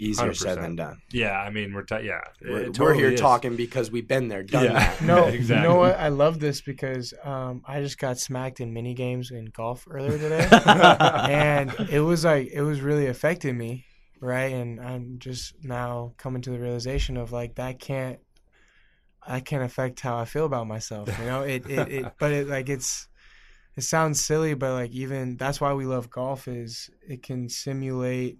Easier 0.00 0.32
said 0.32 0.58
100%. 0.58 0.60
than 0.62 0.76
done. 0.76 1.02
Yeah, 1.12 1.32
I 1.32 1.50
mean, 1.50 1.74
we're 1.74 1.82
t- 1.82 2.02
yeah, 2.04 2.20
We're, 2.40 2.66
totally 2.66 2.86
we're 2.86 2.94
here 2.94 3.10
is. 3.10 3.20
talking 3.20 3.56
because 3.56 3.90
we've 3.90 4.06
been 4.06 4.28
there, 4.28 4.44
done 4.44 4.66
Yeah. 4.66 4.72
that. 4.74 5.02
No, 5.02 5.24
Exactly. 5.26 5.56
you 5.56 5.62
know 5.74 5.80
what? 5.80 5.98
I 5.98 6.06
love 6.06 6.38
this 6.38 6.60
because 6.60 7.12
um, 7.24 7.62
I 7.66 7.80
just 7.80 7.98
got 7.98 8.16
smacked 8.18 8.60
in 8.60 8.72
mini 8.72 8.94
games 8.94 9.32
in 9.32 9.46
golf 9.46 9.88
earlier 9.90 10.16
today, 10.16 10.46
and 11.02 11.72
it 11.90 11.98
was 12.00 12.24
like 12.24 12.48
it 12.52 12.62
was 12.62 12.80
really 12.80 13.06
affecting 13.06 13.58
me, 13.58 13.86
right? 14.20 14.52
And 14.52 14.80
I'm 14.80 15.18
just 15.18 15.54
now 15.64 16.12
coming 16.16 16.42
to 16.42 16.50
the 16.50 16.60
realization 16.60 17.16
of 17.16 17.32
like 17.32 17.56
that 17.56 17.80
can't, 17.80 18.20
I 19.26 19.40
can't 19.40 19.64
affect 19.64 19.98
how 19.98 20.16
I 20.16 20.26
feel 20.26 20.44
about 20.46 20.68
myself. 20.68 21.08
You 21.18 21.24
know, 21.24 21.42
it 21.42 21.68
it, 21.68 21.88
it 21.88 22.12
but 22.20 22.30
it 22.30 22.46
like 22.46 22.68
it's. 22.68 23.08
It 23.78 23.82
sounds 23.82 24.24
silly, 24.24 24.54
but 24.54 24.72
like 24.72 24.90
even 24.90 25.36
that's 25.36 25.60
why 25.60 25.72
we 25.72 25.86
love 25.86 26.10
golf 26.10 26.48
is 26.48 26.90
it 27.08 27.22
can 27.22 27.48
simulate 27.48 28.38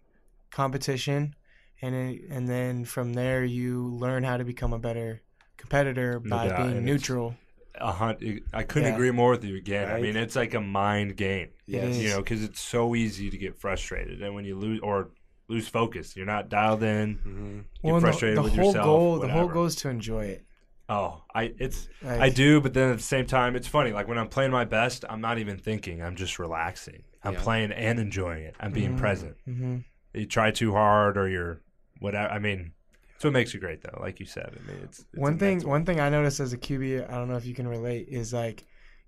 competition, 0.51 1.37
and 1.81 1.95
it, 1.95 2.23
and 2.29 2.49
then 2.49 2.85
from 2.85 3.13
there 3.13 3.45
you 3.45 3.87
learn 3.89 4.25
how 4.25 4.37
to 4.37 4.45
become 4.45 4.73
a 4.73 4.79
better 4.81 5.23
competitor 5.57 6.19
by 6.19 6.49
doubt, 6.49 6.57
being 6.57 6.85
neutral. 6.85 7.37
A 7.77 7.93
hun- 7.93 8.41
I 8.53 8.65
couldn't 8.65 8.89
Yeah. 8.89 8.95
agree 8.95 9.13
more 9.13 9.31
with 9.31 9.45
you 9.45 9.55
again. 9.57 9.89
I 9.89 10.01
mean, 10.01 10.17
it's 10.17 10.35
like 10.35 10.55
a 10.55 10.61
mind 10.61 11.17
game. 11.17 11.51
Yes. 11.67 11.97
You 11.97 12.09
know, 12.09 12.19
because 12.19 12.43
it's 12.43 12.61
so 12.61 12.97
easy 12.97 13.31
to 13.31 13.39
get 13.39 13.57
frustrated, 13.57 14.21
and 14.23 14.35
when 14.35 14.45
you 14.45 14.57
lose 14.57 14.81
or 14.83 15.11
lose 15.47 15.69
focus, 15.69 16.17
you're 16.17 16.27
not 16.27 16.49
dialed 16.49 16.83
in. 16.83 17.15
hmm 17.23 17.59
Get 17.85 17.93
no, 17.93 18.01
frustrated 18.01 18.39
the 18.39 18.43
with 18.43 18.57
whole 18.57 18.67
yourself. 18.67 18.85
goal, 18.85 19.19
the 19.21 19.29
whole 19.29 19.47
goal 19.47 19.67
is 19.67 19.77
to 19.77 19.89
enjoy 19.89 20.25
it. 20.25 20.45
Oh, 20.89 21.23
I 21.35 21.53
it's 21.59 21.89
Like, 22.03 22.21
I 22.21 22.29
do, 22.31 22.61
but 22.61 22.73
then 22.73 22.91
at 22.91 22.97
the 22.97 23.03
same 23.03 23.27
time, 23.27 23.57
it's 23.57 23.69
funny. 23.69 23.93
Like 23.93 24.09
when 24.09 24.19
I'm 24.19 24.29
playing 24.29 24.51
my 24.51 24.65
best, 24.65 25.05
I'm 25.09 25.21
not 25.21 25.39
even 25.39 25.59
thinking. 25.59 26.03
I'm 26.03 26.17
just 26.17 26.39
relaxing. 26.39 27.03
I'm 27.23 27.35
Yeah. 27.35 27.43
playing 27.43 27.73
and 27.73 27.99
enjoying 27.99 28.45
it. 28.45 28.55
I'm 28.61 28.73
being 28.73 28.95
Mhm. 28.95 28.99
present. 28.99 29.37
hmm 29.45 29.79
You 30.15 30.27
try 30.27 30.51
too 30.51 30.73
hard, 30.73 31.19
or 31.19 31.29
you're 31.29 31.61
whatever. 32.01 32.33
I 32.33 32.39
mean, 32.39 32.73
it's 33.15 33.25
what 33.25 33.33
makes 33.35 33.53
you 33.53 33.61
great, 33.61 33.83
though. 33.83 33.99
Like 34.01 34.19
you 34.21 34.27
said, 34.27 34.57
I 34.59 34.67
mean, 34.73 34.81
it's, 34.83 35.01
it's 35.01 35.09
One 35.19 35.39
thing, 35.39 35.61
one 35.69 35.85
thing 35.85 36.01
I 36.01 36.09
noticed 36.09 36.41
as 36.41 36.53
a 36.53 36.59
QB, 36.59 37.11
I 37.11 37.15
don't 37.17 37.29
know 37.29 37.37
if 37.37 37.45
you 37.45 37.55
can 37.55 37.69
relate, 37.69 38.09
is 38.09 38.33
like 38.33 38.65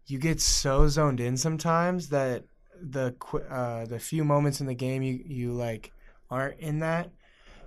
you 0.07 0.18
get 0.18 0.41
so 0.41 0.87
zoned 0.89 1.20
in 1.20 1.37
sometimes 1.37 2.09
that 2.11 2.45
the 2.83 3.14
uh, 3.49 3.87
the 3.87 3.99
few 3.99 4.24
moments 4.24 4.61
in 4.61 4.66
the 4.66 4.74
game 4.74 5.03
you 5.03 5.22
you 5.24 5.53
like 5.53 5.93
aren't 6.31 6.59
in 6.61 6.81
that, 6.81 7.11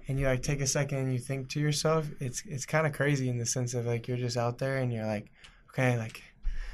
and 0.07 0.19
you 0.19 0.25
like 0.25 0.41
take 0.41 0.61
a 0.61 0.67
second 0.67 0.99
and 0.99 1.13
you 1.13 1.19
think 1.19 1.49
to 1.49 1.59
yourself, 1.59 2.09
it's 2.19 2.43
it's 2.45 2.65
kind 2.65 2.85
of 2.85 2.93
crazy 2.93 3.29
in 3.29 3.37
the 3.37 3.45
sense 3.45 3.73
of 3.73 3.85
like 3.85 4.07
you're 4.07 4.17
just 4.17 4.37
out 4.37 4.57
there 4.57 4.77
and 4.77 4.91
you're 4.91 5.05
like, 5.05 5.31
okay, 5.71 5.97
like 5.97 6.21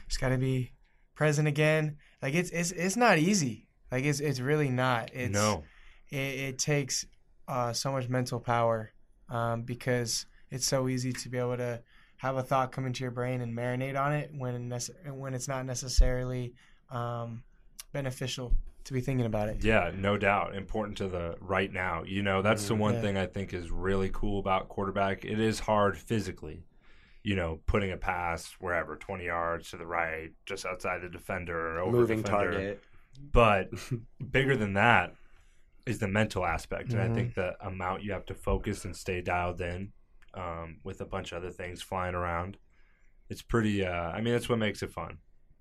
just 0.07 0.19
got 0.19 0.29
to 0.29 0.37
be 0.37 0.71
present 1.15 1.47
again. 1.47 1.97
Like 2.21 2.33
it's 2.33 2.49
it's 2.49 2.71
it's 2.71 2.97
not 2.97 3.17
easy. 3.17 3.67
Like 3.91 4.05
it's 4.05 4.19
it's 4.19 4.39
really 4.39 4.69
not. 4.69 5.11
It's 5.13 5.33
no, 5.33 5.63
it, 6.09 6.15
it 6.17 6.59
takes 6.59 7.05
uh, 7.47 7.73
so 7.73 7.91
much 7.91 8.09
mental 8.09 8.39
power 8.39 8.91
um, 9.29 9.63
because 9.63 10.25
it's 10.51 10.65
so 10.65 10.87
easy 10.87 11.13
to 11.13 11.29
be 11.29 11.37
able 11.37 11.57
to 11.57 11.81
have 12.17 12.35
a 12.35 12.43
thought 12.43 12.71
come 12.71 12.85
into 12.85 13.03
your 13.03 13.11
brain 13.11 13.41
and 13.41 13.55
marinate 13.55 13.99
on 13.99 14.13
it 14.13 14.29
when 14.35 14.69
nece- 14.69 15.13
when 15.13 15.33
it's 15.33 15.47
not 15.47 15.65
necessarily 15.65 16.53
um, 16.91 17.43
beneficial 17.93 18.53
to 18.89 18.93
be 18.93 19.01
thinking 19.01 19.25
about 19.25 19.47
it. 19.49 19.63
yeah, 19.63 19.91
no 19.95 20.17
doubt. 20.17 20.53
Important 20.55 20.97
to 20.97 21.07
the 21.07 21.35
right 21.39 21.71
now. 21.71 22.03
You 22.03 22.21
know, 22.21 22.41
that's 22.41 22.67
the 22.67 22.75
one 22.75 22.95
Yeah. 22.95 23.01
thing 23.01 23.17
I 23.17 23.25
think 23.25 23.53
is 23.53 23.71
really 23.71 24.09
cool 24.13 24.39
about 24.39 24.67
quarterback. 24.69 25.23
It 25.25 25.39
is 25.39 25.59
hard 25.61 25.97
physically. 25.97 26.63
You 27.23 27.35
know, 27.35 27.59
putting 27.65 27.91
a 27.91 27.97
pass 27.97 28.55
wherever, 28.59 28.95
twenty 28.95 29.25
yards 29.25 29.69
to 29.71 29.77
the 29.77 29.85
right, 29.85 30.31
just 30.45 30.65
outside 30.65 31.01
the 31.01 31.09
defender, 31.09 31.77
or 31.77 31.79
over 31.79 31.97
Moving 31.97 32.21
defender. 32.21 32.51
target. 32.51 32.83
But 33.31 33.69
bigger 34.31 34.55
than 34.55 34.73
that 34.73 35.13
is 35.85 35.99
the 35.99 36.07
mental 36.07 36.45
aspect, 36.45 36.91
and 36.93 37.01
I 37.01 37.09
think 37.13 37.33
the 37.35 37.55
amount 37.65 38.03
you 38.03 38.11
have 38.13 38.25
to 38.27 38.33
focus 38.35 38.85
and 38.85 38.95
stay 38.95 39.21
dialed 39.21 39.59
in 39.61 39.91
um, 40.33 40.77
with 40.83 41.01
a 41.01 41.05
bunch 41.05 41.31
of 41.31 41.39
other 41.39 41.51
things 41.51 41.81
flying 41.81 42.15
around. 42.15 42.57
It's 43.29 43.41
pretty. 43.41 43.85
Uh, 43.85 43.91
I 44.11 44.21
mean, 44.21 44.33
that's 44.33 44.47
what 44.49 44.57
makes 44.59 44.81
it 44.81 44.91
fun. 44.91 45.17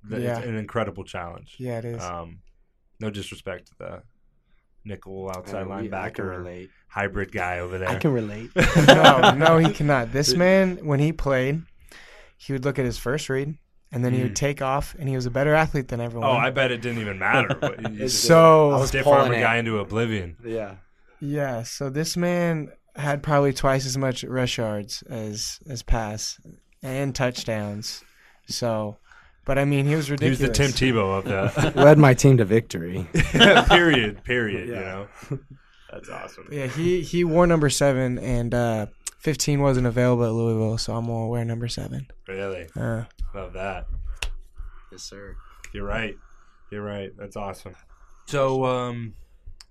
Th- 0.09 0.23
Yeah. 0.23 0.39
It's 0.39 0.47
an 0.47 0.57
incredible 0.57 1.03
challenge. 1.05 1.57
Yeah, 1.59 1.79
it 1.79 1.85
is. 1.87 2.03
Um, 2.03 2.39
no 3.01 3.11
disrespect 3.11 3.69
to 3.69 3.73
the 3.79 4.03
nickel 4.85 5.31
outside 5.35 5.67
we- 5.67 5.73
I 5.73 5.83
can 5.83 5.91
linebacker 5.91 6.69
hybrid 6.89 7.33
guy 7.33 7.59
over 7.61 7.79
there. 7.79 7.89
I 7.89 7.97
can 7.97 8.13
relate. 8.13 8.51
no, 8.87 9.33
no, 9.33 9.59
he 9.59 9.73
cannot. 9.73 10.13
This 10.13 10.35
man, 10.37 10.79
when 10.85 11.01
he 11.01 11.13
played, 11.13 11.63
he 12.37 12.53
would 12.53 12.65
look 12.65 12.79
at 12.79 12.85
his 12.85 12.99
first 12.99 13.29
read 13.29 13.57
and 13.91 14.05
then 14.05 14.13
he 14.13 14.21
would 14.21 14.31
hmm. 14.31 14.35
take 14.35 14.61
off, 14.61 14.95
and 14.99 15.09
he 15.09 15.17
was 15.17 15.25
a 15.25 15.31
better 15.31 15.55
athlete 15.55 15.89
than 15.89 16.01
everyone. 16.01 16.29
Oh, 16.29 16.33
I 16.33 16.51
bet 16.51 16.71
it 16.71 16.83
didn't 16.83 17.01
even 17.01 17.19
matter. 17.19 17.57
But 17.59 18.11
so 18.11 18.71
I 18.71 18.79
was 18.81 18.89
stiff 18.89 19.05
pulling 19.05 19.21
arm 19.21 19.33
a 19.33 19.37
it. 19.37 19.41
guy 19.41 19.57
into 19.57 19.79
oblivion. 19.79 20.37
Yeah. 20.45 20.77
yeah, 21.21 21.63
so 21.63 21.89
this 21.89 22.17
man 22.17 22.71
had 22.97 23.23
probably 23.23 23.53
twice 23.53 23.87
as 23.87 23.97
much 23.97 24.25
rush 24.25 24.59
yards 24.59 25.03
as 25.09 25.59
as 25.69 25.83
pass 25.83 26.39
and 26.83 27.15
touchdowns. 27.15 28.05
So, 28.47 28.99
but 29.49 29.59
I 29.59 29.65
mean, 29.65 29.87
he 29.87 29.97
was 29.97 30.11
ridiculous. 30.11 30.39
He 30.39 30.47
was 30.47 30.57
the 30.59 30.65
Tim 30.65 30.95
Tebow 30.95 31.19
of 31.19 31.25
that. 31.25 31.75
Led 31.77 31.99
my 31.99 32.15
team 32.15 32.37
to 32.37 32.45
victory. 32.45 33.09
period. 33.15 34.23
Period. 34.23 34.69
You 34.69 34.75
know, 34.77 35.09
that's 35.91 36.09
awesome. 36.09 36.47
Yeah, 36.53 36.67
he 36.67 37.01
he 37.01 37.25
wore 37.25 37.47
number 37.47 37.69
seven, 37.71 38.19
and 38.19 38.55
uh, 38.55 38.87
fifteen 39.19 39.61
wasn't 39.61 39.87
available 39.89 40.25
at 40.25 40.33
Louisville, 40.33 40.79
so 40.79 40.95
I'm 40.95 41.07
gonna 41.07 41.27
wear 41.27 41.45
number 41.45 41.67
seven. 41.67 42.07
Really 42.29 42.69
Uh, 42.77 43.05
love 43.35 43.55
that. 43.55 43.87
yes, 44.93 45.03
sir. 45.03 45.35
You're 45.73 45.87
right. 45.87 46.15
You're 46.71 46.85
right. 46.85 47.11
That's 47.19 47.35
awesome. 47.37 47.75
So, 48.27 48.65
um, 48.67 49.15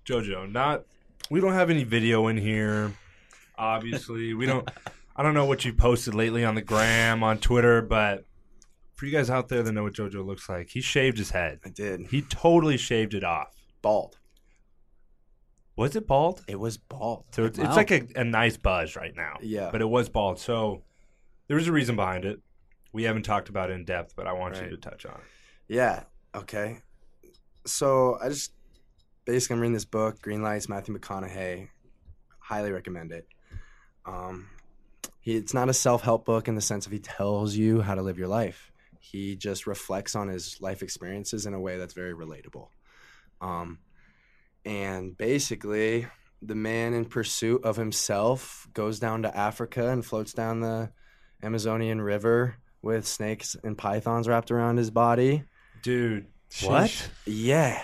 JoJo, 0.04 0.50
not 0.50 0.82
we 1.30 1.40
don't 1.40 1.52
have 1.52 1.70
any 1.70 1.84
video 1.84 2.26
in 2.26 2.36
here. 2.36 2.92
Obviously, 3.56 4.34
we 4.34 4.46
don't. 4.46 4.68
I 5.16 5.22
don't 5.22 5.34
know 5.34 5.46
what 5.46 5.64
you 5.64 5.72
posted 5.72 6.14
lately 6.14 6.44
on 6.44 6.54
the 6.54 6.62
gram, 6.62 7.22
on 7.24 7.38
Twitter, 7.38 7.82
but 7.82 8.24
for 8.98 9.06
you 9.06 9.12
guys 9.12 9.30
out 9.30 9.48
there 9.48 9.62
that 9.62 9.70
know 9.72 9.84
what 9.84 9.92
JoJo 9.94 10.26
looks 10.26 10.48
like, 10.48 10.70
he 10.70 10.80
shaved 10.80 11.18
his 11.18 11.30
head. 11.30 11.60
I 11.64 11.68
did. 11.68 12.08
He 12.10 12.22
totally 12.22 12.76
shaved 12.76 13.14
it 13.14 13.22
off. 13.22 13.54
Bald. 13.80 14.18
Was 15.76 15.94
it 15.94 16.08
bald? 16.08 16.44
It 16.48 16.58
was 16.58 16.76
bald. 16.76 17.24
So 17.30 17.44
it's, 17.44 17.58
Wow. 17.58 17.66
it's 17.66 17.76
like 17.76 17.92
a, 17.92 18.02
a 18.16 18.24
nice 18.24 18.56
buzz 18.56 18.96
right 18.96 19.14
now. 19.14 19.36
Yeah. 19.40 19.70
But 19.70 19.80
it 19.80 19.88
was 19.88 20.08
bald. 20.08 20.40
So 20.40 20.82
there 21.46 21.56
was 21.56 21.68
a 21.68 21.72
reason 21.72 21.94
behind 21.94 22.24
it. 22.24 22.40
We 22.92 23.04
haven't 23.04 23.22
talked 23.22 23.48
about 23.48 23.70
it 23.70 23.74
in 23.74 23.84
depth, 23.84 24.14
but 24.16 24.26
I 24.26 24.32
want 24.32 24.56
you 24.56 24.62
Right. 24.62 24.70
to 24.70 24.76
touch 24.76 25.06
on 25.06 25.12
it. 25.14 25.20
Yeah. 25.68 26.02
Okay. 26.34 26.78
So 27.66 28.18
I 28.20 28.28
just 28.30 28.52
basically 29.24 29.54
I'm 29.54 29.60
reading 29.60 29.74
this 29.74 29.84
book, 29.84 30.20
Green 30.20 30.42
Lights, 30.42 30.68
Matthew 30.68 30.98
McConaughey. 30.98 31.68
Highly 32.40 32.72
recommend 32.72 33.12
it. 33.12 33.28
Um, 34.04 34.48
he 35.20 35.36
it's 35.36 35.54
not 35.54 35.68
a 35.68 35.74
self 35.74 36.02
help 36.02 36.24
book 36.24 36.48
in 36.48 36.56
the 36.56 36.60
sense 36.62 36.86
of 36.86 36.92
he 36.92 36.98
tells 36.98 37.54
you 37.54 37.82
how 37.82 37.94
to 37.94 38.02
live 38.02 38.18
your 38.18 38.26
life. 38.28 38.72
He 39.10 39.36
just 39.36 39.66
reflects 39.66 40.14
on 40.14 40.28
his 40.28 40.60
life 40.60 40.82
experiences 40.82 41.46
in 41.46 41.54
a 41.54 41.60
way 41.60 41.78
that's 41.78 41.94
very 41.94 42.12
relatable. 42.14 42.68
Um, 43.40 43.78
and 44.64 45.16
basically, 45.16 46.06
the 46.42 46.54
man 46.54 46.92
in 46.92 47.04
pursuit 47.06 47.64
of 47.64 47.76
himself 47.76 48.68
goes 48.74 48.98
down 48.98 49.22
to 49.22 49.34
Africa 49.36 49.88
and 49.88 50.04
floats 50.04 50.32
down 50.32 50.60
the 50.60 50.90
Amazonian 51.42 52.00
River 52.02 52.56
with 52.82 53.06
snakes 53.06 53.56
and 53.64 53.78
pythons 53.78 54.28
wrapped 54.28 54.50
around 54.50 54.76
his 54.76 54.90
body. 54.90 55.44
Dude, 55.82 56.26
What? 56.62 57.10
Yeah. 57.24 57.82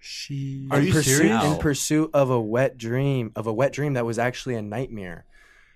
she. 0.00 0.68
Are 0.70 0.78
in 0.78 0.86
you 0.86 0.92
pursuit, 0.92 1.16
serious? 1.16 1.44
In 1.44 1.58
pursuit 1.58 2.10
of 2.14 2.30
a 2.30 2.40
wet 2.40 2.78
dream, 2.78 3.32
of 3.34 3.46
a 3.46 3.52
wet 3.52 3.72
dream 3.72 3.94
that 3.94 4.06
was 4.06 4.18
actually 4.18 4.54
a 4.54 4.62
nightmare. 4.62 5.24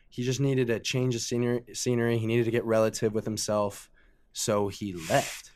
He 0.08 0.22
just 0.22 0.40
needed 0.40 0.70
a 0.70 0.78
change 0.78 1.14
of 1.14 1.22
scenery. 1.22 1.64
scenery. 1.72 2.18
He 2.18 2.26
needed 2.26 2.44
to 2.44 2.50
get 2.50 2.64
relative 2.64 3.12
with 3.12 3.24
himself, 3.24 3.90
so 4.38 4.68
he 4.68 4.92
left 5.08 5.50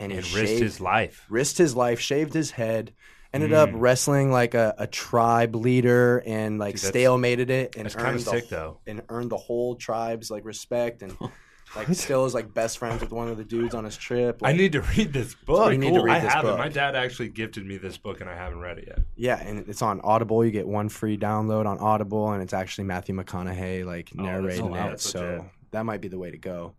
and, 0.00 0.10
he 0.10 0.18
and 0.18 0.26
risked 0.32 0.48
shaved- 0.48 0.62
his 0.62 0.80
life. 0.80 1.24
risked 1.30 1.58
his 1.58 1.76
life, 1.76 2.00
shaved 2.00 2.34
his 2.34 2.50
head, 2.50 2.92
ended 3.32 3.52
up 3.52 3.68
Mm. 3.70 3.80
wrestling 3.80 4.32
like 4.32 4.54
a, 4.54 4.74
a 4.78 4.86
tribe 4.88 5.54
leader 5.54 6.22
and 6.26 6.58
like 6.58 6.80
Dude, 6.80 6.92
stalemated 6.92 7.50
it 7.50 7.76
and 7.76 7.84
That's 7.84 7.94
kind 7.94 8.08
earned 8.08 8.18
of 8.18 8.24
the, 8.24 8.30
sick, 8.32 8.48
though. 8.48 8.78
and 8.86 9.02
earned 9.08 9.30
the 9.30 9.36
whole 9.36 9.76
tribe's 9.76 10.30
like 10.30 10.44
respect 10.44 11.02
and 11.02 11.16
like 11.76 11.88
still 11.94 12.24
is 12.24 12.34
like 12.34 12.52
best 12.52 12.78
friends 12.78 13.00
with 13.00 13.12
one 13.12 13.28
of 13.28 13.36
the 13.36 13.44
dudes 13.44 13.74
on 13.74 13.84
his 13.84 13.96
trip. 13.96 14.40
I 14.42 14.52
need 14.52 14.72
to 14.72 14.80
read 14.82 15.12
this 15.12 15.34
book. 15.34 15.70
to 15.72 15.78
Cool. 15.78 16.02
read 16.02 16.16
I 16.16 16.20
this 16.20 16.32
haven't. 16.32 16.50
book. 16.52 16.58
My 16.58 16.68
dad 16.68 16.96
actually 16.96 17.28
gifted 17.28 17.64
me 17.66 17.76
this 17.76 17.96
book, 17.98 18.20
and 18.20 18.28
I 18.30 18.34
haven't 18.34 18.60
read 18.60 18.78
it 18.78 18.84
yet. 18.88 18.98
Yeah, 19.16 19.40
and 19.40 19.68
it's 19.68 19.82
on 19.82 20.00
Audible. 20.02 20.44
You 20.44 20.50
get 20.50 20.66
one 20.66 20.88
free 20.88 21.16
download 21.18 21.66
on 21.66 21.78
Audible, 21.78 22.32
and 22.32 22.42
it's 22.42 22.54
actually 22.54 22.84
Matthew 22.84 23.14
McConaughey 23.14 23.84
like 23.84 24.10
Oh, 24.18 24.22
that's- 24.22 24.40
narrating 24.42 24.64
oh, 24.64 24.68
wow, 24.68 24.88
it. 24.90 25.00
So 25.00 25.20
legit. 25.20 25.42
that 25.72 25.84
might 25.84 26.00
be 26.00 26.08
the 26.08 26.18
way 26.18 26.30
to 26.30 26.38
go. 26.38 26.74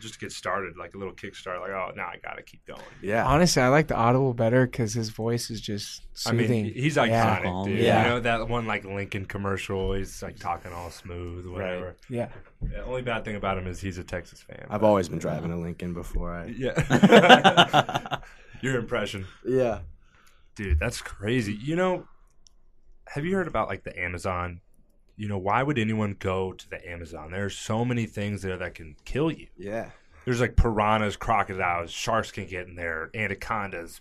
Just 0.00 0.14
to 0.14 0.20
get 0.20 0.32
started, 0.32 0.76
like 0.76 0.94
a 0.94 0.98
little 0.98 1.12
kickstart. 1.14 1.60
Like, 1.60 1.70
oh, 1.70 1.90
now 1.94 2.06
I 2.06 2.16
gotta 2.22 2.42
keep 2.42 2.64
going. 2.66 2.80
Yeah, 3.02 3.24
Honestly, 3.26 3.60
I 3.62 3.68
like 3.68 3.86
the 3.88 3.94
Audible 3.96 4.34
better 4.34 4.66
because 4.66 4.94
his 4.94 5.10
voice 5.10 5.50
is 5.50 5.60
just 5.60 6.02
soothing. 6.14 6.40
I 6.40 6.48
mean, 6.48 6.72
he's 6.74 6.96
Yeah. 6.96 7.40
iconic, 7.40 7.64
dude. 7.66 7.78
Yeah. 7.78 8.02
You 8.02 8.08
know 8.10 8.20
that 8.20 8.48
one 8.48 8.66
like 8.66 8.84
Lincoln 8.84 9.26
commercial? 9.26 9.92
He's 9.92 10.22
like 10.22 10.38
talking 10.38 10.72
all 10.72 10.90
smooth, 10.90 11.46
whatever. 11.46 11.96
Yeah. 12.08 12.28
The 12.62 12.82
only 12.84 13.02
bad 13.02 13.24
thing 13.24 13.36
about 13.36 13.58
him 13.58 13.66
is 13.66 13.80
he's 13.80 13.98
a 13.98 14.04
Texas 14.04 14.42
fan. 14.42 14.66
I've 14.70 14.84
always 14.84 15.08
been 15.08 15.18
driving 15.18 15.52
a 15.52 15.58
Lincoln 15.60 15.92
before. 15.94 16.32
I 16.34 16.46
yeah. 16.46 18.18
Your 18.62 18.78
impression, 18.78 19.26
yeah. 19.46 19.80
dude. 20.54 20.78
That's 20.78 21.00
crazy. 21.00 21.54
You 21.54 21.76
know, 21.76 22.08
have 23.08 23.24
you 23.24 23.34
heard 23.34 23.48
about 23.48 23.68
like 23.68 23.84
the 23.84 23.98
Amazon? 23.98 24.60
You 25.20 25.28
know, 25.28 25.36
why 25.38 25.62
would 25.62 25.78
anyone 25.78 26.16
go 26.18 26.52
to 26.52 26.70
the 26.70 26.80
Amazon? 26.90 27.30
There's 27.30 27.54
so 27.56 27.84
many 27.84 28.06
things 28.06 28.40
there 28.40 28.56
that 28.56 28.74
can 28.74 28.96
kill 29.04 29.30
you. 29.30 29.48
Yeah. 29.58 29.90
There's 30.24 30.40
like 30.40 30.56
piranhas, 30.56 31.16
crocodiles, 31.16 31.90
sharks 31.90 32.30
can 32.32 32.46
get 32.46 32.66
in 32.68 32.74
there, 32.74 33.10
anacondas. 33.14 34.00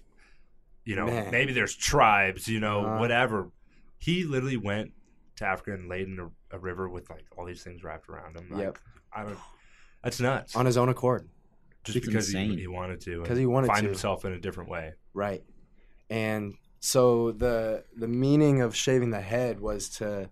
You 0.86 0.96
know, 0.96 1.08
Man. 1.08 1.30
maybe 1.32 1.52
there's 1.52 1.76
tribes. 1.76 2.48
You 2.48 2.62
know, 2.62 2.86
Uh-huh. 2.86 3.00
whatever. 3.00 3.52
He 3.98 4.24
literally 4.24 4.56
went 4.56 4.94
to 5.36 5.46
Africa 5.46 5.74
and 5.74 5.90
laid 5.90 6.08
in 6.08 6.20
a, 6.20 6.56
a 6.56 6.60
river 6.60 6.88
with 6.88 7.10
like 7.10 7.26
all 7.38 7.46
these 7.46 7.64
things 7.64 7.84
wrapped 7.84 8.08
around 8.08 8.38
him. 8.38 8.48
Like, 8.50 8.62
Yep. 8.64 8.78
I 9.14 9.24
don't. 9.24 9.38
That's 10.04 10.22
nuts. 10.22 10.56
On 10.56 10.66
his 10.66 10.78
own 10.78 10.88
accord. 10.88 11.28
Just 11.84 11.98
It's 11.98 12.06
because 12.06 12.30
he, 12.30 12.56
he 12.56 12.68
wanted 12.68 13.02
to. 13.02 13.22
Because 13.24 13.38
he 13.38 13.46
wanted 13.46 13.68
find 13.68 13.78
to. 13.78 13.82
Find 13.82 13.88
himself 13.88 14.24
in 14.24 14.32
a 14.32 14.40
different 14.40 14.70
way. 14.70 14.94
Right. 15.14 15.44
And 16.10 16.54
so 16.80 17.34
the 17.34 17.84
the 17.94 18.08
meaning 18.08 18.62
of 18.62 18.74
shaving 18.74 19.10
the 19.10 19.20
head 19.22 19.60
was 19.60 19.90
to 19.98 20.30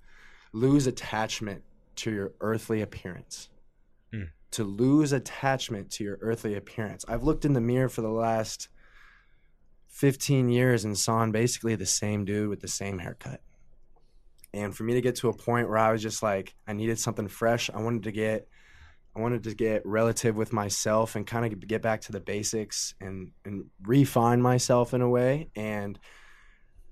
lose 0.60 0.88
attachment 0.88 1.64
to 1.98 2.12
your 2.12 2.34
earthly 2.42 2.82
appearance. 2.82 3.50
Hmm. 4.12 4.24
To 4.52 4.64
lose 4.64 5.12
attachment 5.12 5.92
to 5.92 6.04
your 6.04 6.18
earthly 6.22 6.56
appearance. 6.56 7.06
I've 7.08 7.24
looked 7.24 7.46
in 7.46 7.54
the 7.54 7.62
mirror 7.62 7.90
for 7.90 8.02
the 8.02 8.10
last 8.10 8.70
15 9.90 10.50
years 10.50 10.86
and 10.86 10.98
saw 10.98 11.26
basically 11.28 11.76
the 11.76 11.86
same 11.86 12.26
dude 12.26 12.50
with 12.50 12.62
the 12.62 12.68
same 12.68 13.00
haircut. 13.00 13.42
And 14.54 14.76
for 14.76 14.84
me 14.84 14.94
to 14.94 15.02
get 15.02 15.18
to 15.18 15.30
a 15.30 15.34
point 15.34 15.70
where 15.70 15.78
I 15.78 15.92
was 15.92 16.02
just 16.02 16.24
like 16.24 16.56
I 16.68 16.74
needed 16.74 17.00
something 17.00 17.28
fresh, 17.28 17.70
I 17.74 17.82
wanted 17.82 18.04
to 18.04 18.12
get 18.12 18.48
I 19.16 19.20
wanted 19.20 19.44
to 19.44 19.56
get 19.56 19.84
relative 19.86 20.36
with 20.36 20.54
myself 20.54 21.16
and 21.16 21.26
kind 21.26 21.52
of 21.52 21.68
get 21.68 21.82
back 21.82 22.02
to 22.02 22.12
the 22.12 22.20
basics 22.20 22.94
and 23.02 23.32
and 23.44 23.66
refine 23.84 24.42
myself 24.42 24.94
in 24.94 25.02
a 25.02 25.10
way 25.10 25.50
and 25.56 26.00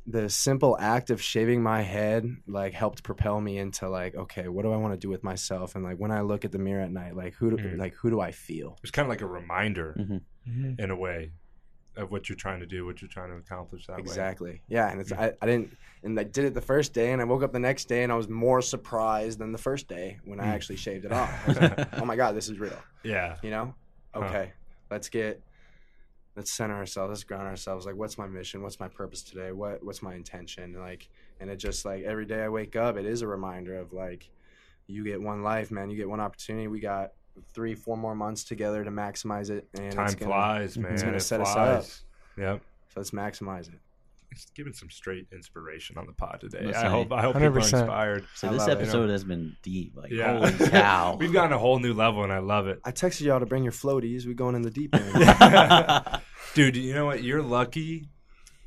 the 0.07 0.29
simple 0.29 0.77
act 0.79 1.09
of 1.09 1.19
shaving 1.21 1.63
my 1.63 1.81
head 1.81 2.25
like 2.47 2.73
helped 2.73 3.01
propel 3.03 3.41
me 3.41 3.57
into 3.57 3.89
like 3.89 4.13
okay 4.15 4.47
what 4.47 4.61
do 4.63 4.71
I 4.71 4.77
want 4.77 4.93
to 4.93 4.99
do 4.99 5.09
with 5.09 5.23
myself 5.23 5.73
and 5.75 5.83
like 5.83 5.97
when 5.97 6.11
I 6.11 6.21
look 6.21 6.45
at 6.45 6.51
the 6.51 6.59
mirror 6.59 6.81
at 6.83 6.91
night 6.91 7.15
like 7.15 7.33
who 7.35 7.49
do, 7.49 7.57
Mhm. 7.57 7.77
like 7.79 7.93
who 7.95 8.09
do 8.11 8.19
I 8.19 8.31
feel 8.31 8.77
It's 8.83 8.91
kind 8.91 9.05
of 9.05 9.09
like 9.09 9.21
a 9.21 9.25
reminder 9.25 9.95
Mhm. 9.99 10.21
Mhm. 10.47 10.79
in 10.79 10.91
a 10.91 10.95
way 10.95 11.31
of 11.97 12.11
what 12.11 12.27
you're 12.27 12.35
trying 12.35 12.59
to 12.59 12.65
do, 12.65 12.85
what 12.85 13.01
you're 13.01 13.09
trying 13.09 13.29
to 13.31 13.37
accomplish 13.37 13.87
that 13.87 13.95
way. 13.95 14.01
exactly 14.01 14.61
yeah 14.67 14.91
and 14.91 15.01
it's 15.01 15.11
I, 15.11 15.33
I 15.41 15.45
didn't 15.47 15.75
and 16.03 16.19
I 16.19 16.23
did 16.23 16.45
it 16.45 16.53
the 16.53 16.61
first 16.61 16.93
day 16.93 17.11
and 17.11 17.19
I 17.21 17.25
woke 17.25 17.41
up 17.41 17.51
the 17.51 17.59
next 17.59 17.85
day 17.85 18.03
and 18.03 18.11
I 18.11 18.15
was 18.15 18.29
more 18.29 18.61
surprised 18.61 19.39
than 19.39 19.51
the 19.53 19.57
first 19.57 19.87
day 19.87 20.19
when 20.23 20.39
I 20.39 20.43
Mm. 20.45 20.53
actually 20.55 20.75
shaved 20.75 21.05
it 21.05 21.11
off 21.11 21.31
I 21.45 21.47
was 21.47 21.59
like, 21.59 21.93
oh 22.01 22.05
my 22.05 22.15
god 22.15 22.35
this 22.35 22.47
is 22.47 22.59
real 22.59 22.77
Yeah. 23.03 23.37
you 23.41 23.49
know 23.49 23.73
Huh. 24.13 24.19
okay 24.25 24.51
let's 24.91 25.09
get 25.09 25.41
let's 26.35 26.51
center 26.51 26.75
ourselves 26.75 27.09
let's 27.09 27.23
ground 27.23 27.47
ourselves 27.47 27.85
like 27.85 27.95
what's 27.95 28.17
my 28.17 28.27
mission? 28.27 28.61
What's 28.61 28.79
my 28.79 28.87
purpose 28.87 29.21
today? 29.23 29.51
What 29.51 29.83
what's 29.83 30.01
my 30.01 30.15
intention? 30.15 30.73
Like 30.79 31.09
and 31.39 31.49
it 31.49 31.57
just 31.57 31.85
like 31.85 32.03
every 32.03 32.25
day 32.25 32.43
i 32.43 32.49
wake 32.49 32.75
up 32.75 32.97
it 32.97 33.05
is 33.05 33.21
a 33.21 33.27
reminder 33.27 33.75
of 33.75 33.93
like 33.93 34.29
you 34.87 35.03
get 35.03 35.21
one 35.21 35.43
life 35.43 35.71
man. 35.71 35.89
You 35.89 35.97
get 35.97 36.09
one 36.09 36.19
opportunity. 36.19 36.67
We 36.67 36.79
got 36.79 37.11
three 37.53 37.75
four 37.75 37.97
more 37.97 38.15
months 38.15 38.43
together 38.43 38.83
to 38.83 38.91
maximize 38.91 39.49
it 39.49 39.67
and 39.73 39.91
Time 39.91 40.05
it's 40.05 40.15
gonna, 40.15 40.31
flies, 40.31 40.77
man. 40.77 40.95
gonna 40.95 41.17
it 41.17 41.21
set 41.21 41.41
us 41.41 41.53
flies. 41.53 42.03
Yep. 42.37 42.61
so 42.87 42.93
let's 42.99 43.11
maximize 43.11 43.67
it 43.67 43.79
It's 44.35 44.45
giving 44.51 44.73
some 44.73 44.89
straight 44.89 45.27
inspiration 45.31 45.97
on 45.97 46.05
the 46.05 46.11
pod 46.13 46.41
today. 46.41 46.63
Let's 46.65 46.77
I 46.77 46.89
hope 46.89 47.11
I 47.13 47.21
hope 47.21 47.35
people 47.35 47.47
are 47.47 47.51
100%. 47.51 47.79
inspired. 47.79 48.25
So 48.35 48.49
this 48.49 48.59
love 48.59 48.69
it. 48.69 48.71
episode 48.73 49.09
has 49.09 49.23
been 49.23 49.55
deep. 49.63 49.93
Like 49.95 50.11
Yeah. 50.11 50.37
holy 50.49 50.69
cow. 50.69 51.15
We've 51.19 51.31
gotten 51.31 51.53
a 51.53 51.57
whole 51.57 51.79
new 51.79 51.93
level, 51.93 52.23
and 52.23 52.33
I 52.33 52.39
love 52.39 52.67
it. 52.67 52.79
i 52.83 52.91
texted 52.91 53.21
y'all 53.21 53.39
to 53.39 53.45
bring 53.45 53.63
your 53.63 53.71
floaties 53.73 54.25
we 54.25 54.33
going 54.33 54.55
in 54.55 54.61
the 54.61 54.71
deep 54.71 54.93
end 54.93 55.13
Dude, 56.53 56.75
you 56.75 56.93
know 56.93 57.05
what? 57.05 57.23
You're 57.23 57.41
lucky. 57.41 58.09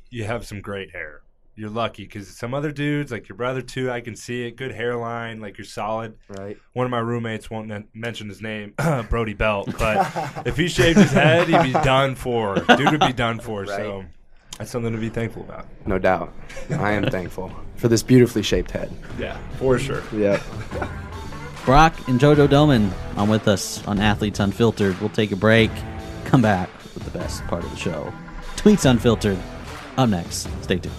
You 0.09 0.23
have 0.25 0.45
some 0.45 0.59
great 0.61 0.91
hair. 0.91 1.21
You're 1.55 1.69
lucky 1.69 2.03
because 2.03 2.27
some 2.37 2.53
other 2.53 2.71
dudes, 2.71 3.11
like 3.11 3.27
your 3.27 3.35
brother 3.35 3.61
too, 3.61 3.91
I 3.91 3.99
can 3.99 4.15
see 4.15 4.47
it. 4.47 4.55
Good 4.55 4.71
hairline, 4.71 5.41
like 5.41 5.57
you're 5.57 5.65
solid. 5.65 6.17
right 6.29 6.57
One 6.71 6.85
of 6.85 6.89
my 6.91 6.99
roommates 6.99 7.49
won't 7.49 7.67
men- 7.67 7.89
mention 7.93 8.29
his 8.29 8.41
name, 8.41 8.73
Brody 9.09 9.33
Belt, 9.33 9.69
but 9.77 10.47
if 10.47 10.55
he 10.55 10.67
shaved 10.69 10.97
his 10.97 11.11
head, 11.11 11.47
he'd 11.49 11.61
be 11.63 11.73
done 11.73 12.15
for. 12.15 12.55
Dude 12.55 12.91
would 12.91 13.01
be 13.01 13.13
done 13.13 13.39
for. 13.39 13.65
So 13.79 14.05
that's 14.59 14.69
something 14.69 14.91
to 14.91 14.99
be 14.99 15.09
thankful 15.09 15.41
about. 15.41 15.65
no 15.87 15.97
doubt 15.97 16.31
i 16.77 16.91
am 16.91 17.05
thankful 17.09 17.51
for 17.77 17.87
this 17.87 18.03
beautifully 18.03 18.43
shaped 18.43 18.69
head 18.71 18.91
Yeah, 19.17 19.37
for 19.57 19.79
sure. 19.79 20.03
yep 20.13 20.41
Brock 21.65 22.07
and 22.07 22.19
Jojo 22.19 22.47
Domann 22.47 22.89
on 23.17 23.29
with 23.29 23.47
us 23.47 23.85
on 23.85 23.99
Athletes 23.99 24.39
Unfiltered. 24.39 24.99
We'll 25.01 25.09
take 25.09 25.31
a 25.31 25.35
break. 25.35 25.69
come 26.25 26.41
back 26.41 26.67
with 26.95 27.03
the 27.03 27.11
best 27.11 27.45
part 27.47 27.63
of 27.63 27.69
the 27.69 27.75
show. 27.77 28.11
Tweets 28.55 28.89
Unfiltered. 28.89 29.37
Up 29.97 30.09
next. 30.09 30.47
Stay 30.63 30.77
tuned. 30.79 30.95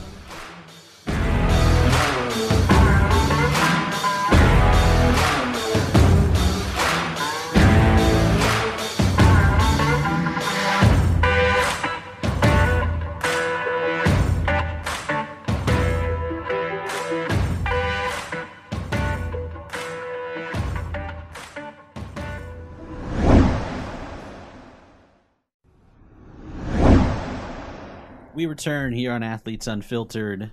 Return 28.50 28.92
here 28.92 29.12
on 29.12 29.22
Athletes 29.22 29.68
Unfiltered. 29.68 30.50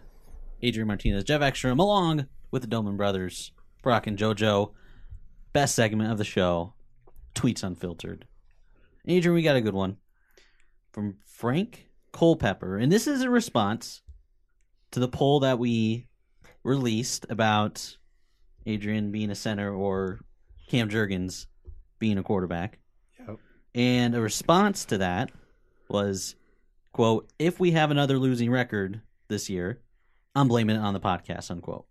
Adrian 0.61 0.87
Martinez, 0.87 1.23
Jeff 1.23 1.41
Ekstrom, 1.41 1.79
along 1.79 2.27
with 2.51 2.61
the 2.61 2.67
Domann 2.67 2.95
brothers, 2.95 3.51
Brock 3.81 4.05
and 4.05 4.15
JoJo. 4.15 4.71
Best 5.51 5.73
segment 5.73 6.11
of 6.11 6.19
the 6.19 6.23
show, 6.23 6.75
Tweets 7.33 7.63
Unfiltered. 7.63 8.27
Adrian, 9.07 9.33
we 9.33 9.41
got 9.41 9.55
a 9.55 9.61
good 9.61 9.73
one 9.73 9.97
from 10.91 11.17
Frank 11.25 11.87
Culpepper. 12.11 12.77
And 12.77 12.91
this 12.91 13.07
is 13.07 13.23
a 13.23 13.31
response 13.31 14.03
to 14.91 14.99
the 14.99 15.07
poll 15.07 15.39
that 15.39 15.57
we 15.57 16.05
released 16.63 17.25
about 17.31 17.97
Adrian 18.67 19.11
being 19.11 19.31
a 19.31 19.35
center 19.35 19.73
or 19.73 20.19
Cam 20.67 20.87
Jurgens 20.87 21.47
being 21.97 22.19
a 22.19 22.23
quarterback. 22.23 22.77
Yep. 23.19 23.39
And 23.73 24.13
a 24.13 24.21
response 24.21 24.85
to 24.85 24.99
that 24.99 25.31
was, 25.89 26.35
quote, 26.97 27.31
if 27.37 27.59
we 27.59 27.71
have 27.71 27.91
another 27.91 28.17
losing 28.17 28.49
record 28.49 29.01
this 29.27 29.51
year, 29.51 29.79
I'm 30.33 30.47
blaming 30.47 30.77
it 30.77 30.79
on 30.79 30.95
the 30.95 30.99
podcast, 30.99 31.51
unquote. 31.51 31.85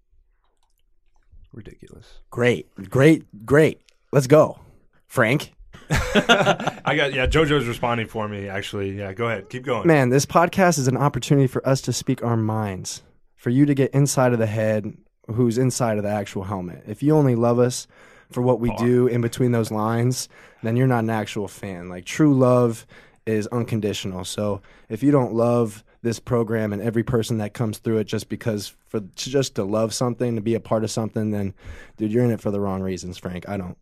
Ridiculous. 1.52 2.18
Great, 2.30 2.74
great, 2.90 3.46
great. 3.46 3.82
Let's 4.10 4.26
go, 4.26 4.58
Frank. 5.06 5.52
I 5.90 6.94
got 6.96 7.14
yeah. 7.14 7.28
JoJo's 7.28 7.68
responding 7.68 8.08
for 8.08 8.26
me. 8.26 8.48
Actually, 8.48 8.98
yeah. 8.98 9.12
Go 9.12 9.28
ahead. 9.28 9.48
Keep 9.48 9.62
going. 9.62 9.86
Man, 9.86 10.08
this 10.08 10.26
podcast 10.26 10.76
is 10.76 10.88
an 10.88 10.96
opportunity 10.96 11.46
for 11.46 11.64
us 11.66 11.80
to 11.82 11.92
speak 11.92 12.24
our 12.24 12.36
minds, 12.36 13.04
for 13.36 13.50
you 13.50 13.64
to 13.64 13.74
get 13.74 13.94
inside 13.94 14.32
of 14.32 14.40
the 14.40 14.46
head 14.46 14.92
who's 15.28 15.56
inside 15.56 15.98
of 15.98 16.02
the 16.02 16.10
actual 16.10 16.42
helmet. 16.42 16.82
If 16.88 17.04
you 17.04 17.14
only 17.14 17.36
love 17.36 17.60
us 17.60 17.86
for 18.32 18.42
what 18.42 18.58
we 18.58 18.74
do 18.74 19.06
in 19.06 19.20
between 19.20 19.52
those 19.52 19.70
lines, 19.70 20.28
then 20.64 20.76
you're 20.76 20.88
not 20.88 21.04
an 21.04 21.10
actual 21.10 21.46
fan. 21.46 21.88
Like 21.88 22.06
true 22.06 22.34
love 22.34 22.84
is 23.26 23.46
unconditional. 23.48 24.24
So 24.24 24.62
if 24.88 25.02
you 25.02 25.10
don't 25.10 25.34
love 25.34 25.84
this 26.02 26.20
program 26.20 26.72
and 26.72 26.80
every 26.80 27.02
person 27.02 27.38
that 27.38 27.52
comes 27.52 27.78
through 27.78 27.98
it 27.98 28.04
just 28.04 28.28
because 28.28 28.74
for 28.88 29.00
just 29.16 29.56
to 29.56 29.64
love 29.64 29.92
something, 29.92 30.36
to 30.36 30.40
be 30.40 30.54
a 30.54 30.60
part 30.60 30.84
of 30.84 30.90
something, 30.90 31.32
then 31.32 31.52
dude, 31.96 32.12
you're 32.12 32.24
in 32.24 32.30
it 32.30 32.40
for 32.40 32.50
the 32.50 32.60
wrong 32.60 32.80
reasons, 32.82 33.18
Frank. 33.18 33.48
I 33.48 33.56
don't. 33.56 33.76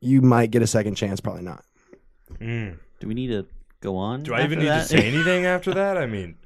You 0.00 0.22
might 0.22 0.50
get 0.50 0.62
a 0.62 0.66
second 0.66 0.94
chance, 0.94 1.20
probably 1.20 1.42
not. 1.42 1.64
Mm. 2.40 2.78
Do 3.00 3.08
we 3.08 3.14
need 3.14 3.28
to 3.28 3.46
go 3.80 3.96
on? 3.96 4.22
Do 4.22 4.34
I 4.34 4.44
even 4.44 4.58
need 4.58 4.66
that? 4.66 4.88
to 4.88 4.96
say 4.96 5.06
anything 5.12 5.46
after 5.46 5.74
that? 5.74 5.98
I 5.98 6.06
mean, 6.06 6.36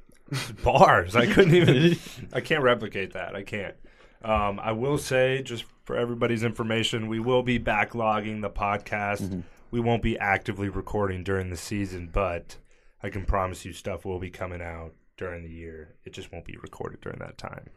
bars. 0.63 1.15
I 1.15 1.25
couldn't 1.25 1.55
even. 1.55 1.97
I 2.33 2.41
can't 2.41 2.63
replicate 2.63 3.13
that. 3.13 3.35
I 3.35 3.43
can't. 3.43 3.75
Um, 4.23 4.59
I 4.59 4.73
will 4.73 4.97
say, 4.97 5.41
just 5.41 5.65
for 5.83 5.97
everybody's 5.97 6.43
information, 6.43 7.07
we 7.07 7.19
will 7.19 7.43
be 7.43 7.59
backlogging 7.59 8.41
the 8.41 8.49
podcast. 8.49 9.21
Mm-hmm. 9.21 9.39
We 9.71 9.79
won't 9.79 10.03
be 10.03 10.19
actively 10.19 10.69
recording 10.69 11.23
during 11.23 11.49
the 11.49 11.57
season, 11.57 12.09
but 12.11 12.57
I 13.01 13.09
can 13.09 13.25
promise 13.25 13.65
you 13.65 13.73
stuff 13.73 14.05
will 14.05 14.19
be 14.19 14.29
coming 14.29 14.61
out 14.61 14.93
during 15.17 15.43
the 15.43 15.49
year. 15.49 15.95
It 16.05 16.13
just 16.13 16.31
won't 16.31 16.45
be 16.45 16.57
recorded 16.61 17.01
during 17.01 17.19
that 17.19 17.37
time, 17.37 17.69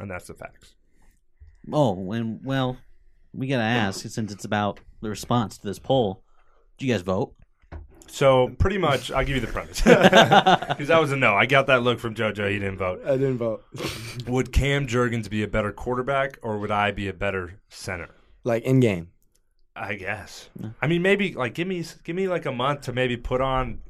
and 0.00 0.10
that's 0.10 0.28
the 0.28 0.34
facts. 0.34 0.74
Oh, 1.72 2.12
and 2.12 2.40
well, 2.44 2.78
we 3.32 3.48
gotta 3.48 3.64
ask 3.64 4.00
since 4.08 4.32
it's 4.32 4.44
about 4.44 4.80
the 5.02 5.10
response 5.10 5.58
to 5.58 5.66
this 5.66 5.78
poll. 5.78 6.22
Did 6.78 6.86
you 6.86 6.94
guys 6.94 7.02
vote? 7.02 7.34
So 8.06 8.48
pretty 8.58 8.78
much, 8.78 9.12
I'll 9.12 9.24
give 9.24 9.36
you 9.36 9.40
the 9.40 9.46
premise 9.46 9.80
because 9.82 10.88
that 10.88 11.00
was 11.00 11.12
a 11.12 11.16
no. 11.16 11.34
I 11.34 11.46
got 11.46 11.66
that 11.68 11.82
look 11.82 12.00
from 12.00 12.14
JoJo. 12.14 12.50
He 12.50 12.58
didn't 12.58 12.78
vote. 12.78 13.02
I 13.04 13.12
didn't 13.12 13.38
vote. 13.38 13.64
Would 14.26 14.52
Cam 14.52 14.86
Jurgens 14.86 15.30
be 15.30 15.42
a 15.42 15.48
better 15.48 15.70
quarterback, 15.72 16.38
or 16.42 16.58
would 16.58 16.70
I 16.72 16.90
be 16.90 17.08
a 17.08 17.12
better 17.12 17.60
center? 17.68 18.08
like 18.44 18.62
in 18.64 18.80
game. 18.80 19.08
I 19.82 19.94
guess. 19.94 20.48
I 20.82 20.86
mean, 20.86 21.00
maybe 21.00 21.32
like 21.32 21.54
give 21.54 21.66
me 21.66 21.82
give 22.04 22.14
me 22.14 22.28
like 22.28 22.44
a 22.44 22.52
month 22.52 22.82
to 22.82 22.92
maybe 22.92 23.16
put 23.16 23.40
on 23.40 23.80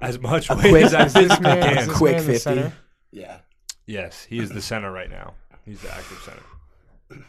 as 0.00 0.18
much 0.18 0.48
A 0.48 0.54
weight 0.54 0.70
quick- 0.70 0.84
as 0.86 0.94
I 0.94 1.08
physically 1.08 1.42
man, 1.44 1.74
can. 1.74 1.88
Quick 1.90 2.16
man 2.16 2.24
50. 2.24 2.72
Yeah. 3.12 3.38
Yes, 3.84 4.24
he 4.24 4.38
is 4.38 4.50
the 4.50 4.62
center 4.62 4.90
right 4.90 5.10
now. 5.10 5.34
He's 5.64 5.80
the 5.82 5.94
active 5.94 6.18
center. 6.24 7.24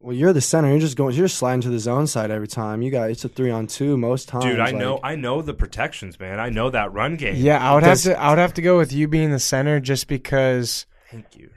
Well, 0.00 0.14
you're 0.14 0.32
the 0.32 0.40
center. 0.40 0.70
You're 0.70 0.78
just 0.78 0.96
going. 0.96 1.14
You're 1.16 1.24
just 1.26 1.38
sliding 1.38 1.60
to 1.62 1.70
the 1.70 1.78
zone 1.80 2.06
side 2.06 2.30
every 2.30 2.46
time. 2.46 2.82
You 2.82 2.90
got 2.92 3.10
it's 3.10 3.24
a 3.24 3.28
three 3.28 3.50
on 3.50 3.66
two 3.66 3.96
most 3.96 4.28
times. 4.28 4.44
Dude, 4.44 4.60
I 4.60 4.66
like- 4.66 4.76
know 4.76 5.00
I 5.02 5.16
know 5.16 5.42
the 5.42 5.54
protections, 5.54 6.20
man. 6.20 6.38
I 6.38 6.50
know 6.50 6.70
that 6.70 6.92
run 6.92 7.16
game. 7.16 7.34
Yeah, 7.36 7.58
I 7.58 7.74
would 7.74 7.82
have 7.82 8.00
to. 8.02 8.16
I 8.18 8.30
would 8.30 8.38
have 8.38 8.54
to 8.54 8.62
go 8.62 8.78
with 8.78 8.92
you 8.92 9.08
being 9.08 9.32
the 9.32 9.40
center, 9.40 9.80
just 9.80 10.06
because 10.06 10.86
Thank 11.10 11.36
you. 11.36 11.50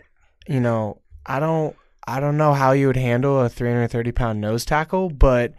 you 0.48 0.60
know 0.60 1.02
I 1.26 1.40
don't. 1.40 1.76
I 2.08 2.20
don't 2.20 2.38
know 2.38 2.54
how 2.54 2.72
you 2.72 2.88
would 2.88 2.98
handle 2.98 3.40
a 3.42 3.50
330 3.50 4.12
pound 4.12 4.42
nose 4.42 4.66
tackle, 4.66 5.10
but 5.10 5.54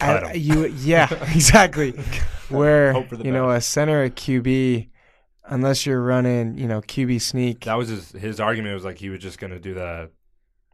I- 0.00 0.32
you, 0.34 0.66
yeah, 0.66 1.08
exactly. 1.34 1.92
Where 2.48 2.92
Hope 2.92 3.08
for 3.08 3.16
the 3.16 3.24
you 3.24 3.32
know 3.32 3.48
best. 3.48 3.68
a 3.68 3.70
center 3.70 4.02
at 4.04 4.16
QB, 4.16 4.88
unless 5.46 5.86
you're 5.86 6.02
running, 6.02 6.58
you 6.58 6.66
know 6.68 6.80
QB 6.82 7.20
sneak. 7.22 7.60
That 7.64 7.74
was 7.78 7.88
his 7.88 8.12
his 8.12 8.40
argument 8.40 8.74
was 8.74 8.84
like 8.84 8.98
he 8.98 9.08
was 9.08 9.20
just 9.20 9.38
gonna 9.38 9.58
do 9.58 9.72
the 9.74 10.10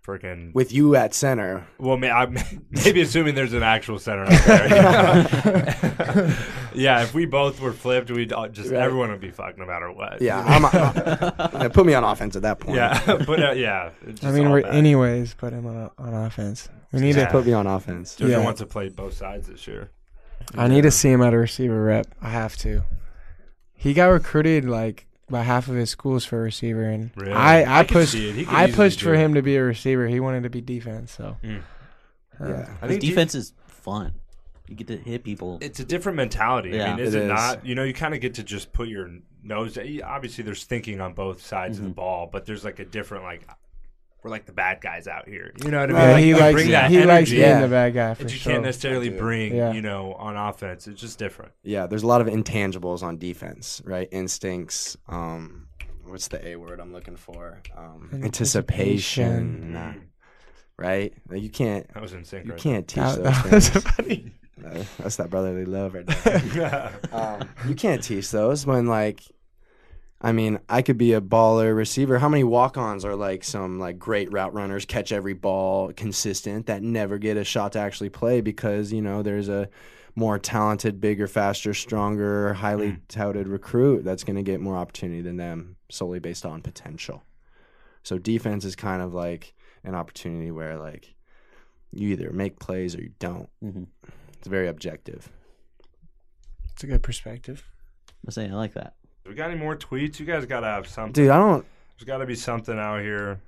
freaking 0.07 0.53
with 0.55 0.73
you 0.73 0.97
at 0.97 1.15
center. 1.15 1.67
Well, 1.79 1.97
may, 1.97 2.11
I, 2.11 2.27
maybe 2.71 3.01
assuming 3.03 3.35
there's 3.35 3.53
an 3.53 3.63
actual 3.63 3.99
center 3.99 4.25
out 4.25 4.45
there. 4.47 6.37
yeah, 6.75 7.03
if 7.03 7.15
we 7.15 7.27
both 7.27 7.61
were 7.61 7.73
flipped, 7.73 8.11
we'd 8.11 8.33
all 8.33 8.49
just 8.49 8.71
Right. 8.71 8.81
everyone 8.83 9.11
would 9.11 9.21
be 9.21 9.31
fucked 9.31 9.59
no 9.59 9.67
matter 9.67 9.91
what. 9.93 10.21
Yeah, 10.23 10.41
I'm, 10.47 10.63
yeah, 10.63 11.69
put 11.69 11.87
me 11.87 11.95
on 11.95 12.05
offense 12.05 12.37
at 12.37 12.43
that 12.43 12.61
point. 12.61 12.77
yeah, 12.77 13.23
but 13.27 13.43
uh, 13.43 13.53
yeah. 13.53 13.91
I 14.23 14.31
mean, 14.33 14.51
we're, 14.51 14.63
bad. 14.63 14.75
anyways, 14.75 15.35
put 15.35 15.53
him 15.53 15.67
on, 15.67 15.91
on 15.99 16.15
offense. 16.15 16.69
We 16.93 17.01
need 17.01 17.17
Yeah. 17.17 17.27
to. 17.27 17.31
put 17.31 17.47
me 17.47 17.53
on 17.53 17.67
offense. 17.67 18.17
Jojo 18.17 18.31
Yeah. 18.31 18.45
wants 18.45 18.61
to 18.61 18.67
play 18.67 18.89
both 18.89 19.15
sides 19.15 19.49
this 19.49 19.67
year. 19.67 19.91
I 20.55 20.67
need 20.69 20.83
to 20.83 20.91
see 20.91 21.11
him 21.11 21.23
at 21.23 21.35
a 21.35 21.39
receiver 21.39 21.83
rep. 21.85 22.07
I 22.21 22.31
have 22.31 22.57
to. 22.59 22.83
He 23.75 23.95
got 23.95 24.07
recruited 24.07 24.65
like 24.65 25.07
by 25.31 25.43
half 25.43 25.69
of 25.69 25.75
his 25.77 25.91
schools 25.91 26.25
for 26.25 26.39
a 26.39 26.43
receiver, 26.43 26.83
and 26.85 27.11
Really? 27.17 27.33
I 27.33 27.63
I, 27.63 27.81
I 27.81 27.83
pushed 27.85 28.13
see 28.13 28.43
it. 28.43 28.49
I 28.53 28.71
pushed 28.71 29.01
for 29.01 29.15
it. 29.15 29.19
him 29.19 29.35
to 29.35 29.43
be 29.43 29.57
a 29.57 29.63
receiver. 29.63 30.07
He 30.09 30.21
wanted 30.21 30.43
to 30.43 30.51
be 30.51 30.61
defense, 30.61 31.13
so 31.13 31.37
Mm. 31.45 31.63
uh, 32.41 32.49
Yeah. 32.49 32.69
I 32.83 32.89
think 32.89 33.01
defense 33.01 33.35
is 33.35 33.53
fun. 33.67 34.13
You 34.69 34.77
get 34.77 34.87
to 34.89 34.97
hit 34.99 35.25
people. 35.25 35.59
It's 35.61 35.81
a 35.81 35.85
different 35.85 36.17
mentality. 36.17 36.71
Yeah. 36.71 36.93
I 36.93 36.97
mean, 36.97 37.05
is 37.05 37.15
It 37.15 37.23
it, 37.23 37.25
is. 37.25 37.29
not? 37.29 37.67
You 37.67 37.75
know, 37.75 37.83
you 37.83 37.93
kind 37.95 38.15
of 38.15 38.21
get 38.21 38.35
to 38.35 38.45
just 38.45 38.73
put 38.73 38.87
your 38.89 39.11
nose. 39.43 39.77
Obviously, 40.05 40.45
there's 40.45 40.65
thinking 40.65 41.01
on 41.01 41.13
both 41.15 41.45
sides 41.45 41.77
Mm-hmm. 41.79 41.87
of 41.87 41.91
the 41.91 41.95
ball, 41.97 42.29
but 42.31 42.47
there's 42.47 42.65
like 42.65 42.79
a 42.79 42.85
different 42.85 43.25
like 43.25 43.43
we're 44.23 44.31
like 44.31 44.47
the 44.47 44.53
bad 44.53 44.81
guys 44.81 45.07
out 45.07 45.29
here. 45.29 45.53
You 45.65 45.71
know 45.71 45.81
what 45.81 45.91
I 45.91 45.93
mean? 45.93 46.03
Uh, 46.03 46.13
Like, 46.13 46.23
he 46.23 46.29
you 46.29 46.37
likes 46.39 46.67
that 46.69 46.91
he 46.91 47.05
likes 47.05 47.31
being 47.31 47.43
Yeah. 47.43 47.61
the 47.63 47.69
bad 47.69 47.95
guy 47.95 48.15
for 48.15 48.25
that 48.25 48.33
you 48.33 48.39
sure. 48.39 48.53
can't 48.53 48.65
necessarily 48.65 49.09
bring. 49.09 49.55
Yeah. 49.55 49.73
You 49.73 49.83
know, 49.83 50.13
on 50.15 50.37
offense, 50.37 50.87
it's 50.87 51.01
just 51.01 51.19
different. 51.19 51.53
Yeah, 51.63 51.87
there's 51.87 52.03
a 52.03 52.07
lot 52.07 52.21
of 52.21 52.27
intangibles 52.27 53.03
on 53.03 53.17
defense, 53.19 53.81
right? 53.85 54.09
Instincts. 54.13 54.97
Um, 55.09 55.69
what's 56.05 56.29
the 56.29 56.47
A 56.47 56.57
word 56.57 56.81
I'm 56.81 56.93
looking 56.93 57.17
for? 57.17 57.61
Um, 57.77 58.11
anticipation. 58.13 59.25
Anticipation. 59.25 60.11
Right? 60.77 61.13
Like 61.29 61.43
you 61.43 61.51
can't. 61.51 61.93
That 61.93 62.03
was 62.03 62.13
in 62.15 62.25
sync. 62.25 62.47
You 62.47 62.53
right 62.53 62.61
can't 62.61 62.89
teach 62.89 62.97
That, 63.03 63.23
those 63.23 63.43
that 63.45 63.53
was 63.53 63.69
things. 63.69 63.85
funny. 63.97 64.33
That's 64.99 65.17
that 65.17 65.31
brotherly 65.31 65.65
love 65.65 65.95
right 65.95 66.07
there. 66.07 66.39
there. 66.39 66.93
um, 67.13 67.49
you 67.69 67.75
can't 67.75 68.03
teach 68.03 68.31
those 68.31 68.67
when 68.67 68.87
like 68.87 69.23
I 70.23 70.33
mean, 70.33 70.59
I 70.69 70.83
could 70.83 70.99
be 70.99 71.15
a 71.15 71.21
baller 71.21 71.75
receiver. 71.75 72.19
How 72.19 72.29
many 72.29 72.45
walk-ons 72.45 73.07
are 73.07 73.17
like 73.17 73.43
some 73.43 73.79
like 73.79 73.99
great 73.99 74.31
route 74.31 74.53
runners, 74.53 74.85
catch 74.85 75.13
every 75.13 75.33
ball, 75.33 75.93
consistent 75.95 76.67
that 76.67 76.83
never 76.83 77.17
get 77.17 77.39
a 77.39 77.45
shot 77.45 77.73
to 77.73 77.79
actually 77.79 78.11
play 78.11 78.43
because, 78.43 78.93
you 78.93 79.01
know, 79.01 79.23
there's 79.23 79.49
a 79.49 79.71
more 80.15 80.39
talented, 80.39 81.01
bigger, 81.01 81.27
faster, 81.27 81.73
stronger, 81.73 82.53
highly 82.53 82.99
touted 83.09 83.49
recruit 83.49 84.05
that's 84.05 84.25
going 84.25 84.37
to 84.37 84.43
get 84.43 84.61
more 84.61 84.77
opportunity 84.77 85.23
than 85.23 85.39
them 85.39 85.77
solely 85.91 86.19
based 86.19 86.45
on 86.45 86.61
potential. 86.61 87.23
So 88.03 88.19
defense 88.19 88.65
is 88.67 88.77
kind 88.77 89.01
of 89.01 89.15
like 89.15 89.55
an 89.85 89.95
opportunity 89.95 90.51
where 90.51 90.77
like 90.79 91.15
you 91.93 92.09
either 92.09 92.31
make 92.31 92.59
plays 92.59 92.95
or 92.95 93.03
you 93.03 93.13
don't. 93.19 93.49
Mhm. 93.65 93.87
It's 94.39 94.49
very 94.49 94.69
objective. 94.69 95.31
It's 96.73 96.85
a 96.85 96.87
good 96.87 97.03
perspective. 97.03 97.65
I 98.27 98.31
say 98.33 98.49
I 98.49 98.55
like 98.55 98.75
that. 98.75 98.95
We 99.31 99.37
got 99.37 99.49
any 99.51 99.59
more 99.61 99.77
tweets? 99.77 100.19
You 100.19 100.27
guys 100.27 100.45
got 100.45 100.61
to 100.61 100.67
have 100.67 100.89
something. 100.89 101.13
Dude, 101.13 101.31
I 101.31 101.37
don't 101.39 101.65
There's 101.97 102.05
got 102.05 102.19
to 102.19 102.27
be 102.27 102.35
something 102.35 102.77
out 102.79 103.01
here. 103.01 103.41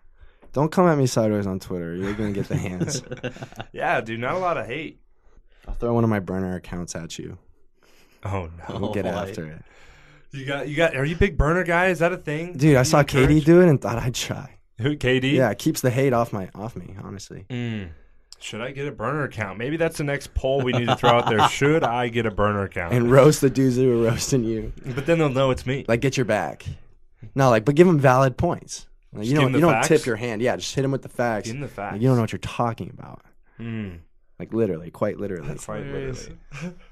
Don't 0.53 0.71
come 0.71 0.87
at 0.87 0.97
me 0.97 1.07
sideways 1.07 1.47
on 1.47 1.59
Twitter. 1.59 1.97
You're 1.97 2.13
gonna 2.15 2.31
get 2.33 2.47
the 2.49 2.57
hands. 2.57 3.03
Yeah, 3.73 4.01
dude, 4.01 4.21
not 4.21 4.35
a 4.35 4.39
lot 4.39 4.57
of 4.59 4.67
hate. 4.67 5.01
I'll 5.67 5.75
throw 5.75 5.93
one 5.95 6.05
of 6.05 6.11
my 6.11 6.21
burner 6.21 6.55
accounts 6.57 6.95
at 6.95 7.19
you. 7.19 7.39
Oh 8.25 8.49
no. 8.69 8.79
We'll 8.79 8.93
get 8.93 9.05
boy. 9.05 9.11
after 9.11 9.47
it. 9.47 9.63
You 10.31 10.45
got 10.45 10.69
you 10.69 10.77
got. 10.77 10.95
Are 10.95 11.05
you 11.05 11.17
a 11.17 11.19
big 11.19 11.37
burner 11.37 11.65
guy? 11.65 11.87
Is 11.89 11.99
that 12.01 12.13
a 12.13 12.17
thing? 12.19 12.53
Dude, 12.57 12.77
I 12.77 12.81
You 12.81 12.85
saw 12.85 13.03
KD 13.03 13.23
encourage- 13.23 13.45
do 13.45 13.61
it 13.63 13.69
and 13.69 13.81
thought 13.81 13.99
I'd 13.99 14.15
try. 14.15 14.59
Who 14.79 14.97
KD? 14.97 15.33
Yeah, 15.33 15.51
it 15.51 15.59
keeps 15.59 15.81
the 15.81 15.91
hate 15.91 16.13
off 16.13 16.33
my 16.33 16.49
off 16.55 16.77
me, 16.77 16.95
honestly. 17.03 17.45
Mm. 17.51 17.89
Should 18.43 18.61
I 18.61 18.73
get 18.73 18.89
a 18.89 18.93
burner 18.93 19.23
account? 19.25 19.57
Maybe 19.59 19.77
that's 19.77 19.99
the 19.99 20.05
next 20.05 20.35
poll 20.35 20.63
we 20.63 20.73
need 20.73 20.87
to 20.89 20.97
throw 20.97 21.11
out 21.11 21.29
there. 21.29 21.49
Should 21.49 21.85
I 21.85 22.09
get 22.09 22.27
a 22.27 22.31
burner 22.31 22.65
account? 22.65 22.93
And 22.93 23.11
roast 23.11 23.41
the 23.41 23.49
dudes 23.51 23.77
who 23.77 24.01
are 24.01 24.05
roasting 24.11 24.45
you. 24.45 24.73
but 24.95 25.07
then 25.07 25.19
they'll 25.19 25.29
know 25.29 25.51
it's 25.51 25.65
me. 25.65 25.85
Like 25.89 26.01
get 26.01 26.17
your 26.17 26.27
back. 26.27 26.65
No, 27.35 27.51
like 27.51 27.65
but 27.65 27.75
give 27.77 27.87
them 27.87 27.99
valid 28.01 28.37
points. 28.37 28.89
Like, 29.13 29.23
Just 29.23 29.31
you 29.31 29.35
give 29.37 29.43
don't 29.43 29.49
'em 29.51 29.55
you 29.55 29.61
the 29.61 29.67
don't 29.67 29.75
facts? 29.75 29.89
tip 29.89 30.07
your 30.07 30.17
hand. 30.17 30.43
Yeah, 30.43 30.57
just 30.57 30.75
hit 30.75 30.83
them 30.83 30.91
with 30.91 31.03
the 31.03 31.09
facts. 31.09 31.47
Give 31.47 31.55
'em 31.55 31.61
the 31.61 31.67
Like, 31.67 31.75
facts. 31.77 31.99
you 32.01 32.09
don't 32.09 32.17
know 32.17 32.23
what 32.23 32.33
you're 32.33 32.39
talking 32.41 32.91
about. 32.91 33.23
Mm. 33.61 33.99
Like 34.41 34.53
literally, 34.53 34.91
quite 34.91 35.19
literally. 35.19 35.55
Quite 35.57 35.85
hilarious. 35.85 36.29
literally. 36.53 36.75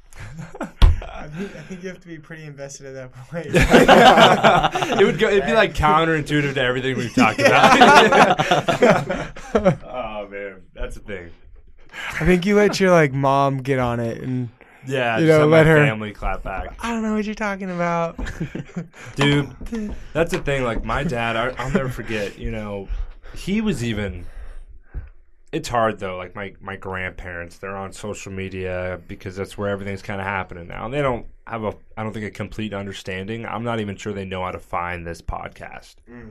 I 1.03 1.29
think, 1.29 1.57
I 1.57 1.61
think 1.63 1.83
you 1.83 1.89
have 1.89 2.01
to 2.01 2.07
be 2.09 2.19
pretty 2.19 2.45
invested 2.45 2.87
at 2.87 2.95
that 2.95 3.13
point. 3.13 3.47
it 5.01 5.05
would 5.05 5.19
go. 5.19 5.29
It'd 5.29 5.47
be 5.47 5.53
like 5.55 5.73
counterintuitive 5.75 6.55
to 6.55 6.61
everything 6.61 6.97
we've 6.97 7.15
talked 7.15 7.39
about. 7.41 7.71
Man, 10.99 11.03
that's 11.07 11.07
the 11.07 11.13
thing. 11.13 11.31
I 12.21 12.27
think 12.27 12.47
you 12.47 12.57
let 12.57 12.79
your 12.81 12.91
like 12.91 13.13
mom 13.13 13.59
get 13.59 13.79
on 13.79 14.01
it, 14.01 14.23
and 14.23 14.49
Yeah, 14.87 15.19
You 15.19 15.27
just 15.27 15.39
know, 15.41 15.47
let 15.47 15.65
my 15.67 15.71
her- 15.71 15.85
family 15.87 16.13
clap 16.13 16.43
back, 16.43 16.75
I 16.81 16.91
don't 16.93 17.03
know 17.03 17.15
what 17.15 17.25
you're 17.25 17.35
talking 17.35 17.71
about. 17.71 18.17
dude. 19.17 19.51
That's 20.13 20.31
the 20.31 20.39
thing. 20.39 20.65
Like 20.65 20.85
my 20.85 21.05
dad, 21.05 21.37
I, 21.37 21.49
I'll 21.59 21.71
never 21.73 21.89
forget. 21.89 22.39
You 22.39 22.51
know, 22.51 22.89
he 23.35 23.61
was 23.61 23.83
even. 23.85 24.27
It's 25.53 25.69
hard 25.69 25.99
though. 25.99 26.17
Like 26.17 26.37
my 26.37 26.55
my 26.61 26.77
grandparents, 26.77 27.59
they're 27.59 27.77
on 27.77 27.93
social 27.93 28.31
media 28.31 29.01
because 29.09 29.35
that's 29.35 29.59
where 29.59 29.69
everything's 29.69 30.01
kind 30.03 30.21
of 30.21 30.27
happening 30.27 30.69
now. 30.69 30.85
And 30.85 30.95
they 30.95 31.03
don't 31.03 31.27
have 31.45 31.65
a, 31.65 31.75
I 31.97 32.05
don't 32.05 32.13
think 32.13 32.25
a 32.27 32.31
complete 32.31 32.73
understanding. 32.73 33.45
I'm 33.45 33.65
not 33.65 33.81
even 33.81 33.97
sure 33.97 34.13
they 34.13 34.25
know 34.25 34.45
how 34.45 34.53
to 34.53 34.61
find 34.61 35.05
this 35.05 35.21
podcast. 35.21 35.97
Mm. 36.09 36.31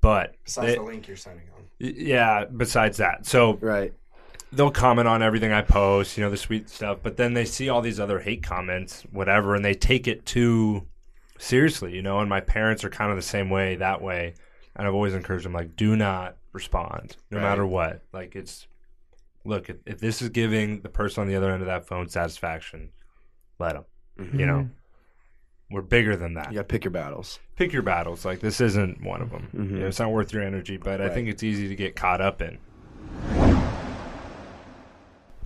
But 0.00 0.34
besides 0.44 0.66
they- 0.66 0.74
the 0.74 0.82
link 0.82 1.06
you're 1.06 1.16
sending 1.16 1.44
on. 1.46 1.51
Y- 1.51 1.51
Yeah, 1.82 2.44
besides 2.44 2.98
that. 2.98 3.26
So 3.26 3.54
Right. 3.60 3.92
they'll 4.52 4.70
comment 4.70 5.08
on 5.08 5.20
everything 5.20 5.52
I 5.52 5.62
post, 5.62 6.16
you 6.16 6.22
know, 6.22 6.30
the 6.30 6.36
sweet 6.36 6.68
stuff, 6.68 6.98
but 7.02 7.16
then 7.16 7.34
they 7.34 7.44
see 7.44 7.68
all 7.68 7.80
these 7.80 7.98
other 7.98 8.20
hate 8.20 8.42
comments, 8.42 9.02
whatever, 9.10 9.56
and 9.56 9.64
they 9.64 9.74
take 9.74 10.06
it 10.06 10.24
too 10.24 10.86
seriously, 11.38 11.92
you 11.92 12.02
know, 12.02 12.20
and 12.20 12.28
my 12.28 12.40
parents 12.40 12.84
are 12.84 12.90
kind 12.90 13.10
of 13.10 13.16
the 13.16 13.22
same 13.22 13.50
way 13.50 13.74
that 13.76 14.00
way. 14.00 14.34
And 14.76 14.86
I've 14.86 14.94
always 14.94 15.12
encouraged 15.14 15.44
them 15.44 15.52
like 15.52 15.74
do 15.76 15.96
not 15.96 16.36
respond 16.52 17.16
no 17.30 17.38
Right. 17.38 17.44
matter 17.44 17.66
what. 17.66 18.02
Like 18.12 18.36
it's 18.36 18.68
look, 19.44 19.68
if, 19.68 19.76
if 19.84 19.98
this 19.98 20.22
is 20.22 20.28
giving 20.28 20.82
the 20.82 20.88
person 20.88 21.22
on 21.22 21.26
the 21.28 21.34
other 21.34 21.50
end 21.50 21.62
of 21.62 21.66
that 21.66 21.84
phone 21.84 22.08
satisfaction, 22.08 22.90
let 23.58 23.72
them. 23.72 23.84
You 24.18 24.24
mm-hmm. 24.24 24.46
know. 24.46 24.70
We're 25.70 25.80
bigger 25.80 26.16
than 26.16 26.34
that 26.34 26.50
You 26.50 26.56
gotta 26.56 26.64
pick 26.64 26.84
your 26.84 26.90
battles. 26.90 27.40
Pick 27.62 27.72
your 27.72 27.82
battles. 27.82 28.24
Like 28.24 28.40
this 28.40 28.60
isn't 28.60 29.02
one 29.02 29.22
of 29.22 29.30
them. 29.30 29.48
Mhm. 29.54 29.70
You 29.70 29.78
know, 29.80 29.86
it's 29.86 29.98
not 29.98 30.10
worth 30.10 30.32
your 30.32 30.42
energy, 30.42 30.76
but 30.76 31.00
I 31.00 31.08
think 31.08 31.28
it's 31.28 31.42
easy 31.42 31.68
to 31.68 31.76
get 31.76 31.96
caught 31.96 32.20
up 32.20 32.42
in. 32.42 32.58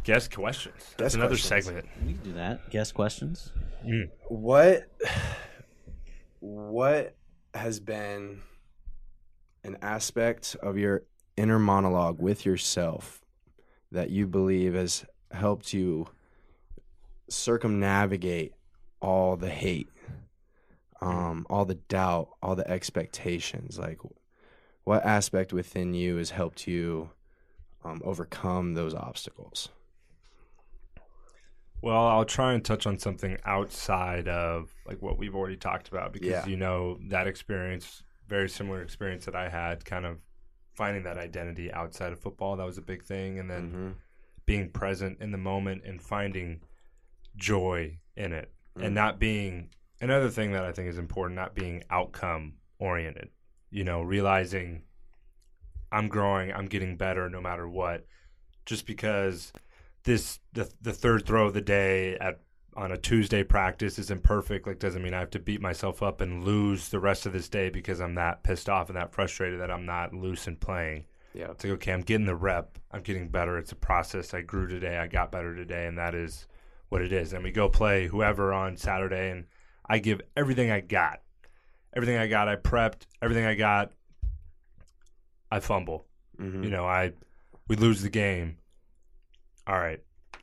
Guess 0.05 0.29
questions. 0.29 0.95
That's 0.97 1.15
another 1.15 1.31
questions. 1.37 1.65
segment. 1.67 1.89
We 2.07 2.13
can 2.15 2.23
do 2.23 2.33
that. 2.35 2.71
Guess 2.71 2.93
questions. 2.93 3.53
What 4.29 4.89
what 6.41 7.17
has 7.55 7.81
been 7.81 8.41
an 9.65 9.77
aspect 9.83 10.57
of 10.63 10.79
your 10.79 11.03
inner 11.37 11.59
monologue 11.59 12.21
with 12.21 12.47
yourself 12.47 13.21
that 13.91 14.11
you 14.11 14.27
believe 14.27 14.75
has 14.75 15.05
helped 15.33 15.73
you 15.73 16.07
circumnavigate 17.29 18.53
all 19.01 19.37
the 19.37 19.51
hate, 19.51 19.89
um, 21.01 21.47
all 21.51 21.65
the 21.65 21.75
doubt, 21.75 22.31
all 22.43 22.57
the 22.57 22.69
expectations? 22.71 23.79
Like, 23.79 23.99
what 24.85 25.05
aspect 25.05 25.53
within 25.53 25.95
you 25.95 26.17
has 26.17 26.31
helped 26.31 26.67
you 26.67 27.11
um, 27.85 28.01
overcome 28.05 28.75
those 28.75 28.95
obstacles? 28.95 29.69
Well, 31.83 32.07
I'll 32.07 32.25
try 32.25 32.53
and 32.55 32.65
touch 32.65 32.87
on 32.87 32.99
something 32.99 33.37
outside 33.45 34.29
of 34.29 34.75
like 34.87 35.01
what 35.03 35.19
we've 35.19 35.35
already 35.35 35.57
talked 35.57 35.89
about 35.89 36.13
because 36.13 36.29
Yeah. 36.29 36.47
you 36.47 36.57
know 36.57 36.99
that 37.09 37.27
experience, 37.27 38.03
very 38.27 38.49
similar 38.49 38.83
experience 38.83 39.27
that 39.27 39.37
I 39.37 39.49
had, 39.49 39.85
kind 39.85 40.07
of 40.07 40.19
finding 40.73 41.05
that 41.05 41.19
identity 41.19 41.73
outside 41.73 42.13
of 42.13 42.19
football. 42.21 42.57
That 42.57 42.65
was 42.67 42.79
a 42.79 42.83
big 42.83 43.05
thing, 43.05 43.39
and 43.39 43.51
then 43.51 43.73
Mhm. 43.73 43.95
being 44.47 44.71
present 44.71 45.21
in 45.21 45.33
the 45.33 45.39
moment 45.39 45.85
and 45.85 46.01
finding 46.03 46.61
joy 47.37 47.99
in 48.17 48.33
it 48.33 48.53
and 48.77 48.95
not 48.95 49.19
being 49.19 49.71
another 50.01 50.31
thing 50.31 50.53
that 50.53 50.65
I 50.65 50.73
think 50.73 50.89
is 50.89 50.99
important, 50.99 51.37
not 51.37 51.55
being 51.55 51.83
outcome 51.91 52.55
oriented. 52.79 53.31
You 53.71 53.85
know, 53.85 54.03
realizing 54.03 54.83
I'm 55.93 56.09
growing, 56.09 56.53
I'm 56.53 56.67
getting 56.67 56.97
better 56.97 57.29
no 57.29 57.41
matter 57.41 57.69
what. 57.69 58.07
Just 58.65 58.87
because 58.87 59.53
this 60.05 60.41
the 60.53 60.71
the 60.81 60.93
third 60.93 61.27
throw 61.27 61.47
of 61.47 61.55
the 61.55 61.61
day 61.61 62.17
at 62.17 62.41
on 62.77 62.93
a 62.93 62.97
Tuesday 62.99 63.43
practice 63.43 63.99
isn't 63.99 64.23
perfect, 64.23 64.67
like 64.67 64.79
doesn't 64.79 65.03
mean 65.03 65.15
I 65.15 65.21
have 65.21 65.31
to 65.31 65.39
beat 65.39 65.63
myself 65.63 66.03
up 66.03 66.21
and 66.21 66.45
lose 66.45 66.91
the 66.91 67.01
rest 67.01 67.25
of 67.25 67.33
this 67.33 67.49
day 67.49 67.71
because 67.71 68.01
I'm 68.01 68.17
that 68.17 68.43
pissed 68.43 68.69
off 68.69 68.89
and 68.89 68.97
that 68.97 69.13
frustrated 69.13 69.61
that 69.61 69.71
I'm 69.71 69.87
not 69.87 70.13
loose 70.13 70.47
and 70.47 70.61
playing. 70.61 71.07
Yeah. 71.33 71.51
It's 71.51 71.65
like, 71.65 71.75
okay, 71.75 71.93
I'm 71.93 72.03
getting 72.03 72.27
the 72.27 72.35
rep. 72.35 72.79
I'm 72.93 73.03
getting 73.03 73.29
better. 73.29 73.59
It's 73.59 73.73
a 73.73 73.77
process. 73.77 74.35
I 74.35 74.41
grew 74.43 74.67
today. 74.67 74.97
I 74.99 75.07
got 75.07 75.33
better 75.33 75.55
today. 75.55 75.87
And 75.87 75.99
that 75.99 76.15
is 76.15 76.47
what 76.89 77.03
it 77.03 77.13
is. 77.13 77.33
And 77.33 77.45
we 77.45 77.51
go 77.51 77.69
play 77.69 78.07
whoever 78.07 78.53
on 78.53 78.77
Saturday, 78.77 79.31
and 79.31 79.45
I 79.89 79.99
give 79.99 80.21
everything 80.37 80.71
I 80.71 80.81
got. 80.81 81.21
Everything 81.95 82.17
I 82.19 82.27
got, 82.27 82.49
I 82.49 82.57
prepped. 82.57 83.07
Everything 83.23 83.45
I 83.47 83.55
got, 83.55 83.93
I 85.51 85.61
fumble. 85.61 86.07
Mhm. 86.39 86.65
You 86.65 86.71
know, 86.71 86.85
I 86.87 87.13
we 87.69 87.77
lose 87.77 88.03
the 88.03 88.11
game. 88.11 88.59
All 89.67 89.79
right, 89.79 90.01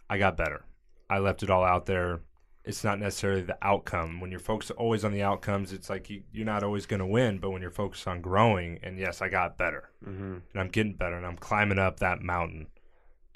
I 0.09 0.17
got 0.17 0.35
better. 0.37 0.65
I 1.09 1.19
left 1.19 1.43
it 1.43 1.49
all 1.49 1.63
out 1.63 1.85
there. 1.85 2.21
It's 2.65 2.83
not 2.83 2.99
necessarily 2.99 3.41
the 3.41 3.57
outcome. 3.61 4.19
When 4.21 4.31
you're 4.31 4.39
focused 4.39 4.71
always 4.71 5.03
on 5.03 5.11
the 5.11 5.21
outcomes, 5.21 5.73
it's 5.73 5.89
like 5.89 6.09
you, 6.09 6.23
you're 6.31 6.45
not 6.45 6.63
always 6.63 6.85
going 6.85 7.01
to 7.01 7.05
win. 7.05 7.37
But 7.37 7.51
when 7.51 7.61
you're 7.61 7.71
focused 7.71 8.07
on 8.07 8.21
growing, 8.21 8.79
and 8.83 8.97
yes, 8.97 9.21
I 9.21 9.27
got 9.29 9.57
better 9.57 9.89
Mhm. 10.05 10.41
and 10.51 10.55
I'm 10.61 10.69
getting 10.69 10.93
better 10.95 11.15
and 11.15 11.25
I'm 11.25 11.37
climbing 11.37 11.79
up 11.79 11.99
that 11.99 12.21
mountain. 12.21 12.67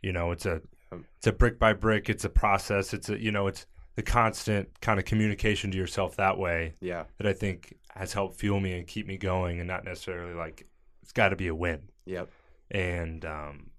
You 0.01 0.13
know, 0.13 0.31
it's 0.31 0.45
a 0.45 0.61
it's 1.17 1.27
a 1.27 1.33
brick 1.33 1.59
by 1.59 1.73
brick, 1.73 2.09
it's 2.09 2.23
a 2.23 2.29
process, 2.29 2.93
it's 2.93 3.09
a 3.09 3.19
you 3.21 3.31
know, 3.31 3.47
it's 3.47 3.65
the 3.97 4.03
constant 4.03 4.69
kind 4.79 4.97
of 4.99 5.05
communication 5.05 5.71
to 5.71 5.77
yourself 5.77 6.15
that 6.15 6.37
way 6.37 6.75
Yeah. 6.79 7.03
that 7.17 7.27
I 7.27 7.33
think 7.33 7.75
has 7.89 8.13
helped 8.13 8.39
fuel 8.39 8.59
me 8.61 8.77
and 8.77 8.87
keep 8.87 9.05
me 9.07 9.17
going 9.17 9.59
and 9.59 9.67
not 9.67 9.83
necessarily 9.83 10.33
like 10.33 10.65
it's 11.01 11.11
got 11.11 11.29
to 11.29 11.35
be 11.35 11.47
a 11.47 11.55
win. 11.55 11.89
Yep. 12.05 12.29
And 12.71 13.25
um 13.25 13.71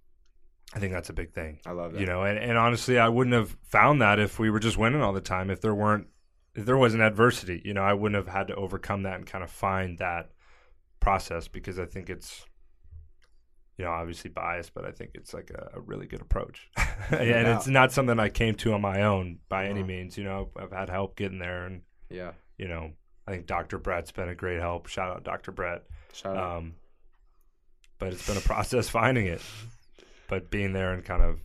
I 0.74 0.80
think 0.80 0.92
that's 0.92 1.08
a 1.08 1.14
big 1.14 1.32
thing. 1.32 1.60
I 1.64 1.70
love 1.70 1.92
that. 1.94 2.00
You 2.00 2.06
know, 2.06 2.24
and, 2.24 2.38
and 2.38 2.58
honestly, 2.58 2.98
I 2.98 3.08
wouldn't 3.08 3.32
have 3.34 3.56
found 3.62 4.02
that 4.02 4.18
if 4.18 4.38
we 4.38 4.50
were 4.50 4.58
just 4.60 4.76
winning 4.76 5.00
all 5.00 5.14
the 5.14 5.20
time. 5.22 5.48
If 5.48 5.62
there 5.62 5.74
weren't, 5.74 6.08
if 6.54 6.66
there 6.66 6.76
wasn't 6.76 7.02
adversity, 7.04 7.62
you 7.64 7.72
know, 7.72 7.80
I 7.82 7.94
wouldn't 7.94 8.16
have 8.22 8.34
had 8.34 8.48
to 8.48 8.54
overcome 8.54 9.04
that 9.04 9.14
and 9.14 9.26
kind 9.26 9.42
of 9.42 9.50
find 9.50 9.96
that 9.98 10.30
process 11.00 11.48
because 11.48 11.78
I 11.78 11.86
think 11.86 12.10
it's, 12.10 12.44
you 13.78 13.84
know, 13.84 13.92
obviously 13.92 14.28
biased, 14.30 14.74
but 14.74 14.84
I 14.84 14.90
think 14.90 15.12
it's 15.14 15.32
like 15.32 15.50
a, 15.50 15.78
a 15.78 15.80
really 15.80 16.06
good 16.06 16.20
approach. 16.20 16.68
and 17.10 17.46
it's 17.48 17.66
not 17.68 17.92
something 17.92 18.18
I 18.18 18.28
came 18.28 18.54
to 18.56 18.72
on 18.74 18.80
my 18.82 19.02
own 19.02 19.38
by 19.48 19.66
any 19.66 19.80
Uh-huh. 19.80 19.86
means. 19.86 20.18
You 20.18 20.24
know, 20.24 20.50
I've 20.56 20.72
had 20.72 20.90
help 20.90 21.16
getting 21.16 21.38
there, 21.38 21.64
and 21.64 21.82
Yeah. 22.10 22.32
you 22.58 22.66
know, 22.68 22.90
I 23.26 23.30
think 23.30 23.46
Dr. 23.46 23.78
Brett's 23.78 24.10
been 24.10 24.28
a 24.28 24.34
great 24.34 24.58
help. 24.60 24.88
Shout 24.88 25.10
out 25.14 25.22
Dr. 25.24 25.52
Brett. 25.52 25.84
Shout 26.12 26.36
out. 26.36 26.56
Um, 26.58 26.74
but 27.98 28.12
it's 28.12 28.26
been 28.26 28.36
a 28.36 28.40
process 28.40 28.88
finding 29.00 29.26
it, 29.26 29.42
but 30.28 30.50
being 30.50 30.72
there 30.72 30.92
and 30.92 31.04
kind 31.04 31.22
of 31.22 31.38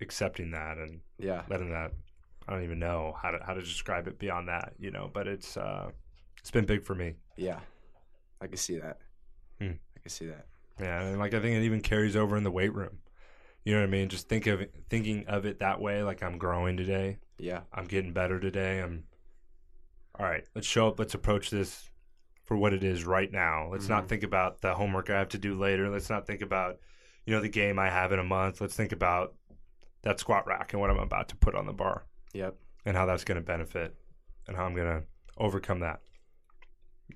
accepting 0.00 0.50
that 0.52 0.78
and 0.78 1.00
yeah. 1.18 1.42
letting 1.48 1.70
that. 1.70 1.92
I 2.48 2.52
don't 2.52 2.62
even 2.62 2.78
know 2.78 3.16
how 3.20 3.32
to 3.32 3.38
how 3.44 3.54
to 3.54 3.60
describe 3.60 4.06
it 4.06 4.18
beyond 4.20 4.48
that, 4.48 4.74
you 4.78 4.90
know. 4.92 5.10
But 5.12 5.26
it's 5.26 5.56
uh, 5.56 5.90
it's 6.38 6.50
been 6.52 6.64
big 6.64 6.84
for 6.84 6.94
me. 6.94 7.14
Yeah. 7.36 7.58
I 8.40 8.46
can 8.46 8.56
see 8.56 8.78
that. 8.78 8.98
Hmm. 9.58 9.72
I 9.96 10.00
can 10.00 10.10
see 10.10 10.26
that. 10.26 10.46
Yeah, 10.80 11.02
and 11.02 11.18
like 11.18 11.34
I 11.34 11.40
think 11.40 11.56
it 11.56 11.64
even 11.64 11.80
carries 11.80 12.16
over 12.16 12.36
in 12.36 12.44
the 12.44 12.50
weight 12.50 12.74
room. 12.74 12.98
You 13.64 13.74
know 13.74 13.80
what 13.80 13.88
I 13.88 13.90
mean? 13.90 14.08
Just 14.08 14.28
think 14.28 14.46
of 14.46 14.60
thinking 14.90 15.26
of 15.26 15.44
it 15.46 15.58
that 15.60 15.80
way. 15.80 16.02
Like 16.02 16.22
I'm 16.22 16.38
growing 16.38 16.76
today. 16.76 17.18
Yeah. 17.38 17.62
I'm 17.72 17.86
getting 17.86 18.12
better 18.12 18.38
today. 18.38 18.80
I'm 18.80 19.04
all 20.18 20.26
right. 20.26 20.44
Let's 20.54 20.66
show 20.66 20.88
up. 20.88 20.98
Let's 20.98 21.14
approach 21.14 21.50
this 21.50 21.90
for 22.44 22.56
what 22.56 22.72
it 22.72 22.84
is 22.84 23.04
right 23.04 23.30
now. 23.30 23.68
Let's 23.72 23.88
not 23.88 24.04
Mhm. 24.04 24.08
think 24.08 24.22
about 24.22 24.60
the 24.60 24.74
homework 24.74 25.10
I 25.10 25.18
have 25.18 25.30
to 25.30 25.38
do 25.38 25.54
later. 25.58 25.88
Let's 25.90 26.08
not 26.10 26.26
think 26.26 26.42
about 26.42 26.78
you 27.24 27.34
know 27.34 27.40
the 27.40 27.48
game 27.48 27.78
I 27.78 27.90
have 27.90 28.12
in 28.12 28.18
a 28.20 28.24
month. 28.24 28.60
Let's 28.60 28.76
think 28.76 28.92
about 28.92 29.34
that 30.02 30.20
squat 30.20 30.46
rack 30.46 30.72
and 30.72 30.80
what 30.80 30.90
I'm 30.90 30.98
about 31.00 31.28
to 31.30 31.36
put 31.36 31.56
on 31.56 31.66
the 31.66 31.72
bar 31.72 32.06
Yep. 32.34 32.54
and 32.84 32.96
how 32.96 33.04
that's 33.06 33.24
going 33.24 33.34
to 33.36 33.44
benefit 33.44 33.96
and 34.46 34.56
how 34.56 34.64
I'm 34.64 34.76
going 34.76 35.00
to 35.00 35.06
overcome 35.36 35.80
that. 35.80 36.00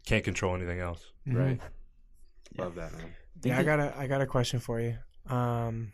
Can't 0.07 0.25
control 0.25 0.57
anything 0.57 0.81
else. 0.81 1.13
Mhm. 1.29 1.37
Right. 1.37 1.61
Love 2.59 2.75
that, 2.75 2.93
man. 2.95 3.15
Yeah, 3.43 3.59
I 3.59 3.63
got 3.63 3.81
a 3.81 3.95
I 3.97 4.07
got 4.07 4.21
a 4.21 4.27
question 4.27 4.61
for 4.61 4.81
you. 4.81 4.97
Um, 5.29 5.93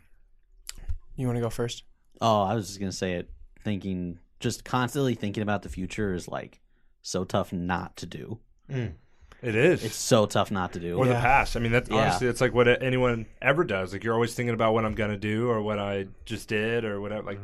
you 1.15 1.25
want 1.27 1.37
to 1.37 1.41
go 1.41 1.49
first? 1.49 1.83
Oh, 2.21 2.43
I 2.43 2.55
was 2.55 2.67
just 2.67 2.79
gonna 2.79 2.91
say 2.91 3.13
it. 3.13 3.29
Thinking 3.63 4.19
just 4.39 4.63
constantly 4.65 5.15
thinking 5.15 5.43
about 5.43 5.61
the 5.63 5.69
future 5.69 6.13
is 6.13 6.27
like 6.27 6.59
so 7.01 7.23
tough 7.23 7.51
not 7.53 7.97
to 7.97 8.05
do. 8.05 8.39
It 8.69 9.55
is. 9.55 9.83
It's 9.83 9.95
so 9.95 10.25
tough 10.25 10.51
not 10.51 10.73
to 10.73 10.79
do. 10.79 10.97
or 10.97 11.05
the 11.05 11.13
past. 11.13 11.55
I 11.55 11.59
mean, 11.59 11.71
that's 11.71 11.89
Yeah. 11.89 11.97
honestly, 11.97 12.27
it's 12.27 12.41
like 12.41 12.53
what 12.53 12.67
anyone 12.83 13.27
ever 13.41 13.63
does. 13.63 13.93
Like 13.93 14.03
you're 14.03 14.13
always 14.13 14.33
thinking 14.33 14.53
about 14.53 14.73
what 14.73 14.83
I'm 14.85 14.95
gonna 14.95 15.17
do 15.17 15.49
or 15.49 15.61
what 15.61 15.79
I 15.79 16.07
just 16.25 16.49
did 16.49 16.85
or 16.85 16.99
whatever. 17.01 17.23
Like, 17.23 17.39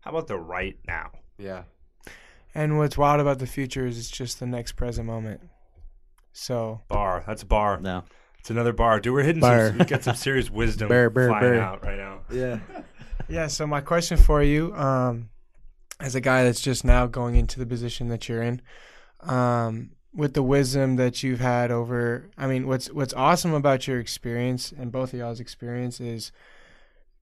how 0.00 0.10
about 0.10 0.28
the 0.28 0.38
right 0.38 0.78
now? 0.86 1.10
Yeah. 1.38 1.64
And 2.54 2.78
what's 2.78 2.96
wild 2.98 3.20
about 3.20 3.38
the 3.38 3.46
future 3.46 3.86
is 3.86 3.98
it's 3.98 4.10
just 4.10 4.38
the 4.40 4.46
next 4.46 4.72
present 4.72 5.06
moment. 5.06 5.40
So 6.32 6.80
Bar. 6.88 7.24
That's 7.26 7.42
a 7.42 7.46
bar. 7.46 7.80
No. 7.80 8.04
It's 8.42 8.50
another 8.50 8.72
bar. 8.72 8.98
Dude, 8.98 9.12
we're 9.14 9.22
hitting 9.22 9.40
Bar. 9.40 9.68
some. 9.68 9.78
We 9.78 9.84
got 9.84 10.02
some 10.02 10.16
serious 10.16 10.50
wisdom 10.60 10.88
Bar, 10.88 11.10
bar, 11.10 11.28
flying 11.28 11.54
bar. 11.54 11.60
out 11.60 11.84
right 11.84 11.96
now. 11.96 12.20
Yeah. 12.30 12.58
Yeah, 13.28 13.46
so 13.46 13.66
my 13.68 13.80
question 13.80 14.18
for 14.18 14.42
you, 14.42 14.74
um, 14.74 15.30
as 16.00 16.16
a 16.16 16.20
guy 16.20 16.42
that's 16.42 16.60
just 16.60 16.84
now 16.84 17.06
going 17.06 17.36
into 17.36 17.60
the 17.60 17.64
position 17.64 18.08
that 18.08 18.28
you're 18.28 18.42
in, 18.42 18.60
um, 19.20 19.92
with 20.12 20.34
the 20.34 20.42
wisdom 20.42 20.96
that 20.96 21.22
you've 21.22 21.38
had 21.40 21.70
over 21.70 22.28
I 22.36 22.46
mean, 22.48 22.66
what's 22.66 22.90
what's 22.90 23.14
awesome 23.14 23.54
about 23.54 23.86
your 23.86 24.00
experience 24.00 24.72
and 24.76 24.90
both 24.90 25.12
of 25.14 25.20
y'all's 25.20 25.40
experience 25.40 26.00
is 26.00 26.32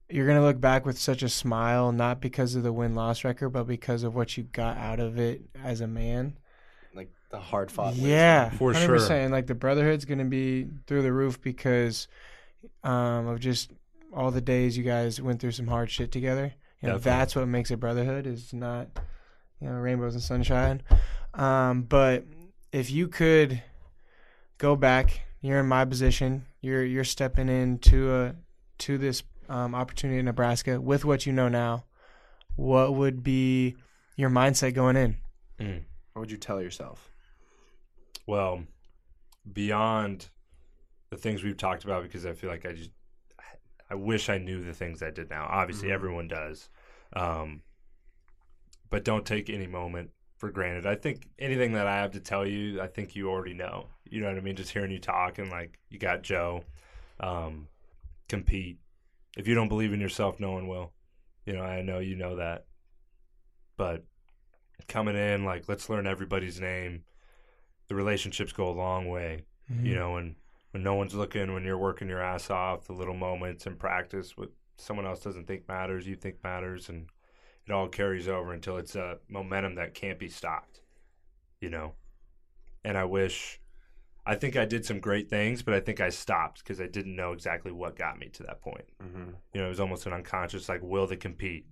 you're 0.09 0.27
gonna 0.27 0.41
look 0.41 0.59
back 0.59 0.85
with 0.85 0.97
such 0.97 1.21
a 1.23 1.29
smile, 1.29 1.91
not 1.93 2.19
because 2.19 2.55
of 2.55 2.63
the 2.63 2.73
win 2.73 2.95
loss 2.95 3.23
record, 3.23 3.49
but 3.51 3.65
because 3.65 4.03
of 4.03 4.13
what 4.15 4.35
you 4.35 4.43
got 4.43 4.77
out 4.77 4.99
of 4.99 5.17
it 5.19 5.43
as 5.63 5.79
a 5.81 5.87
man. 5.87 6.35
Like 7.31 7.41
the 7.41 7.45
hard 7.45 7.71
fought. 7.71 7.95
Yeah, 7.95 8.49
For 8.49 8.73
100%. 8.73 9.07
sure. 9.07 9.17
And 9.17 9.31
like 9.31 9.47
the 9.47 9.55
brotherhood's 9.55 10.05
gonna 10.05 10.25
be 10.25 10.67
through 10.87 11.03
the 11.03 11.13
roof 11.13 11.41
because 11.41 12.07
um, 12.83 13.27
of 13.27 13.39
just 13.39 13.71
all 14.13 14.31
the 14.31 14.41
days 14.41 14.77
you 14.77 14.83
guys 14.83 15.21
went 15.21 15.39
through 15.39 15.51
some 15.51 15.67
hard 15.67 15.89
shit 15.89 16.11
together. 16.11 16.53
You 16.81 16.89
know, 16.89 16.95
Definitely. 16.95 17.19
that's 17.19 17.35
what 17.35 17.47
makes 17.47 17.71
a 17.71 17.77
brotherhood 17.77 18.27
is 18.27 18.53
not 18.53 18.87
you 19.59 19.67
know 19.67 19.75
rainbows 19.75 20.15
and 20.15 20.23
sunshine. 20.23 20.81
Um, 21.33 21.83
but 21.83 22.25
if 22.71 22.91
you 22.91 23.07
could 23.07 23.61
go 24.57 24.75
back, 24.75 25.21
you're 25.41 25.59
in 25.59 25.67
my 25.67 25.85
position. 25.85 26.45
You're 26.61 26.83
you're 26.83 27.03
stepping 27.03 27.49
into 27.49 28.13
a 28.13 28.35
to 28.79 28.97
this 28.97 29.23
um, 29.47 29.75
opportunity 29.75 30.19
in 30.19 30.25
Nebraska 30.25 30.81
with 30.81 31.05
what 31.05 31.25
you 31.25 31.33
know 31.33 31.47
now. 31.47 31.85
What 32.55 32.95
would 32.95 33.23
be 33.23 33.75
your 34.17 34.29
mindset 34.29 34.73
going 34.73 34.97
in? 34.97 35.17
Mm. 35.59 35.83
What 36.13 36.21
would 36.21 36.31
you 36.31 36.37
tell 36.37 36.61
yourself? 36.61 37.10
Well, 38.25 38.63
beyond 39.51 40.29
the 41.09 41.17
things 41.17 41.43
we've 41.43 41.57
talked 41.57 41.83
about, 41.83 42.03
because 42.03 42.25
I 42.25 42.33
feel 42.33 42.49
like 42.49 42.65
I 42.65 42.73
just, 42.73 42.91
I 43.89 43.95
wish 43.95 44.29
I 44.29 44.37
knew 44.37 44.63
the 44.63 44.73
things 44.73 45.03
I 45.03 45.09
did 45.11 45.29
now. 45.29 45.47
Obviously, 45.49 45.89
Mhm. 45.89 45.93
everyone 45.93 46.27
does. 46.27 46.69
Um, 47.13 47.63
but 48.89 49.03
don't 49.03 49.25
take 49.25 49.49
any 49.49 49.67
moment 49.67 50.11
for 50.37 50.49
granted. 50.51 50.85
I 50.85 50.95
think 50.95 51.27
anything 51.37 51.73
that 51.73 51.87
I 51.87 51.97
have 51.97 52.11
to 52.11 52.19
tell 52.19 52.47
you, 52.47 52.81
I 52.81 52.87
think 52.87 53.15
you 53.15 53.29
already 53.29 53.53
know. 53.53 53.89
You 54.05 54.21
know 54.21 54.27
what 54.27 54.37
I 54.37 54.41
mean? 54.41 54.55
Just 54.55 54.71
hearing 54.71 54.91
you 54.91 54.99
talk 54.99 55.37
and 55.37 55.49
like 55.49 55.79
you 55.89 55.99
got 55.99 56.23
Joe, 56.23 56.63
um, 57.19 57.67
compete. 58.29 58.79
If 59.37 59.47
you 59.47 59.55
don't 59.55 59.69
believe 59.69 59.93
in 59.93 60.01
yourself, 60.01 60.39
no 60.39 60.51
one 60.51 60.67
will. 60.67 60.93
You 61.45 61.53
know, 61.53 61.63
I 61.63 61.81
know 61.81 61.99
you 61.99 62.15
know 62.15 62.35
that. 62.37 62.65
But 63.77 64.05
coming 64.87 65.15
in, 65.15 65.45
like, 65.45 65.67
let's 65.67 65.89
learn 65.89 66.07
everybody's 66.07 66.59
name. 66.59 67.03
The 67.91 67.95
relationships 67.95 68.53
go 68.53 68.69
a 68.69 68.71
long 68.71 69.09
way. 69.09 69.43
You 69.83 69.95
know, 69.95 70.13
when 70.13 70.37
when 70.71 70.81
no 70.81 70.95
one's 70.95 71.13
looking, 71.13 71.53
when 71.53 71.65
you're 71.65 71.77
working 71.77 72.07
your 72.07 72.21
ass 72.21 72.49
off, 72.49 72.85
the 72.85 72.93
little 72.93 73.13
moments 73.13 73.67
in 73.67 73.75
practice, 73.75 74.37
what 74.37 74.47
someone 74.77 75.05
else 75.05 75.19
doesn't 75.19 75.45
think 75.45 75.67
matters, 75.67 76.07
you 76.07 76.15
think 76.15 76.41
matters, 76.41 76.87
and 76.87 77.07
it 77.67 77.73
all 77.73 77.89
carries 77.89 78.29
over 78.29 78.53
until 78.53 78.77
it's 78.77 78.95
a 78.95 79.17
momentum 79.27 79.75
that 79.75 79.93
can't 79.93 80.17
be 80.17 80.29
stopped. 80.29 80.79
You 81.59 81.69
know, 81.69 81.95
and 82.85 82.97
I 82.97 83.03
wish, 83.03 83.59
I 84.25 84.35
think 84.35 84.55
I 84.55 84.63
did 84.63 84.85
some 84.85 85.01
great 85.01 85.29
things, 85.29 85.61
but 85.61 85.73
I 85.73 85.81
think 85.81 85.99
I 85.99 86.11
stopped 86.11 86.59
because 86.59 86.79
I 86.79 86.87
didn't 86.87 87.17
know 87.17 87.33
exactly 87.33 87.73
what 87.73 87.97
got 87.97 88.17
me 88.17 88.29
to 88.29 88.43
that 88.43 88.61
point. 88.61 88.85
Mm-hmm. 89.03 89.31
You 89.53 89.59
know, 89.59 89.65
it 89.65 89.69
was 89.69 89.81
almost 89.81 90.05
an 90.05 90.13
unconscious 90.13 90.69
like 90.69 90.81
will 90.81 91.09
to 91.09 91.17
compete. 91.17 91.65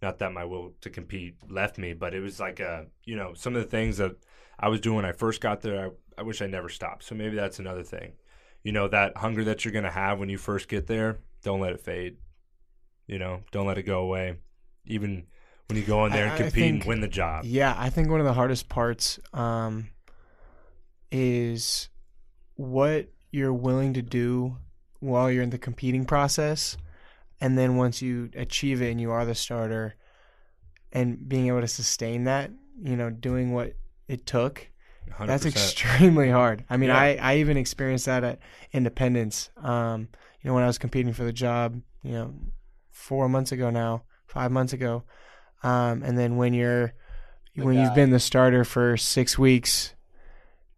Not 0.00 0.20
that 0.20 0.32
my 0.32 0.46
will 0.46 0.72
to 0.80 0.88
compete 0.88 1.36
left 1.50 1.76
me, 1.76 1.92
but 1.92 2.14
it 2.14 2.20
was 2.20 2.40
like 2.40 2.60
a 2.60 2.86
you 3.04 3.14
know 3.14 3.34
some 3.34 3.54
of 3.54 3.62
the 3.62 3.68
things 3.68 3.98
that 3.98 4.16
I 4.58 4.68
was 4.68 4.80
doing 4.80 4.96
when 4.96 5.04
I 5.04 5.12
first 5.12 5.40
got 5.40 5.60
there. 5.60 5.86
I, 5.86 6.20
I 6.20 6.22
wish 6.22 6.42
I 6.42 6.46
never 6.46 6.68
stopped. 6.68 7.04
So 7.04 7.14
maybe 7.14 7.36
that's 7.36 7.58
another 7.58 7.82
thing. 7.82 8.12
You 8.62 8.72
know, 8.72 8.88
that 8.88 9.16
hunger 9.16 9.44
that 9.44 9.64
you're 9.64 9.72
gonna 9.72 9.90
have 9.90 10.18
when 10.18 10.28
you 10.28 10.38
first 10.38 10.68
get 10.68 10.86
there, 10.86 11.18
don't 11.42 11.60
let 11.60 11.72
it 11.72 11.80
fade. 11.80 12.16
You 13.06 13.18
know, 13.18 13.42
don't 13.52 13.66
let 13.66 13.78
it 13.78 13.84
go 13.84 14.00
away. 14.00 14.36
Even 14.84 15.26
when 15.68 15.78
you 15.78 15.84
go 15.84 16.04
in 16.06 16.12
there 16.12 16.24
and 16.24 16.32
I 16.32 16.36
compete 16.36 16.74
and 16.74 16.84
win 16.84 17.00
the 17.00 17.08
job. 17.08 17.44
Yeah, 17.44 17.74
I 17.76 17.90
think 17.90 18.08
one 18.08 18.20
of 18.20 18.26
the 18.26 18.32
hardest 18.32 18.68
parts 18.68 19.18
um, 19.32 19.90
is 21.12 21.88
what 22.54 23.08
you're 23.30 23.52
willing 23.52 23.94
to 23.94 24.02
do 24.02 24.56
while 25.00 25.30
you're 25.30 25.42
in 25.42 25.50
the 25.50 25.58
competing 25.58 26.04
process, 26.04 26.76
and 27.40 27.56
then 27.56 27.76
once 27.76 28.02
you 28.02 28.30
achieve 28.34 28.82
it 28.82 28.90
and 28.90 29.00
you 29.00 29.10
are 29.10 29.24
the 29.24 29.34
starter, 29.34 29.94
and 30.92 31.28
being 31.28 31.46
able 31.48 31.60
to 31.60 31.68
sustain 31.68 32.24
that, 32.24 32.50
you 32.82 32.96
know, 32.96 33.10
doing 33.10 33.52
what 33.52 33.74
it 34.08 34.26
took. 34.26 34.68
100%. 35.10 35.26
That's 35.26 35.46
extremely 35.46 36.30
hard. 36.30 36.64
I 36.70 36.76
mean, 36.76 36.90
Yeah. 36.90 36.98
I, 36.98 37.16
I 37.16 37.36
even 37.38 37.56
experienced 37.56 38.06
that 38.06 38.24
at 38.24 38.38
Independence. 38.72 39.50
Um, 39.56 40.08
you 40.42 40.48
know, 40.48 40.54
when 40.54 40.62
I 40.64 40.66
was 40.66 40.78
competing 40.78 41.12
for 41.12 41.24
the 41.24 41.32
job, 41.32 41.80
you 42.02 42.12
know, 42.12 42.34
four 42.90 43.28
months 43.28 43.52
ago 43.52 43.70
now, 43.70 44.04
five 44.26 44.52
months 44.52 44.72
ago, 44.72 45.04
um, 45.62 46.02
and 46.02 46.16
then 46.18 46.36
when 46.36 46.54
you're 46.54 46.92
The 47.56 47.64
when 47.64 47.76
you've 47.76 47.94
been 47.94 48.10
the 48.10 48.20
starter 48.20 48.64
for 48.64 48.96
six 48.96 49.38
weeks, 49.38 49.94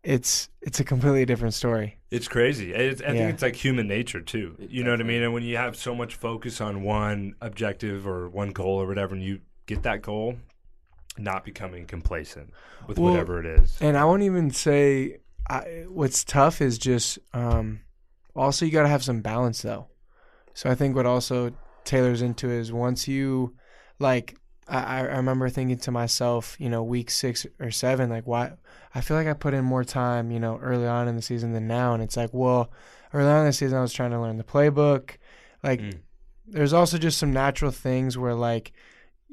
it's 0.02 0.48
it's 0.62 0.80
a 0.80 0.84
completely 0.84 1.24
different 1.26 1.54
story. 1.54 1.98
It's 2.10 2.26
crazy. 2.28 2.72
It's, 2.72 3.00
I 3.02 3.12
Yeah. 3.12 3.12
think 3.12 3.30
it's 3.30 3.42
like 3.42 3.54
human 3.56 3.86
nature 3.86 4.20
too. 4.20 4.56
It 4.58 4.70
You 4.70 4.82
know 4.84 4.90
what 4.90 5.00
I 5.00 5.04
mean? 5.04 5.22
And 5.22 5.32
when 5.32 5.42
you 5.44 5.56
have 5.56 5.76
so 5.76 5.94
much 5.94 6.14
focus 6.16 6.60
on 6.60 6.82
one 6.82 7.34
objective 7.40 8.06
or 8.06 8.28
one 8.28 8.50
goal 8.50 8.80
or 8.80 8.86
whatever, 8.86 9.14
and 9.14 9.22
you 9.24 9.40
get 9.66 9.82
that 9.84 10.02
goal, 10.02 10.36
not 11.18 11.44
becoming 11.44 11.86
complacent 11.86 12.50
with 12.86 12.98
Well, 12.98 13.12
whatever 13.12 13.40
it 13.40 13.46
is. 13.46 13.76
And 13.80 13.96
I 13.96 14.04
won't 14.04 14.22
even 14.22 14.50
say 14.50 15.18
I, 15.48 15.84
what's 15.88 16.24
tough 16.24 16.60
is 16.60 16.78
just 16.78 17.18
um, 17.34 17.80
also 18.36 18.64
you 18.64 18.72
got 18.72 18.82
to 18.82 18.88
have 18.88 19.02
some 19.02 19.20
balance 19.20 19.62
though. 19.62 19.88
So 20.54 20.70
I 20.70 20.74
think 20.74 20.94
what 20.94 21.06
also 21.06 21.52
tailors 21.84 22.22
into 22.22 22.50
is 22.50 22.72
once 22.72 23.08
you 23.08 23.54
like 23.98 24.36
I, 24.68 24.98
I 24.98 25.16
remember 25.16 25.48
thinking 25.48 25.78
to 25.78 25.90
myself, 25.90 26.56
you 26.60 26.68
know, 26.68 26.82
week 26.84 27.10
six 27.10 27.44
or 27.58 27.72
seven, 27.72 28.08
like 28.08 28.26
why 28.26 28.52
I 28.94 29.00
feel 29.00 29.16
like 29.16 29.26
I 29.26 29.32
put 29.32 29.54
in 29.54 29.64
more 29.64 29.84
time, 29.84 30.30
you 30.30 30.38
know, 30.38 30.58
early 30.58 30.86
on 30.86 31.08
in 31.08 31.16
the 31.16 31.22
season 31.22 31.52
than 31.52 31.66
now. 31.66 31.92
And 31.94 32.02
it's 32.02 32.16
like, 32.16 32.30
well, 32.32 32.70
early 33.12 33.28
on 33.28 33.40
in 33.40 33.46
the 33.46 33.52
season 33.52 33.78
I 33.78 33.82
was 33.82 33.92
trying 33.92 34.12
to 34.12 34.20
learn 34.20 34.38
the 34.38 34.44
playbook. 34.44 35.16
Like 35.62 35.80
Mm. 35.80 35.98
there's 36.46 36.72
also 36.72 36.98
just 36.98 37.18
some 37.18 37.32
natural 37.32 37.72
things 37.72 38.16
where 38.16 38.34
like 38.34 38.72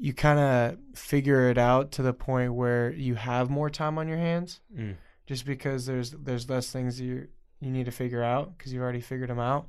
you 0.00 0.12
kind 0.12 0.38
of 0.38 0.78
figure 0.94 1.50
it 1.50 1.58
out 1.58 1.90
to 1.92 2.02
the 2.02 2.12
point 2.12 2.54
where 2.54 2.92
you 2.92 3.14
have 3.16 3.50
more 3.50 3.68
time 3.70 3.98
on 3.98 4.06
your 4.08 4.18
hands 4.18 4.60
Mm. 4.76 4.94
just 5.26 5.44
because 5.44 5.86
there's 5.86 6.12
there's 6.12 6.48
less 6.48 6.70
things 6.70 7.00
you 7.00 7.28
you 7.60 7.70
need 7.70 7.86
to 7.86 7.90
figure 7.90 8.22
out 8.22 8.56
because 8.56 8.72
you've 8.72 8.82
already 8.82 9.00
figured 9.00 9.28
them 9.30 9.40
out 9.40 9.68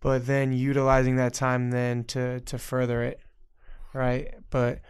but 0.00 0.26
then 0.26 0.52
utilizing 0.52 1.16
that 1.16 1.34
time 1.34 1.70
then 1.70 2.04
to 2.04 2.40
to 2.40 2.56
further 2.58 3.02
it 3.02 3.20
right 3.92 4.34
but 4.50 4.80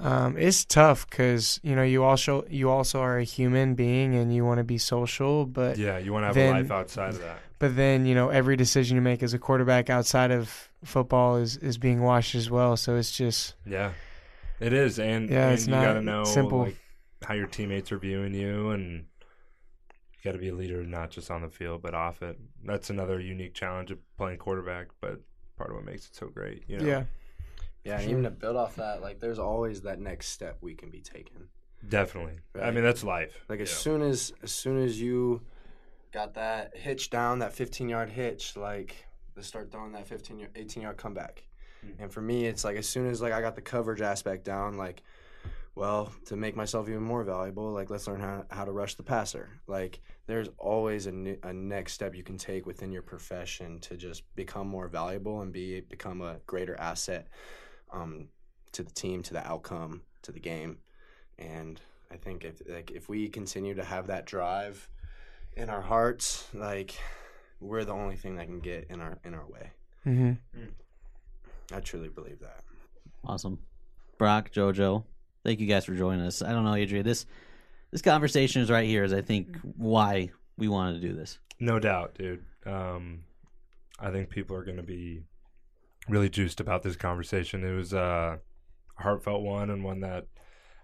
um, 0.00 0.36
it's 0.36 0.64
tough 0.64 1.08
because 1.10 1.58
you 1.62 1.74
know 1.74 1.82
you 1.82 2.04
also 2.04 2.44
you 2.48 2.70
also 2.70 3.00
are 3.00 3.18
a 3.18 3.24
human 3.24 3.74
being 3.74 4.14
and 4.14 4.32
you 4.34 4.44
want 4.44 4.58
to 4.58 4.64
be 4.64 4.78
social 4.78 5.44
but 5.44 5.76
Yeah, 5.76 5.98
you 5.98 6.12
want 6.12 6.22
to 6.22 6.26
have 6.28 6.34
then- 6.36 6.54
a 6.56 6.58
life 6.60 6.70
outside 6.70 7.14
of 7.14 7.20
that. 7.20 7.38
but 7.58 7.74
then 7.76 8.06
you 8.06 8.14
know 8.14 8.28
every 8.30 8.56
decision 8.56 8.96
you 8.96 9.02
make 9.02 9.22
as 9.22 9.34
a 9.34 9.38
quarterback 9.38 9.90
outside 9.90 10.30
of 10.30 10.68
football 10.84 11.36
is 11.36 11.56
is 11.56 11.78
being 11.78 12.00
watched 12.02 12.34
as 12.36 12.48
well 12.50 12.76
so 12.76 12.94
it's 12.96 13.10
just 13.10 13.54
Yeah, 13.66 13.90
it 14.60 14.72
is, 14.72 14.98
and 14.98 15.30
Yeah, 15.30 15.50
and 15.50 15.52
it's 15.52 15.68
you 15.68 15.72
not 15.72 15.80
got 15.80 15.94
to 15.94 16.02
know 16.02 16.24
simple. 16.24 16.58
like 16.58 16.76
how 17.22 17.34
your 17.34 17.46
teammates 17.46 17.92
are 17.92 17.98
viewing 17.98 18.34
you, 18.34 18.70
and 18.70 19.06
you 20.12 20.20
got 20.24 20.32
to 20.32 20.38
be 20.38 20.48
a 20.48 20.54
leader 20.54 20.82
not 20.84 21.10
just 21.10 21.30
on 21.30 21.42
the 21.42 21.48
field 21.48 21.82
but 21.82 21.94
off 21.94 22.22
it. 22.22 22.38
That's 22.64 22.90
another 22.90 23.20
unique 23.20 23.54
challenge 23.54 23.90
of 23.90 23.98
playing 24.16 24.38
quarterback, 24.38 24.88
but 25.00 25.20
part 25.56 25.70
of 25.70 25.76
what 25.76 25.84
makes 25.84 26.06
it 26.06 26.14
so 26.14 26.28
great. 26.28 26.64
You 26.68 26.78
know? 26.78 26.84
yeah 26.86 27.04
Yeah, 27.84 28.00
and 28.00 28.10
even 28.10 28.24
to 28.24 28.30
build 28.30 28.56
off 28.56 28.76
that, 28.76 29.02
like 29.02 29.20
there's 29.20 29.38
always 29.38 29.82
that 29.82 30.00
next 30.00 30.28
step 30.28 30.58
we 30.60 30.74
can 30.74 30.90
be 30.90 31.00
taken. 31.00 31.48
definitely. 31.88 32.38
I 32.60 32.70
mean, 32.70 32.84
that's 32.84 33.04
life. 33.04 33.44
Like 33.48 33.60
as 33.60 33.70
Yeah. 33.70 33.76
soon 33.76 34.02
as 34.02 34.32
as 34.42 34.52
soon 34.52 34.78
as 34.82 35.00
you 35.00 35.42
got 36.12 36.34
that 36.34 36.76
hitch 36.76 37.10
down, 37.10 37.40
that 37.40 37.54
15 37.54 37.88
yard 37.88 38.10
hitch, 38.10 38.56
like 38.56 39.06
let's 39.36 39.48
start 39.48 39.72
throwing 39.72 39.92
that 39.92 40.06
15 40.08 40.38
yard, 40.38 40.52
18 40.56 40.82
yard 40.82 40.96
comeback. 40.96 41.47
Mm-hmm. 41.84 42.02
And 42.02 42.12
for 42.12 42.20
me, 42.20 42.46
it's 42.46 42.64
like 42.64 42.76
as 42.76 42.88
soon 42.88 43.08
as 43.08 43.20
like 43.20 43.32
I 43.32 43.40
got 43.40 43.54
the 43.54 43.62
coverage 43.62 44.00
aspect 44.00 44.44
down, 44.44 44.76
like 44.76 45.02
well 45.74 46.12
to 46.26 46.36
make 46.36 46.56
myself 46.56 46.88
even 46.88 47.02
more 47.02 47.22
valuable, 47.22 47.72
like 47.72 47.90
let's 47.90 48.06
learn 48.06 48.20
how 48.20 48.44
how 48.50 48.64
to 48.64 48.72
rush 48.72 48.94
the 48.94 49.02
passer. 49.02 49.48
Like 49.66 50.00
there's 50.26 50.48
always 50.58 51.06
a, 51.06 51.12
ne- 51.12 51.38
a 51.42 51.52
next 51.52 51.94
step 51.94 52.14
you 52.14 52.22
can 52.22 52.36
take 52.36 52.66
within 52.66 52.92
your 52.92 53.02
profession 53.02 53.78
to 53.80 53.96
just 53.96 54.22
become 54.34 54.68
more 54.68 54.88
valuable 54.88 55.40
and 55.40 55.52
be 55.52 55.80
become 55.80 56.20
a 56.20 56.38
greater 56.46 56.76
asset. 56.78 57.28
Um, 57.90 58.28
to 58.72 58.82
the 58.82 58.90
team, 58.90 59.22
to 59.24 59.32
the 59.32 59.46
outcome, 59.46 60.02
to 60.22 60.32
the 60.32 60.40
game. 60.40 60.78
And 61.38 61.80
I 62.10 62.16
think 62.16 62.44
if 62.44 62.62
like 62.68 62.90
if 62.90 63.08
we 63.08 63.28
continue 63.28 63.74
to 63.74 63.84
have 63.84 64.08
that 64.08 64.26
drive 64.26 64.88
in 65.56 65.70
our 65.70 65.82
hearts, 65.82 66.46
like 66.54 66.98
we're 67.60 67.84
the 67.84 67.92
only 67.92 68.16
thing 68.16 68.36
that 68.36 68.46
can 68.46 68.60
get 68.60 68.86
in 68.90 69.00
our 69.00 69.18
in 69.24 69.34
our 69.34 69.46
way. 69.46 69.70
Mm-hmm. 70.06 70.32
I 71.72 71.80
truly 71.80 72.08
believe 72.08 72.40
that. 72.40 72.62
Awesome. 73.24 73.58
Brock, 74.18 74.50
JoJo, 74.52 75.04
thank 75.44 75.60
you 75.60 75.66
guys 75.66 75.84
for 75.84 75.94
joining 75.94 76.24
us. 76.24 76.42
I 76.42 76.52
don't 76.52 76.64
know, 76.64 76.74
Adrian, 76.74 77.04
this 77.04 77.26
this 77.90 78.02
conversation 78.02 78.62
is 78.62 78.70
right 78.70 78.86
here 78.86 79.04
is 79.04 79.12
I 79.12 79.22
think 79.22 79.56
why 79.62 80.30
we 80.56 80.68
wanted 80.68 81.00
to 81.00 81.08
do 81.08 81.14
this. 81.14 81.38
No 81.60 81.78
doubt, 81.78 82.14
dude. 82.14 82.44
Um, 82.66 83.20
I 83.98 84.10
think 84.10 84.30
people 84.30 84.56
are 84.56 84.64
going 84.64 84.76
to 84.76 84.82
be 84.82 85.22
really 86.08 86.28
juiced 86.28 86.60
about 86.60 86.82
this 86.82 86.96
conversation. 86.96 87.64
It 87.64 87.74
was 87.74 87.94
uh, 87.94 88.36
a 88.98 89.02
heartfelt 89.02 89.42
one 89.42 89.70
and 89.70 89.84
one 89.84 90.00
that 90.00 90.26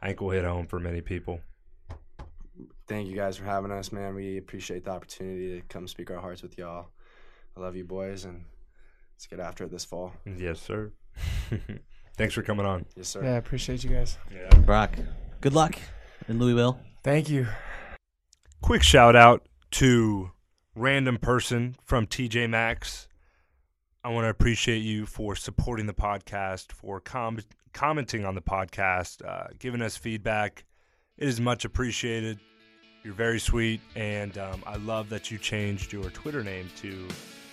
I 0.00 0.08
think 0.08 0.20
will 0.20 0.30
hit 0.30 0.44
home 0.44 0.66
for 0.66 0.80
many 0.80 1.00
people. 1.00 1.40
Thank 2.86 3.08
you 3.08 3.16
guys 3.16 3.36
for 3.36 3.44
having 3.44 3.70
us, 3.70 3.92
man. 3.92 4.14
We 4.14 4.36
appreciate 4.36 4.84
the 4.84 4.90
opportunity 4.90 5.60
to 5.60 5.66
come 5.66 5.88
speak 5.88 6.10
our 6.10 6.20
hearts 6.20 6.42
with 6.42 6.58
y'all. 6.58 6.88
I 7.56 7.60
love 7.60 7.76
you 7.76 7.84
boys, 7.84 8.24
and 8.24 8.44
let's 9.14 9.26
get 9.26 9.40
after 9.40 9.64
it 9.64 9.70
this 9.70 9.84
fall. 9.84 10.12
Yes, 10.36 10.60
sir. 10.60 10.92
Thanks 12.16 12.34
for 12.34 12.42
coming 12.42 12.66
on. 12.66 12.84
Yes, 12.96 13.08
sir. 13.08 13.22
Yeah, 13.24 13.34
I 13.34 13.36
appreciate 13.36 13.82
you 13.84 13.90
guys. 13.90 14.18
Yeah. 14.32 14.48
Brock, 14.60 14.96
good 15.40 15.54
luck 15.54 15.76
in 16.28 16.38
Louisville. 16.38 16.78
Thank 17.02 17.28
you. 17.28 17.46
Quick 18.60 18.82
shout 18.82 19.14
out 19.16 19.48
to 19.72 20.30
random 20.74 21.18
person 21.18 21.76
from 21.84 22.06
TJ 22.06 22.48
Maxx. 22.50 23.08
I 24.02 24.10
want 24.10 24.24
to 24.24 24.28
appreciate 24.28 24.78
you 24.78 25.06
for 25.06 25.34
supporting 25.34 25.86
the 25.86 25.94
podcast, 25.94 26.72
for 26.72 27.00
com- 27.00 27.40
commenting 27.72 28.24
on 28.24 28.34
the 28.34 28.42
podcast, 28.42 29.24
uh, 29.26 29.48
giving 29.58 29.82
us 29.82 29.96
feedback. 29.96 30.64
It 31.16 31.28
is 31.28 31.40
much 31.40 31.64
appreciated. 31.64 32.38
You're 33.02 33.14
very 33.14 33.38
sweet, 33.38 33.80
and 33.94 34.36
um, 34.38 34.62
I 34.66 34.76
love 34.76 35.08
that 35.10 35.30
you 35.30 35.38
changed 35.38 35.92
your 35.92 36.10
Twitter 36.10 36.42
name 36.42 36.70
to 36.80 37.06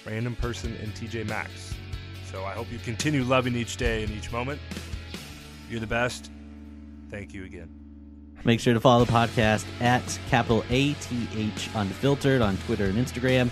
Random 0.05 0.35
Person 0.35 0.75
in 0.77 0.91
TJ 0.91 1.27
Maxx. 1.27 1.73
So 2.31 2.45
I 2.45 2.53
hope 2.53 2.71
you 2.71 2.79
continue 2.79 3.23
loving 3.23 3.55
each 3.55 3.77
day 3.77 4.03
and 4.03 4.11
each 4.11 4.31
moment. 4.31 4.59
You're 5.69 5.79
the 5.79 5.87
best. 5.87 6.31
Thank 7.09 7.33
you 7.33 7.43
again. 7.43 7.69
Make 8.43 8.59
sure 8.59 8.73
to 8.73 8.79
follow 8.79 9.05
the 9.05 9.11
podcast 9.11 9.65
at 9.81 10.01
capital 10.29 10.63
A 10.69 10.93
T 10.93 11.27
H 11.35 11.69
Unfiltered 11.75 12.41
on 12.41 12.57
Twitter 12.57 12.85
and 12.85 12.95
Instagram. 12.97 13.51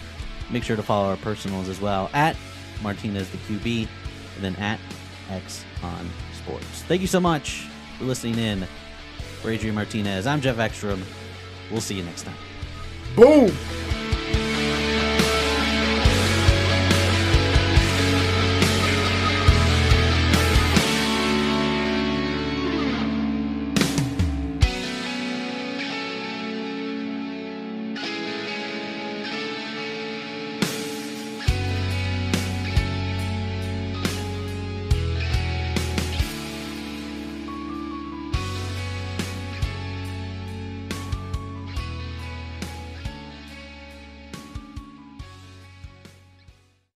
Make 0.50 0.64
sure 0.64 0.76
to 0.76 0.84
follow 0.84 1.10
our 1.10 1.18
personals 1.18 1.70
as 1.70 1.80
well 1.80 2.10
at 2.14 2.36
Martinez 2.82 3.30
the 3.30 3.38
QB 3.38 3.88
and 4.36 4.44
then 4.44 4.56
at 4.56 4.80
X 5.30 5.64
on 5.84 6.10
Sports. 6.34 6.84
Thank 6.84 7.02
you 7.02 7.08
so 7.08 7.20
much 7.20 7.68
for 7.98 8.06
listening 8.06 8.40
in. 8.40 8.68
For 9.42 9.52
Adrian 9.52 9.76
Martinez, 9.76 10.28
I'm 10.28 10.42
Jeff 10.42 10.60
Ekstrom. 10.60 11.02
We'll 11.72 11.82
see 11.82 11.96
you 11.96 12.04
next 12.04 12.24
time. 12.24 12.36
Boom. 13.16 13.99